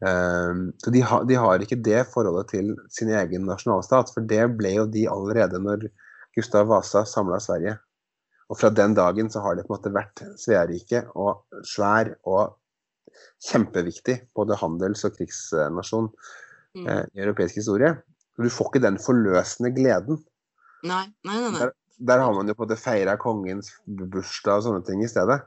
[0.00, 4.46] Um, så de, ha, de har ikke det forholdet til sin egen nasjonalstat, for det
[4.56, 5.90] ble jo de allerede når
[6.36, 7.76] Gustav Vasa samla Sverige.
[8.50, 12.56] Og fra den dagen så har det på en måte vært Sverige og svær og
[13.50, 16.86] kjempeviktig, både handels- og krigsnasjon mm.
[16.86, 17.94] eh, i europeisk historie.
[18.40, 20.20] Du får ikke den forløsende gleden.
[20.86, 21.50] Nei, nei, nei.
[21.58, 21.70] nei.
[22.00, 25.42] Der har man jo på det feira kongens bursdag og sånne ting i stedet.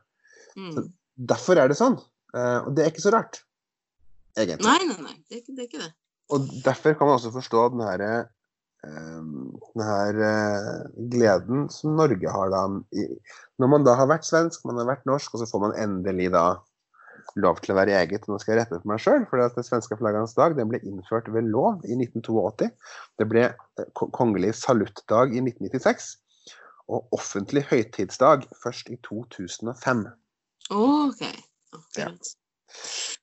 [0.58, 0.91] Mm.
[1.32, 1.97] Derfor er det sånn.
[2.34, 3.41] Eh, og det er ikke så rart,
[4.38, 4.68] egentlig.
[4.68, 5.18] Nei, nei, nei.
[5.28, 5.66] Det er ikke det.
[5.66, 5.91] Er ikke det.
[6.34, 9.24] Og derfor kan man også forstå den her, eh,
[9.74, 10.70] den her eh,
[11.14, 12.64] gleden som Norge har da
[13.60, 16.32] Når man da har vært svensk, man har vært norsk, og så får man endelig
[16.34, 16.45] da
[17.39, 18.28] lov til å være eget.
[18.30, 21.30] Nå skal jeg rette på meg sjøl, for det svenske flaggernes dag den ble innført
[21.34, 22.69] ved lov i 1982.
[23.21, 26.11] Det ble eh, kongelig saluttdag i 1996.
[26.93, 30.05] Og offentlig høytidsdag først i 2005.
[30.74, 31.24] OK.
[31.74, 32.34] Akkurat.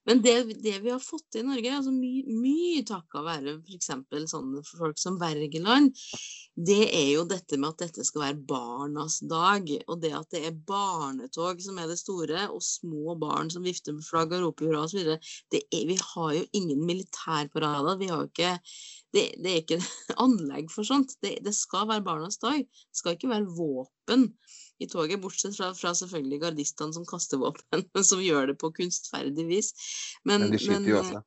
[0.09, 0.35] Men det,
[0.65, 3.91] det vi har fått til i Norge, altså mye, mye takket være f.eks.
[4.33, 5.91] sånne folk som Wergeland,
[6.57, 9.69] det er jo dette med at dette skal være barnas dag.
[9.87, 13.97] Og det at det er barnetog som er det store, og små barn som vifter
[13.97, 15.13] med flagg og roper hurra osv.
[15.53, 18.01] Vi har jo ingen militærparader.
[18.01, 18.57] Vi har jo ikke
[19.13, 19.83] det, det er ikke
[20.25, 21.17] anlegg for sånt.
[21.21, 22.65] Det, det skal være barnas dag.
[22.65, 24.31] Det skal ikke være våpen
[24.81, 28.73] i toget, bortsett fra, fra selvfølgelig gardistene som kaster våpen, men som gjør det på
[28.81, 29.75] kunstferdig vis.
[30.25, 31.23] Men, Men de skyter jo også.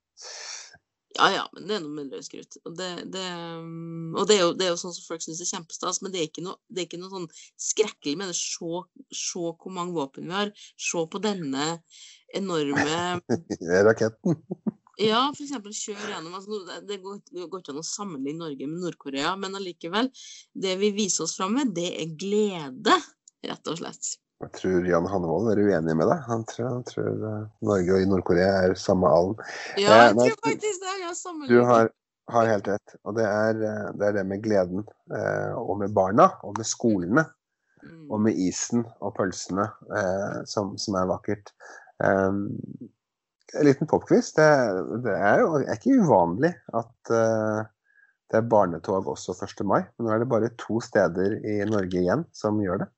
[1.13, 2.57] Ja, ja, men det er noe med løsskrutt.
[2.65, 3.23] Og, det, det,
[3.61, 6.13] um, og det, er jo, det er jo sånn som folk syns er kjempestas, men
[6.13, 7.27] det er ikke noe, det er ikke noe sånn
[7.61, 8.37] skrekkelig med det.
[8.39, 8.81] Se,
[9.13, 10.53] se hvor mange våpen vi har.
[10.73, 11.67] Se på denne
[12.33, 13.19] enorme
[13.89, 14.39] Raketten.
[15.01, 15.79] Ja, f.eks.
[15.87, 17.15] kjør gjennom altså, Det går,
[17.49, 20.11] går ikke an å sammenligne Norge med Nord-Korea, men allikevel.
[20.53, 22.99] Det vi viser oss fram med, det er glede,
[23.49, 24.15] rett og slett.
[24.43, 26.23] Jeg tror Jan Hannevold er uenig med deg.
[26.27, 29.37] Han tror, han tror uh, Norge og Nord-Korea er samme alen.
[29.79, 30.95] Ja, jeg tror faktisk det.
[31.03, 31.13] Ja,
[31.47, 31.91] du har,
[32.33, 32.95] har, helt rett.
[33.07, 33.61] Og det er,
[33.99, 34.83] det er det med gleden.
[35.13, 37.25] Eh, og med barna, og med skolene.
[37.83, 38.07] Mm.
[38.09, 41.53] Og med isen og pølsene, eh, som, som, er vakkert.
[42.03, 42.47] Um,
[43.53, 44.33] en liten popquiz.
[44.35, 44.49] Det,
[45.05, 47.13] det, er jo er ikke uvanlig at
[48.33, 49.61] det er barnetog også 1.
[49.69, 49.83] mai.
[49.93, 52.89] Men nå er det bare to steder i Norge igjen som gjør det.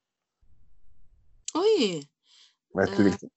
[1.56, 2.04] Oi!
[2.76, 3.32] Vet du hvilken?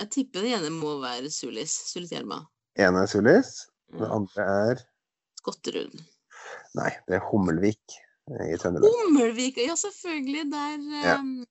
[0.00, 1.74] Jeg tipper den ene må være Sulis.
[1.92, 2.40] Sulitjelma.
[2.80, 3.52] ene er Sulis.
[3.92, 4.82] Den andre er
[5.38, 5.94] Skotterud.
[6.78, 7.96] Nei, det er Hummelvik
[8.30, 8.88] eh, i Trøndelag.
[8.88, 10.46] Hummelvik, ja selvfølgelig.
[10.52, 11.18] Der ja.
[11.20, 11.42] um,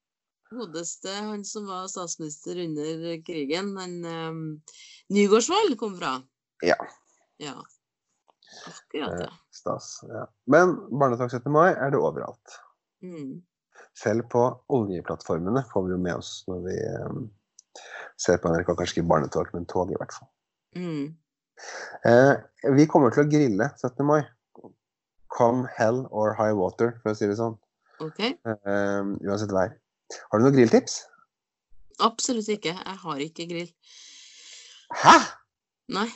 [0.51, 4.41] godeste han som var statsminister under krigen, han um,
[5.13, 6.17] Nygaardsvold kom fra.
[6.65, 6.79] Ja.
[7.41, 7.55] ja.
[8.67, 9.29] Akkurat, ja.
[9.55, 9.93] Stas.
[10.09, 10.25] Ja.
[10.51, 11.51] Men barnetog 17.
[11.53, 12.59] mai er det overalt.
[13.05, 13.39] Mm.
[13.97, 17.25] Selv på oljeplattformene får vi jo med oss når vi um,
[18.19, 20.29] ser på NRK, kanskje ikke barnetog, men tog i hvert fall.
[20.77, 21.09] Mm.
[22.07, 22.33] Eh,
[22.77, 24.05] vi kommer til å grille 17.
[24.07, 24.21] mai.
[25.31, 27.55] Come hell or high water, for å si det sånn.
[28.01, 28.35] Okay.
[28.47, 29.75] Eh, uansett vær.
[30.31, 31.03] Har du noen grilltips?
[32.03, 32.73] Absolutt ikke.
[32.73, 33.69] Jeg har ikke grill.
[35.03, 35.15] Hæ?
[35.95, 36.07] Nei.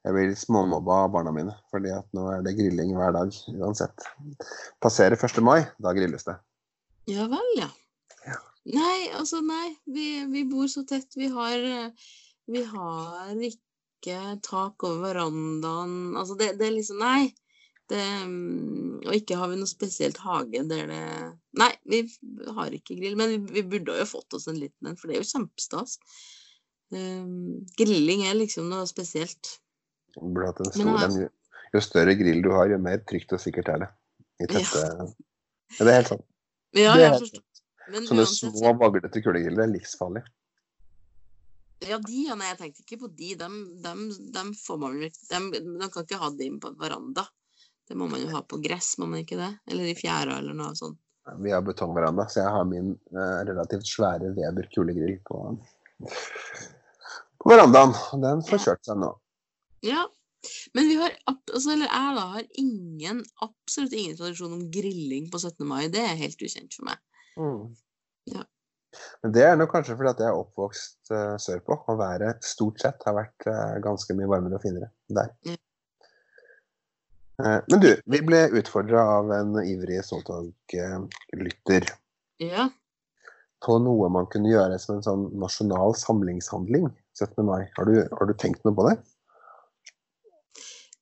[0.00, 3.34] Jeg blir litt småmobba av barna mine, fordi at nå er det grilling hver dag
[3.60, 4.06] uansett.
[4.80, 5.42] Passerer 1.
[5.44, 6.38] mai, da grilles det.
[7.10, 7.68] Ja vel, ja.
[8.24, 8.38] ja.
[8.72, 9.74] Nei, altså nei.
[9.84, 11.12] Vi, vi, bor så tett.
[11.20, 11.60] Vi har,
[12.48, 16.16] vi har ikke tak over verandaen.
[16.16, 17.30] Altså det, det er liksom Nei.
[17.90, 18.02] Det,
[19.02, 21.06] og ikke har vi noe spesielt hage der det
[21.58, 22.04] Nei, vi
[22.56, 23.20] har ikke grill.
[23.20, 25.98] Men vi, vi burde jo fått oss en liten en, for det er jo kjempestas.
[26.94, 29.58] Um, grilling er liksom noe spesielt.
[30.16, 31.20] Stor en.
[31.70, 33.88] Jo større grill du har, jo mer trygt og sikkert er det.
[34.40, 35.06] I tette ja.
[35.76, 36.26] ja det er helt sant.
[36.74, 37.24] Ja, det har
[37.90, 40.22] Men Sånne uansett, små, vaglete kulegriller er livsfarlig.
[41.80, 43.30] Ja, de, ja, nei, jeg tenkte ikke på de.
[43.40, 44.02] Dem, dem,
[44.34, 47.24] dem får man dem, De kan ikke ha dem på veranda.
[47.88, 49.50] Det må man jo ha på gress, må man ikke det?
[49.70, 51.00] Eller i fjæra, eller noe sånt.
[51.42, 55.40] Vi har betongveranda, så jeg har min eh, relativt svære Weber kulegrill på,
[57.42, 57.94] på verandaen.
[58.22, 59.10] Den får kjørt seg nå.
[59.86, 60.06] Ja.
[60.72, 65.40] Men vi har, altså, eller jeg da, har ingen, absolutt ingen tradisjon om grilling på
[65.40, 65.66] 17.
[65.68, 65.84] mai.
[65.92, 67.02] Det er helt ukjent for meg.
[67.36, 67.66] Mm.
[68.32, 68.44] Ja.
[69.22, 72.80] Men det er nok kanskje fordi at jeg er oppvokst uh, sørpå, og været stort
[72.82, 75.30] sett har vært uh, ganske mye varmere og finere der.
[75.46, 75.58] Ja.
[77.40, 81.88] Uh, men du, vi ble utfordra av en ivrig Soltog-lytter.
[82.42, 82.68] ja.
[83.60, 87.44] på noe man kunne gjøre som en sånn nasjonal samlingshandling 17.
[87.44, 87.68] mai.
[87.76, 88.94] Har du, har du tenkt noe på det?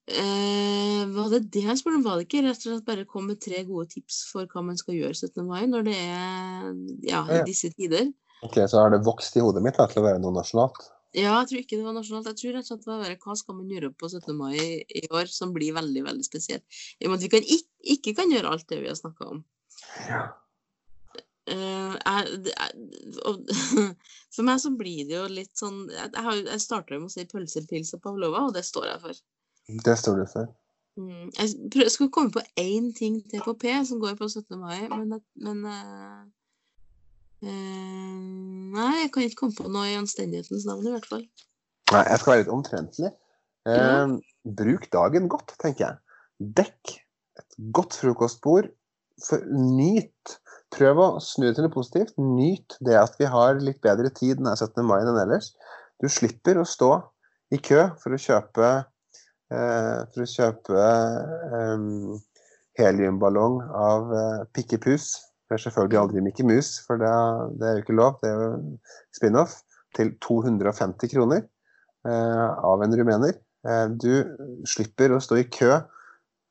[0.08, 2.04] Eh, var det det han spurte om?
[2.06, 4.78] Var det ikke rett og slett bare kom med tre gode tips for hva man
[4.80, 5.42] skal gjøre 17.
[5.44, 6.70] mai, når det er
[7.04, 8.08] ja, i disse tider?
[8.46, 10.86] Ok, Så har det vokst i hodet mitt da, til å være noe nasjonalt?
[11.16, 12.28] Ja, jeg tror ikke det var nasjonalt.
[12.30, 14.34] Jeg tror rett og slett det var hva skal man gjøre på 17.
[14.36, 16.64] mai i år som blir veldig veldig spesielt.
[17.00, 19.32] I og med at vi kan ikke, ikke, kan gjøre alt det vi har snakka
[19.32, 19.40] om.
[20.08, 20.26] Ja.
[21.48, 22.40] Uh, jeg,
[23.24, 23.48] og,
[24.34, 26.10] for meg så blir det jo litt sånn Jeg,
[26.44, 29.22] jeg starta med å si pølse, pils og pavlova, og det står jeg for.
[29.68, 30.48] Det står du for.
[30.98, 31.28] Mm.
[31.38, 34.58] Jeg skulle komme på én ting til på P som går på 17.
[34.58, 36.24] mai, men, men uh,
[37.44, 38.16] uh,
[38.74, 41.22] Nei, jeg kan ikke komme på noe i anstendighetens navn, i hvert fall.
[41.92, 43.12] Nei, jeg skal være litt omtrentlig.
[43.68, 44.18] Uh.
[44.58, 46.00] Bruk dagen godt, tenker jeg.
[46.58, 46.96] Dekk
[47.40, 48.72] et godt frokostbord.
[49.22, 50.38] For, nyt.
[50.74, 52.18] Prøv å snu det til noe positivt.
[52.20, 54.84] Nyt det at vi har litt bedre tid denne 17.
[54.86, 55.52] mai enn ellers.
[56.02, 56.92] Du slipper å stå
[57.54, 58.72] i kø for å kjøpe
[59.48, 60.88] for å kjøpe
[61.54, 62.18] um,
[62.78, 65.10] heliumballong av uh, Pikkepus.
[65.48, 67.12] Det er selvfølgelig aldri Mikke Mus, for det,
[67.56, 68.18] det, er jo ikke lov.
[68.20, 68.50] Det er jo
[69.16, 69.60] spin-off.
[69.96, 71.46] Til 250 kroner
[72.04, 73.38] av en rumener.
[73.96, 74.12] Du
[74.68, 75.78] slipper å stå i kø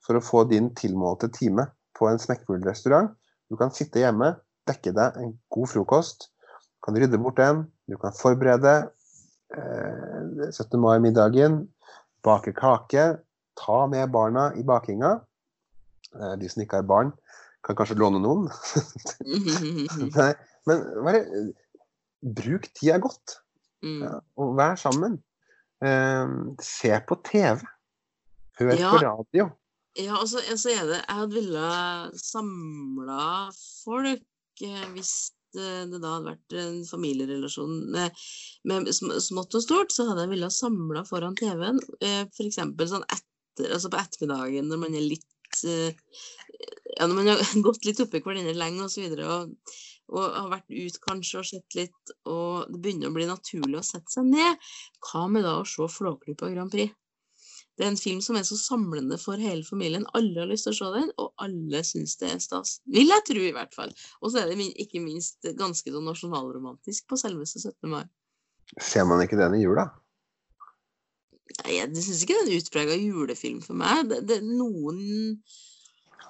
[0.03, 3.14] for å få din tilmålte time på en smekkfuglrestaurant.
[3.48, 4.34] Du kan sitte hjemme,
[4.68, 6.32] dekke deg en god frokost.
[6.49, 7.61] Du kan rydde bort den.
[7.86, 8.76] Du kan forberede
[9.53, 10.80] 17.
[10.82, 11.61] mai-middagen
[12.27, 13.05] bake kake,
[13.57, 15.17] ta med barna i bakinga.
[16.15, 17.13] Eh, de som ikke har barn,
[17.65, 18.47] kan kanskje låne noen.
[20.19, 20.31] Nei,
[20.69, 21.23] men bare
[22.37, 23.39] bruk tida godt.
[23.85, 24.01] Mm.
[24.03, 25.19] Ja, og vær sammen.
[25.77, 27.61] Uh, se på TV.
[28.57, 28.89] Hør ja.
[28.89, 29.49] på radio.
[29.97, 33.49] Ja, altså, så er det Jeg hadde villet samla
[33.83, 35.36] folk eh, hvis eh,
[35.91, 38.21] det da hadde vært en familierelasjon med,
[38.69, 42.59] med smått og stort, så hadde jeg villet samla foran TV-en, eh, f.eks.
[42.59, 45.93] sånn etter, altså på ettermiddagen når man er litt eh,
[46.97, 49.73] Ja, når man har gått litt oppi hverandre lenge og så videre, og,
[50.13, 53.85] og har vært ut kanskje og sett litt, og det begynner å bli naturlig å
[53.85, 54.69] sette seg ned,
[55.09, 56.95] hva med da å se Flåklypa Grand Prix?
[57.77, 60.07] Det er en film som er så samlende for hele familien.
[60.17, 62.79] Alle har lyst til å se den, og alle syns det er stas.
[62.89, 63.93] Vil jeg tro, i hvert fall.
[64.21, 67.91] Og så er det ikke minst ganske så nasjonalromantisk på selveste 17.
[67.91, 68.03] mai.
[68.81, 69.85] Ser man ikke den i jula?
[71.61, 74.07] Nei, jeg syns ikke det er en utprega julefilm for meg.
[74.09, 74.97] Det, det, er noen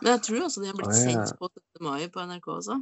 [0.01, 1.15] Men jeg tror også de har blitt ah, ja.
[1.15, 1.87] sendt på 17.
[1.87, 2.77] mai på NRK også.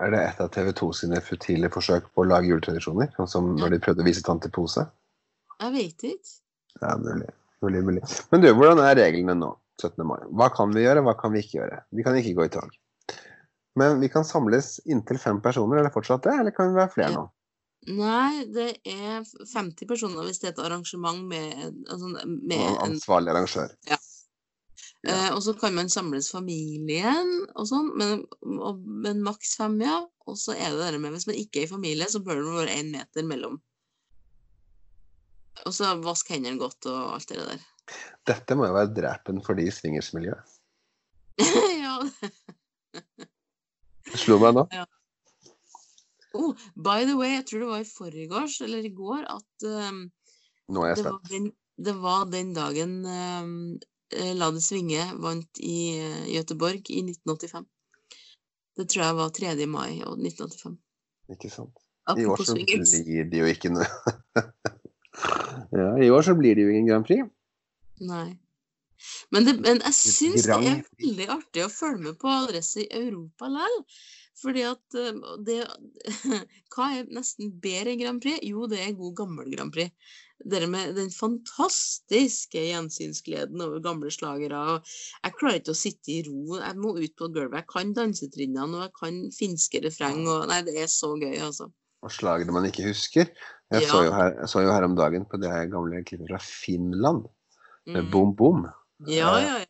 [0.00, 3.10] Er det et av TV 2 sine futile forsøk på å lage juletradisjoner?
[3.18, 4.86] Sånn som når de prøvde å vise Tante Pose?
[5.60, 6.38] Jeg vet ikke.
[6.80, 7.28] Ja, mulig.
[7.64, 8.04] Mulig, mulig.
[8.30, 9.50] Men du, hvordan er reglene nå?
[9.80, 10.04] 17.
[10.04, 10.20] mai.
[10.36, 11.82] Hva kan vi gjøre, hva kan vi ikke gjøre?
[11.96, 12.72] Vi kan ikke gå i tog.
[13.80, 16.92] Men vi kan samles inntil fem personer, er det fortsatt det, eller kan vi være
[16.94, 17.26] flere nå?
[17.88, 21.54] Nei, det er 50 personer hvis det er et arrangement med,
[21.88, 23.72] altså, med en Ansvarlig arrangør.
[23.88, 23.96] Ja.
[23.96, 25.14] ja.
[25.14, 28.26] Eh, og så kan man samles familien og sånn, men,
[29.06, 30.02] men maks fem, ja.
[30.28, 32.58] Og så er det det med hvis man ikke er i familie, så bør det
[32.58, 33.56] være én meter mellom
[35.66, 37.66] og så vask hendene godt og alt det der.
[38.28, 40.56] Dette må jo være drepen for de i swingersmiljøet.
[41.84, 41.96] ja.
[44.10, 44.66] Det slo meg nå.
[44.74, 44.86] Ja.
[46.36, 50.04] Oh, by the way, jeg tror det var i forgårs eller i går at um,
[50.70, 51.08] Nå er jeg spent.
[51.10, 51.48] Det var den,
[51.86, 53.56] det var den dagen um,
[54.38, 57.66] La det svinge vant i uh, Göteborg i 1985.
[58.78, 59.54] Det tror jeg var 3.
[59.66, 60.78] mai 1985.
[61.34, 61.82] Ikke sant.
[62.18, 63.86] I år så blir det jo ikke noe
[65.76, 67.28] Ja, I år så blir det jo ingen Grand Prix.
[68.00, 68.30] Nei.
[69.32, 72.90] Men, det, men jeg syns det er veldig artig å følge med på adresse i
[73.04, 73.84] Europa likevel.
[74.40, 75.58] Fordi at eh, det
[76.72, 78.40] Hva er nesten bedre enn Grand Prix?
[78.46, 79.92] Jo, det er god gammel Grand Prix.
[80.40, 84.78] Det med den fantastiske gjensynsgleden over gamle slagere.
[85.20, 86.56] Jeg klarer ikke å sitte i ro.
[86.56, 87.58] Jeg må ut på gulvet.
[87.58, 90.22] Jeg kan dansetrinnene, og jeg kan finske refreng.
[90.24, 91.68] Og, nei, det er så gøy, altså.
[92.00, 93.28] Og slagere man ikke husker.
[93.70, 93.88] Jeg, ja.
[93.90, 97.28] så her, jeg, så jo her, om dagen på det gamle klippet fra Finland.
[97.86, 98.10] Mm.
[98.10, 98.66] Bom Bom.
[99.06, 99.68] Ja, ja, ja.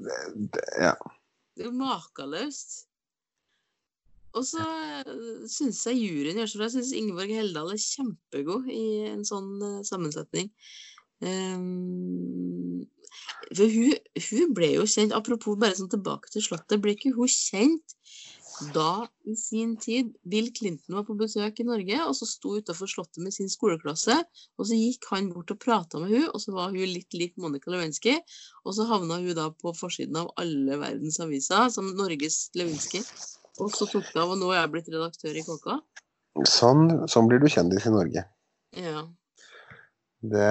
[0.00, 0.18] Det,
[0.54, 0.94] det, ja.
[1.56, 2.84] det er jo makeløst.
[4.38, 6.68] Og så uh, syns jeg juryen gjør så bra.
[6.68, 10.52] Jeg syns Ingeborg Heldal er kjempegod i en sånn uh, sammensetning.
[11.20, 12.86] Um,
[13.50, 13.96] for hun,
[14.30, 16.78] hun, ble jo kjent Apropos bare sånn tilbake til Slottet.
[16.80, 17.96] Ble ikke hun kjent
[18.74, 22.90] da i sin tid Bill Clinton var på besøk i Norge, og så sto utafor
[22.90, 24.16] Slottet med sin skoleklasse.
[24.58, 27.36] Og så gikk han bort og prata med hun, og så var hun litt lik
[27.40, 28.18] Monica Lewinsky.
[28.64, 33.02] Og så havna hun da på forsiden av alle verdens aviser som Norges Lewinsky.
[33.60, 35.72] Og så tok det av, og nå er jeg blitt redaktør i KK.
[36.48, 38.24] Sånn, sånn blir du kjendis i Norge.
[38.78, 39.02] Ja.
[40.20, 40.48] Det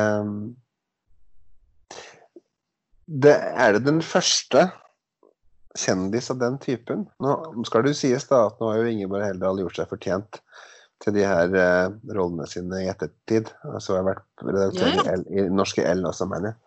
[3.09, 4.67] Det er det den første
[5.77, 7.05] kjendis av den typen.
[7.21, 7.35] Nå
[7.67, 10.39] skal det jo sies da at nå har jo Ingeborg Heldal gjort seg fortjent
[11.03, 13.51] til de her uh, rollene sine i ettertid.
[13.69, 15.19] Altså jeg har vært redaktør ja, ja.
[15.21, 16.63] i, i Norske L også, mener jeg.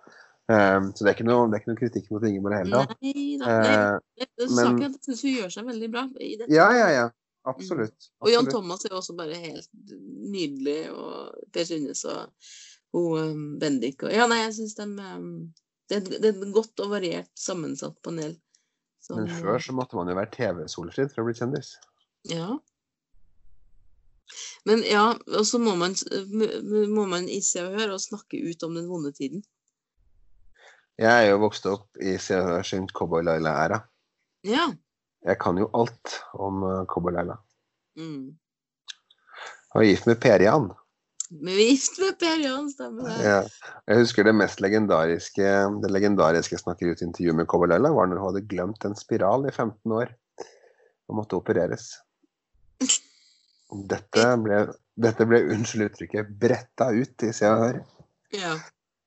[0.53, 2.95] Um, så det er, noe, det er, ikke noe, kritikk mot Ingeborg Heldal.
[3.03, 3.57] Nei da.
[3.57, 6.53] Uh, er men, jeg syns hun gjør seg veldig bra i dette.
[6.53, 7.09] Ja, ja, ja.
[7.43, 7.91] Absolutt.
[7.91, 8.11] absolutt.
[8.23, 9.70] Og Jan Thomas er også bare helt
[10.31, 10.79] nydelig.
[10.95, 12.53] Og Per Synnes og
[12.93, 15.29] hun um, Bendik og Ja, nei, jeg syns de um,
[15.91, 18.37] det, det, er et godt og variert sammensatt panel.
[19.03, 21.74] Så, Men før så måtte man jo være TV-solfrid for å bli kjendis.
[22.31, 22.53] Ja.
[24.69, 25.97] Men ja, og så må man,
[26.95, 29.43] må man i Se og Hør og snakke ut om den vonde tiden.
[31.01, 33.81] Jeg er jo vokst opp i Se og Hør sin Cowboy Laila-æra.
[34.47, 34.69] Ja.
[35.27, 37.41] Jeg kan jo alt om uh, Cowboy Laila.
[37.99, 38.39] Mm.
[39.74, 40.70] Jeg gift med Per Jan.
[41.41, 43.19] Gift med Per Johan, stemmer det.
[43.25, 43.39] Ja.
[43.89, 48.85] Jeg husker det mest legendariske det legendariske intervjuet med Kobalella var når hun hadde glemt
[48.85, 50.13] en spiral i 15 år
[51.09, 51.89] og måtte opereres.
[53.89, 54.61] Dette ble,
[55.01, 57.81] dette ble unnskyld uttrykket, bretta ut i Se og Hør.
[58.37, 58.53] Ja.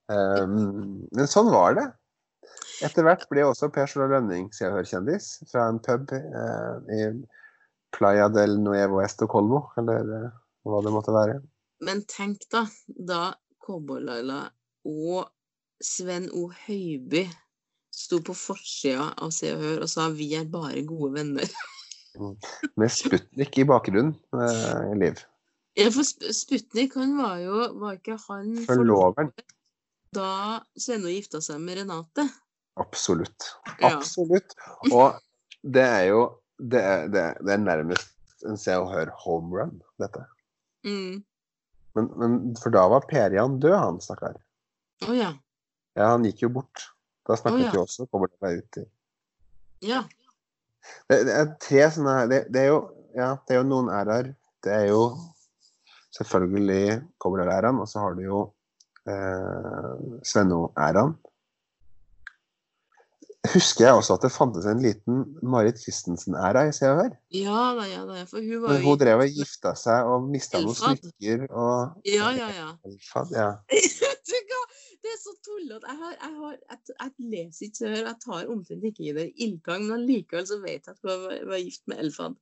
[0.09, 1.85] Um, men sånn var det.
[2.85, 7.05] Etter hvert ble også Per Sola Lønning Se og Hør-kjendis fra en pub eh, i
[7.95, 10.31] Playa del Nuevo Estocolmo, eller uh,
[10.65, 11.39] hva det måtte være.
[11.83, 13.33] Men tenk da, da
[13.65, 14.45] Cowboy-Laila
[14.85, 15.31] og
[15.83, 16.47] Sven O.
[16.65, 17.25] Høiby
[17.95, 21.55] sto på forsida av Se og Hør og sa 'vi er bare gode venner'.
[22.15, 22.35] Mm.
[22.79, 25.19] Med Sputnik i bakgrunnen, eh, Liv.
[25.75, 29.33] Ja, for Sputnik, han var jo Var ikke han Forloveren.
[30.15, 32.29] Da Sven O gifta seg med Renate?
[32.79, 33.49] Absolutt.
[33.83, 34.55] Absolutt.
[34.91, 35.19] Og
[35.63, 36.21] det er jo
[36.59, 38.15] det det, er, det er, nærmest
[38.47, 40.23] en Se og Hør home run, dette.
[40.87, 41.23] Mm.
[41.95, 44.37] Men, men for da var Perian død, han stakkar.
[45.07, 45.31] Å ja.
[45.95, 46.89] Ja, han gikk jo bort.
[47.25, 47.71] Da snakket oh, ja.
[47.73, 48.85] vi også kommer det meg ut i.
[49.89, 50.01] Ja.
[51.09, 52.83] Det, det er tre sånne her det, det er jo
[53.15, 54.33] Ja, det er jo noen æraer.
[54.65, 55.05] Det er jo
[56.17, 58.41] selvfølgelig Kobler-æraen, og så har du jo
[59.07, 59.93] eh,
[60.27, 61.15] Svenno-æraen.
[63.53, 67.15] Husker jeg også at det fantes en liten Marit Christensen-æra i Se og Hør?
[67.35, 68.23] Ja da, ja da.
[68.29, 72.31] For hun var jo hun drev og gifta seg og mista noen smykker og Ja,
[72.37, 72.69] ja, ja.
[72.87, 73.51] Elfad, ja.
[75.05, 75.85] Det er så tullete.
[75.85, 79.03] Jeg, har, jeg, har, jeg, jeg leser ikke Se og Hør, jeg tar omtrent ikke
[79.05, 82.39] i det ildtang, men allikevel så vet jeg at hun var, var gift med Elfad.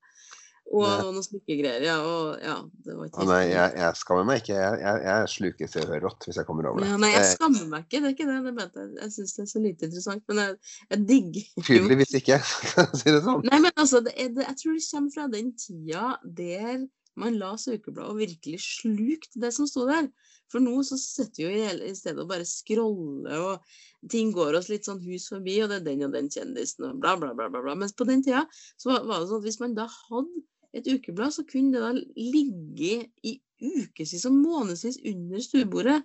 [0.73, 1.95] Og noen smykkegreier, ja.
[2.01, 2.55] Og ja,
[2.85, 4.55] det var ikke ah, nei, jeg, jeg skammer meg ikke.
[4.57, 6.89] Jeg, jeg, jeg sluker Se og Hør rått hvis jeg kommer over det.
[6.89, 8.55] Ja, nei, jeg Eh, skammer meg ikke, det er ikke det.
[8.57, 10.25] det jeg, jeg syns det er så lite interessant.
[10.31, 10.57] Men jeg,
[10.89, 12.41] jeg digger Tydeligvis ikke,
[12.99, 13.45] si det sånn.
[13.51, 16.09] Nei, men altså, det er, det, jeg tror det kommer fra den tida
[16.41, 16.83] der
[17.21, 20.07] man la Søkerbladet og virkelig slukte det som sto der.
[20.51, 24.69] For nå så sitter vi jo i, stedet og bare scroller, og ting går oss
[24.69, 27.49] litt sånn hus forbi, og det er den og den kjendisen, og bla, bla, bla.
[27.53, 27.77] bla, bla.
[27.79, 28.43] Mens på den tida
[28.81, 30.43] så var, var det sånn at hvis man da hadde
[30.73, 35.99] et ukeblad, så kunne det da ligge i ukevis og månedsvis under stuebordet.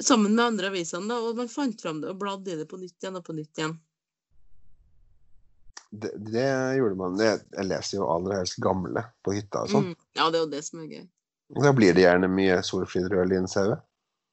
[0.00, 2.78] Sammen med andre avisene, da, og man fant fram det og bladde i det på
[2.80, 3.76] nytt igjen og på nytt igjen.
[5.90, 6.46] Det, det
[6.76, 7.18] gjorde man.
[7.22, 9.92] Jeg, jeg leser jo aller helst gamle på hytta og sånn.
[9.92, 10.08] Mm.
[10.18, 11.04] Ja, det er jo det som er gøy.
[11.54, 13.78] Og Da blir det gjerne mye Solfrid Rødlien Saue.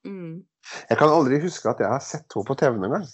[0.07, 0.41] Mm.
[0.89, 3.07] Jeg kan aldri huske at jeg har sett henne på TV noen gang.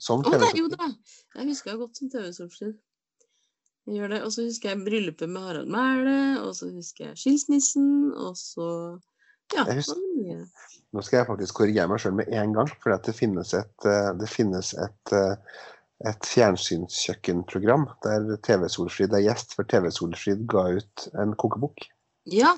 [0.00, 0.44] Som TV.
[0.56, 0.90] jo da.
[1.36, 2.76] Jeg husker henne godt som TV-solskjell.
[3.90, 4.20] Gjør det.
[4.22, 8.66] Og så husker jeg bryllupet med Harald Mæhle, og så husker jeg skilsmissen, og så
[9.54, 10.46] Ja, husker-
[10.92, 14.12] Nå skal jeg faktisk korrigere meg sjøl med en gang, for det finnes et, eh,
[14.18, 15.36] det finnes et, eh,
[16.06, 21.82] et fjernsynskjøkkenprogram der TV-Solfrid er gjest, for TV-Solfrid ga ut en kokebok.
[22.26, 22.56] Ja.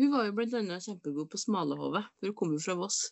[0.00, 0.78] Hun var jo bl.a.
[0.80, 3.10] kjempegod på smalehovet, for hun kom jo fra Voss.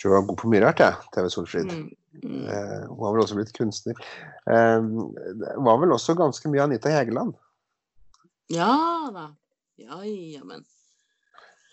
[0.00, 1.72] Jeg tror hun var god på mye rart, jeg, TV-Solfrid.
[1.76, 1.88] Mm.
[2.24, 2.44] Mm.
[2.48, 3.98] Eh, hun har vel også blitt kunstner.
[4.48, 4.86] Eh,
[5.42, 7.34] det var vel også ganske mye Anita Hegeland.
[8.48, 8.72] Ja
[9.12, 9.26] da.
[9.76, 10.64] Ja, jammen.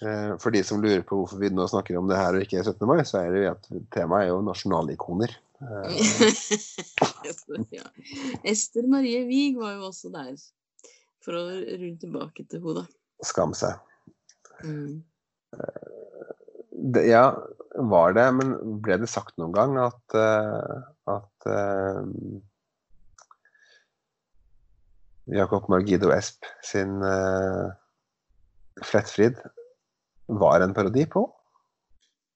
[0.02, 2.60] Eh, for de som lurer på hvorfor vi nå snakker om det her og ikke
[2.68, 2.84] 17.
[2.84, 5.34] mai, så er det at temaet er jo nasjonalikoner.
[5.64, 5.95] Eh,
[7.80, 7.88] ja.
[8.44, 10.36] Ester Marie Wiig var jo også der,
[11.24, 13.24] for å rulle tilbake til henne, da.
[13.32, 13.80] skam seg.
[14.68, 14.99] Mm.
[16.88, 17.31] Det, ja,
[17.91, 18.53] var det, men
[18.84, 20.76] ble det sagt noen gang at, eh,
[21.11, 22.05] at uh,
[25.35, 27.68] Jakob Margido Esp sin uh,
[28.85, 29.41] Flettfrid
[30.39, 31.26] var en parodi på?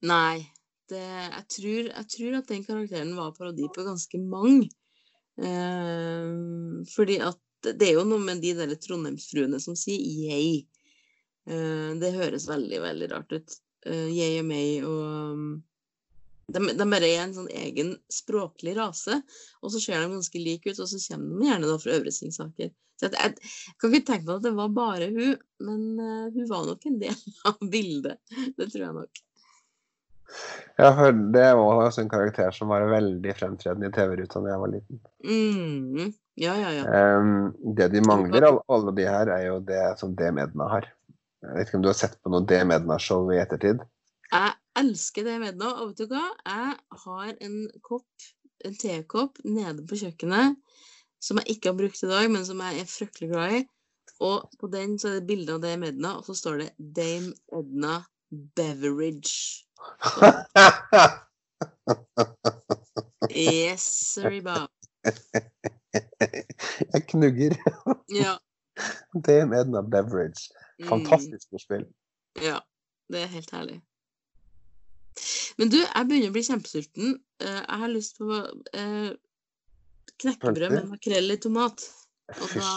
[0.07, 0.41] Nei.
[0.91, 4.67] Det, jeg, tror, jeg tror at den karakteren var parodi på ganske mange.
[5.39, 10.65] Uh, fordi at det er jo noe med de der trondheimsfruene som sier jeg.
[11.49, 13.57] Eh, det høres veldig, veldig rart ut.
[13.89, 15.01] Eh, jeg og
[15.33, 15.45] um,
[16.51, 19.21] de, de bare er en sånn egen språklig rase,
[19.61, 22.13] og så ser de ganske like ut, og så kommer de gjerne da fra Øvre
[22.13, 22.71] Singsaker.
[22.99, 23.51] Så jeg, jeg,
[23.81, 25.35] kan ikke tenke meg at det var bare hun,
[25.65, 28.39] men uh, hun var nok en del av bildet.
[28.57, 29.27] Det tror jeg nok.
[30.77, 34.61] Ja, for det var også en karakter som var veldig fremtredende i TV-ruta da jeg
[34.61, 35.01] var liten.
[35.27, 36.13] Mm.
[36.39, 36.85] Ja, ja, ja.
[37.19, 40.87] Um, det de mangler, alle, de her, er jo det som DM Edna har.
[41.41, 42.59] Jeg vet ikke om du har sett på noe D.
[42.69, 43.81] Medna-show i ettertid?
[44.31, 45.73] Jeg elsker Det Medna.
[45.81, 46.27] og vet du hva?
[46.45, 48.27] Jeg har en kopp,
[48.65, 50.57] en tekopp nede på kjøkkenet
[51.21, 53.61] som jeg ikke har brukt i dag, men som jeg er fryktelig glad i.
[54.21, 57.33] Og på den så er det bilde av Dame Edna, og så står det Dame
[57.57, 57.99] Edna
[58.57, 59.65] Beverage.
[63.31, 64.67] Yes, sorry, Bob.
[66.93, 67.55] jeg knugger.
[68.11, 68.35] Ja.
[69.27, 70.49] DM Edna Beverage.
[70.81, 71.85] mm, Fantastisk ordspill.
[72.41, 72.59] Ja,
[73.11, 73.79] det er helt herlig.
[75.59, 77.15] Men du, jeg begynner å bli kjempesulten.
[77.43, 78.29] Eh, Jeg har lyst på
[78.73, 79.11] eh,
[80.23, 81.83] knekkebrød med makrell i tomat.
[82.31, 82.69] Og da,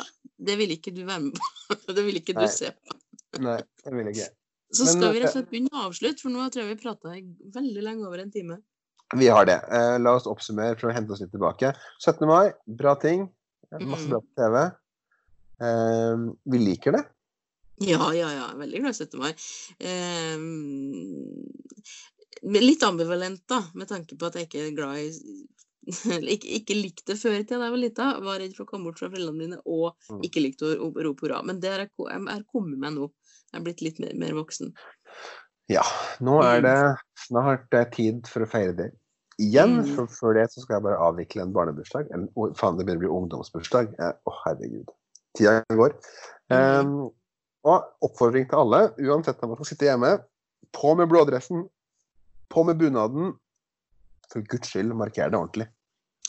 [0.48, 1.50] det vil ikke du være med på.
[1.96, 2.50] Det vil ikke du Nei.
[2.52, 2.96] se på.
[3.44, 4.26] Nei, det vil ikke.
[4.74, 6.82] Så skal vi rett og eh, slett begynne å avslutte, for nå tror jeg vi
[6.82, 7.12] prata
[7.54, 8.58] veldig lenge over en time.
[9.14, 9.56] Vi har det.
[9.70, 11.70] Eh, la oss oppsummere for å hente oss litt tilbake.
[12.02, 12.26] 17.
[12.28, 13.28] mai, bra ting.
[13.74, 14.10] Masse Mm.
[14.10, 14.58] bra på TV.
[15.60, 17.04] Eh, vi liker det.
[17.82, 18.46] Ja, ja, ja.
[18.56, 19.18] Veldig glad i 17.
[19.18, 19.32] mai.
[19.78, 20.38] Eh,
[22.62, 25.10] litt ambivalent, da, med tanke på at jeg ikke er glad i
[26.34, 28.04] ikke, ikke likte det før i tida da jeg var lita.
[28.24, 30.22] Var redd for å komme bort fra foreldrene mine og Mm.
[30.24, 31.42] ikke likte å rope hurra.
[31.44, 33.10] Men det er, har kommet meg nå.
[33.52, 34.72] Jeg er blitt litt mer, mer voksen.
[35.68, 35.84] Ja,
[36.20, 36.64] nå er Mm.
[36.64, 36.80] det
[37.26, 38.90] snart det er tid for å feire det
[39.38, 39.82] igjen.
[39.84, 39.94] Mm.
[39.94, 42.08] For før det så skal jeg bare avvikle en barnebursdag.
[42.12, 43.94] En, faen, det begynner å bli ungdomsbursdag.
[43.98, 44.88] Eh, Å, herregud.
[45.36, 45.96] Tida går.
[46.52, 47.10] Um,
[47.64, 50.16] og oppfordring til alle, uansett om man skal sitte hjemme,
[50.74, 51.64] på med blådressen,
[52.52, 53.32] på med bunaden.
[54.32, 55.68] For guds skyld, marker det ordentlig.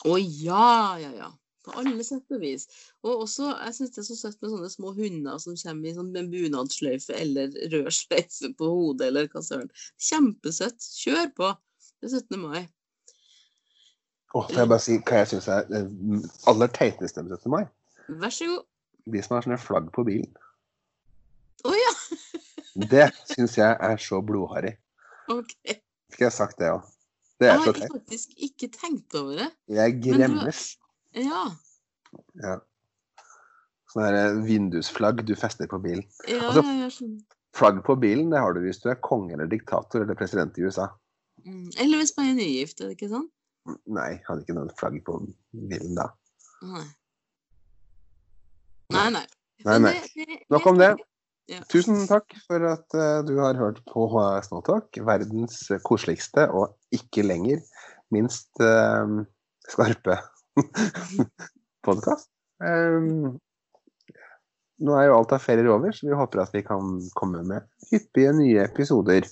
[0.06, 1.32] Å ja, ja, ja.
[1.66, 2.68] På alle sett og vis.
[3.02, 5.94] Og også, jeg syns det er så søtt med sånne små hunder som kommer i
[5.96, 9.72] sånn med bunadssløyfe eller rød sløyfe på hodet eller hva søren.
[10.08, 10.86] Kjempesøtt.
[11.02, 11.50] Kjør på.
[11.98, 12.38] Det er 17.
[12.44, 12.68] mai.
[14.36, 15.82] Åh, får jeg bare si hva jeg syns er det
[16.50, 17.50] aller teiteste med 17.
[17.56, 17.64] mai?
[18.22, 18.64] Vær så god.
[19.06, 20.32] De som har sånne flagg på bilen.
[21.66, 21.92] Å ja.
[22.92, 24.74] Det syns jeg er så blodharry.
[25.32, 25.52] OK.
[26.12, 26.82] Skal jeg ha sagt det òg?
[27.40, 27.92] Det Jeg er så har teit.
[27.94, 29.46] faktisk ikke tenkt over det.
[29.76, 30.60] Jeg gremmes.
[31.16, 31.44] Ja.
[32.42, 32.58] Ja.
[33.92, 36.04] Sånne eh, vindusflagg du fester på bilen.
[36.28, 37.24] Ja, Altså- jeg skjønner.
[37.56, 40.66] Flagg på bilen det har du hvis du er konge eller diktator eller president i
[40.68, 40.90] USA.
[41.46, 41.70] Mm.
[41.80, 43.28] Eller hvis man er nygift, er det ikke sånn?
[43.88, 45.14] Nei, hadde ikke noe flagg på
[45.56, 46.10] bilen da.
[46.68, 46.84] Nei.
[48.94, 49.26] Nei, nei.
[49.66, 49.94] Nei, nei.
[50.52, 50.92] Nok om det.
[51.50, 51.60] Ja.
[51.70, 57.22] Tusen takk for at uh, du har hørt på uh, Snowtalk, verdens koseligste og ikke
[57.26, 57.62] lenger
[58.14, 59.22] minst uh,
[59.70, 60.18] skarpe
[61.86, 62.30] podkast.
[64.76, 67.66] nå er jo alt av ferier over, så vi håper at vi kan komme med
[67.92, 69.28] hyppige nye episoder.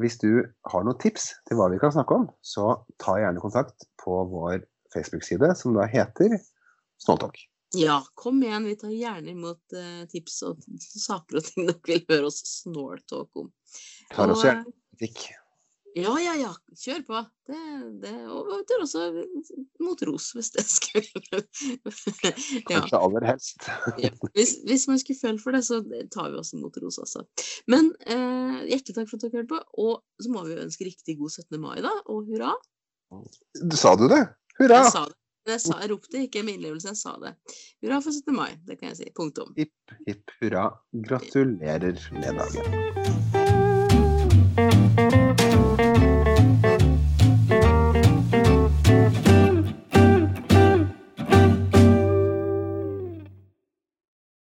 [0.00, 3.88] Hvis du har noen tips til hva vi kan snakke om, så ta gjerne kontakt
[4.00, 4.60] på vår
[4.92, 6.36] Facebook-side, som da heter
[7.00, 7.49] Snowtalk.
[7.78, 8.64] Ja, kom igjen.
[8.66, 10.64] Vi tar gjerne imot eh, tips og
[11.08, 13.52] saker og ting dere vil høre oss snåltåke om.
[14.10, 14.64] Tar Og, også gjerne
[14.98, 15.28] kritikk.
[15.30, 15.36] eh,
[15.98, 16.50] Ja, ja, ja.
[16.78, 17.20] Kjør på.
[17.50, 17.60] Det,
[18.02, 19.00] det, og vi tar også
[19.82, 21.02] mot ros, hvis det skulle
[21.40, 21.40] ja.
[22.68, 23.66] Kanskje aller helst.
[23.98, 24.12] Ja.
[24.36, 25.80] Hvis, hvis man skulle føle for det, så
[26.14, 27.24] tar vi også mot ros, altså.
[27.66, 29.62] Men eh, hjertelig takk for at dere hørte på.
[29.82, 31.58] Og så må vi ønske riktig god 17.
[31.62, 31.90] mai, da.
[32.06, 32.54] Og hurra.
[33.74, 34.22] Sa du det?
[34.60, 34.84] Hurra!
[34.84, 35.18] Jeg sa det.
[35.48, 37.34] Jeg, sa, jeg ropte ikke med innlevelse, jeg sa det.
[37.80, 38.36] Hurra for 17.
[38.36, 38.50] mai.
[38.68, 39.08] Det kan jeg si.
[39.16, 39.54] Punktum.
[39.56, 40.68] Hipp, hipp hurra.
[41.08, 43.19] Gratulerer med dagen.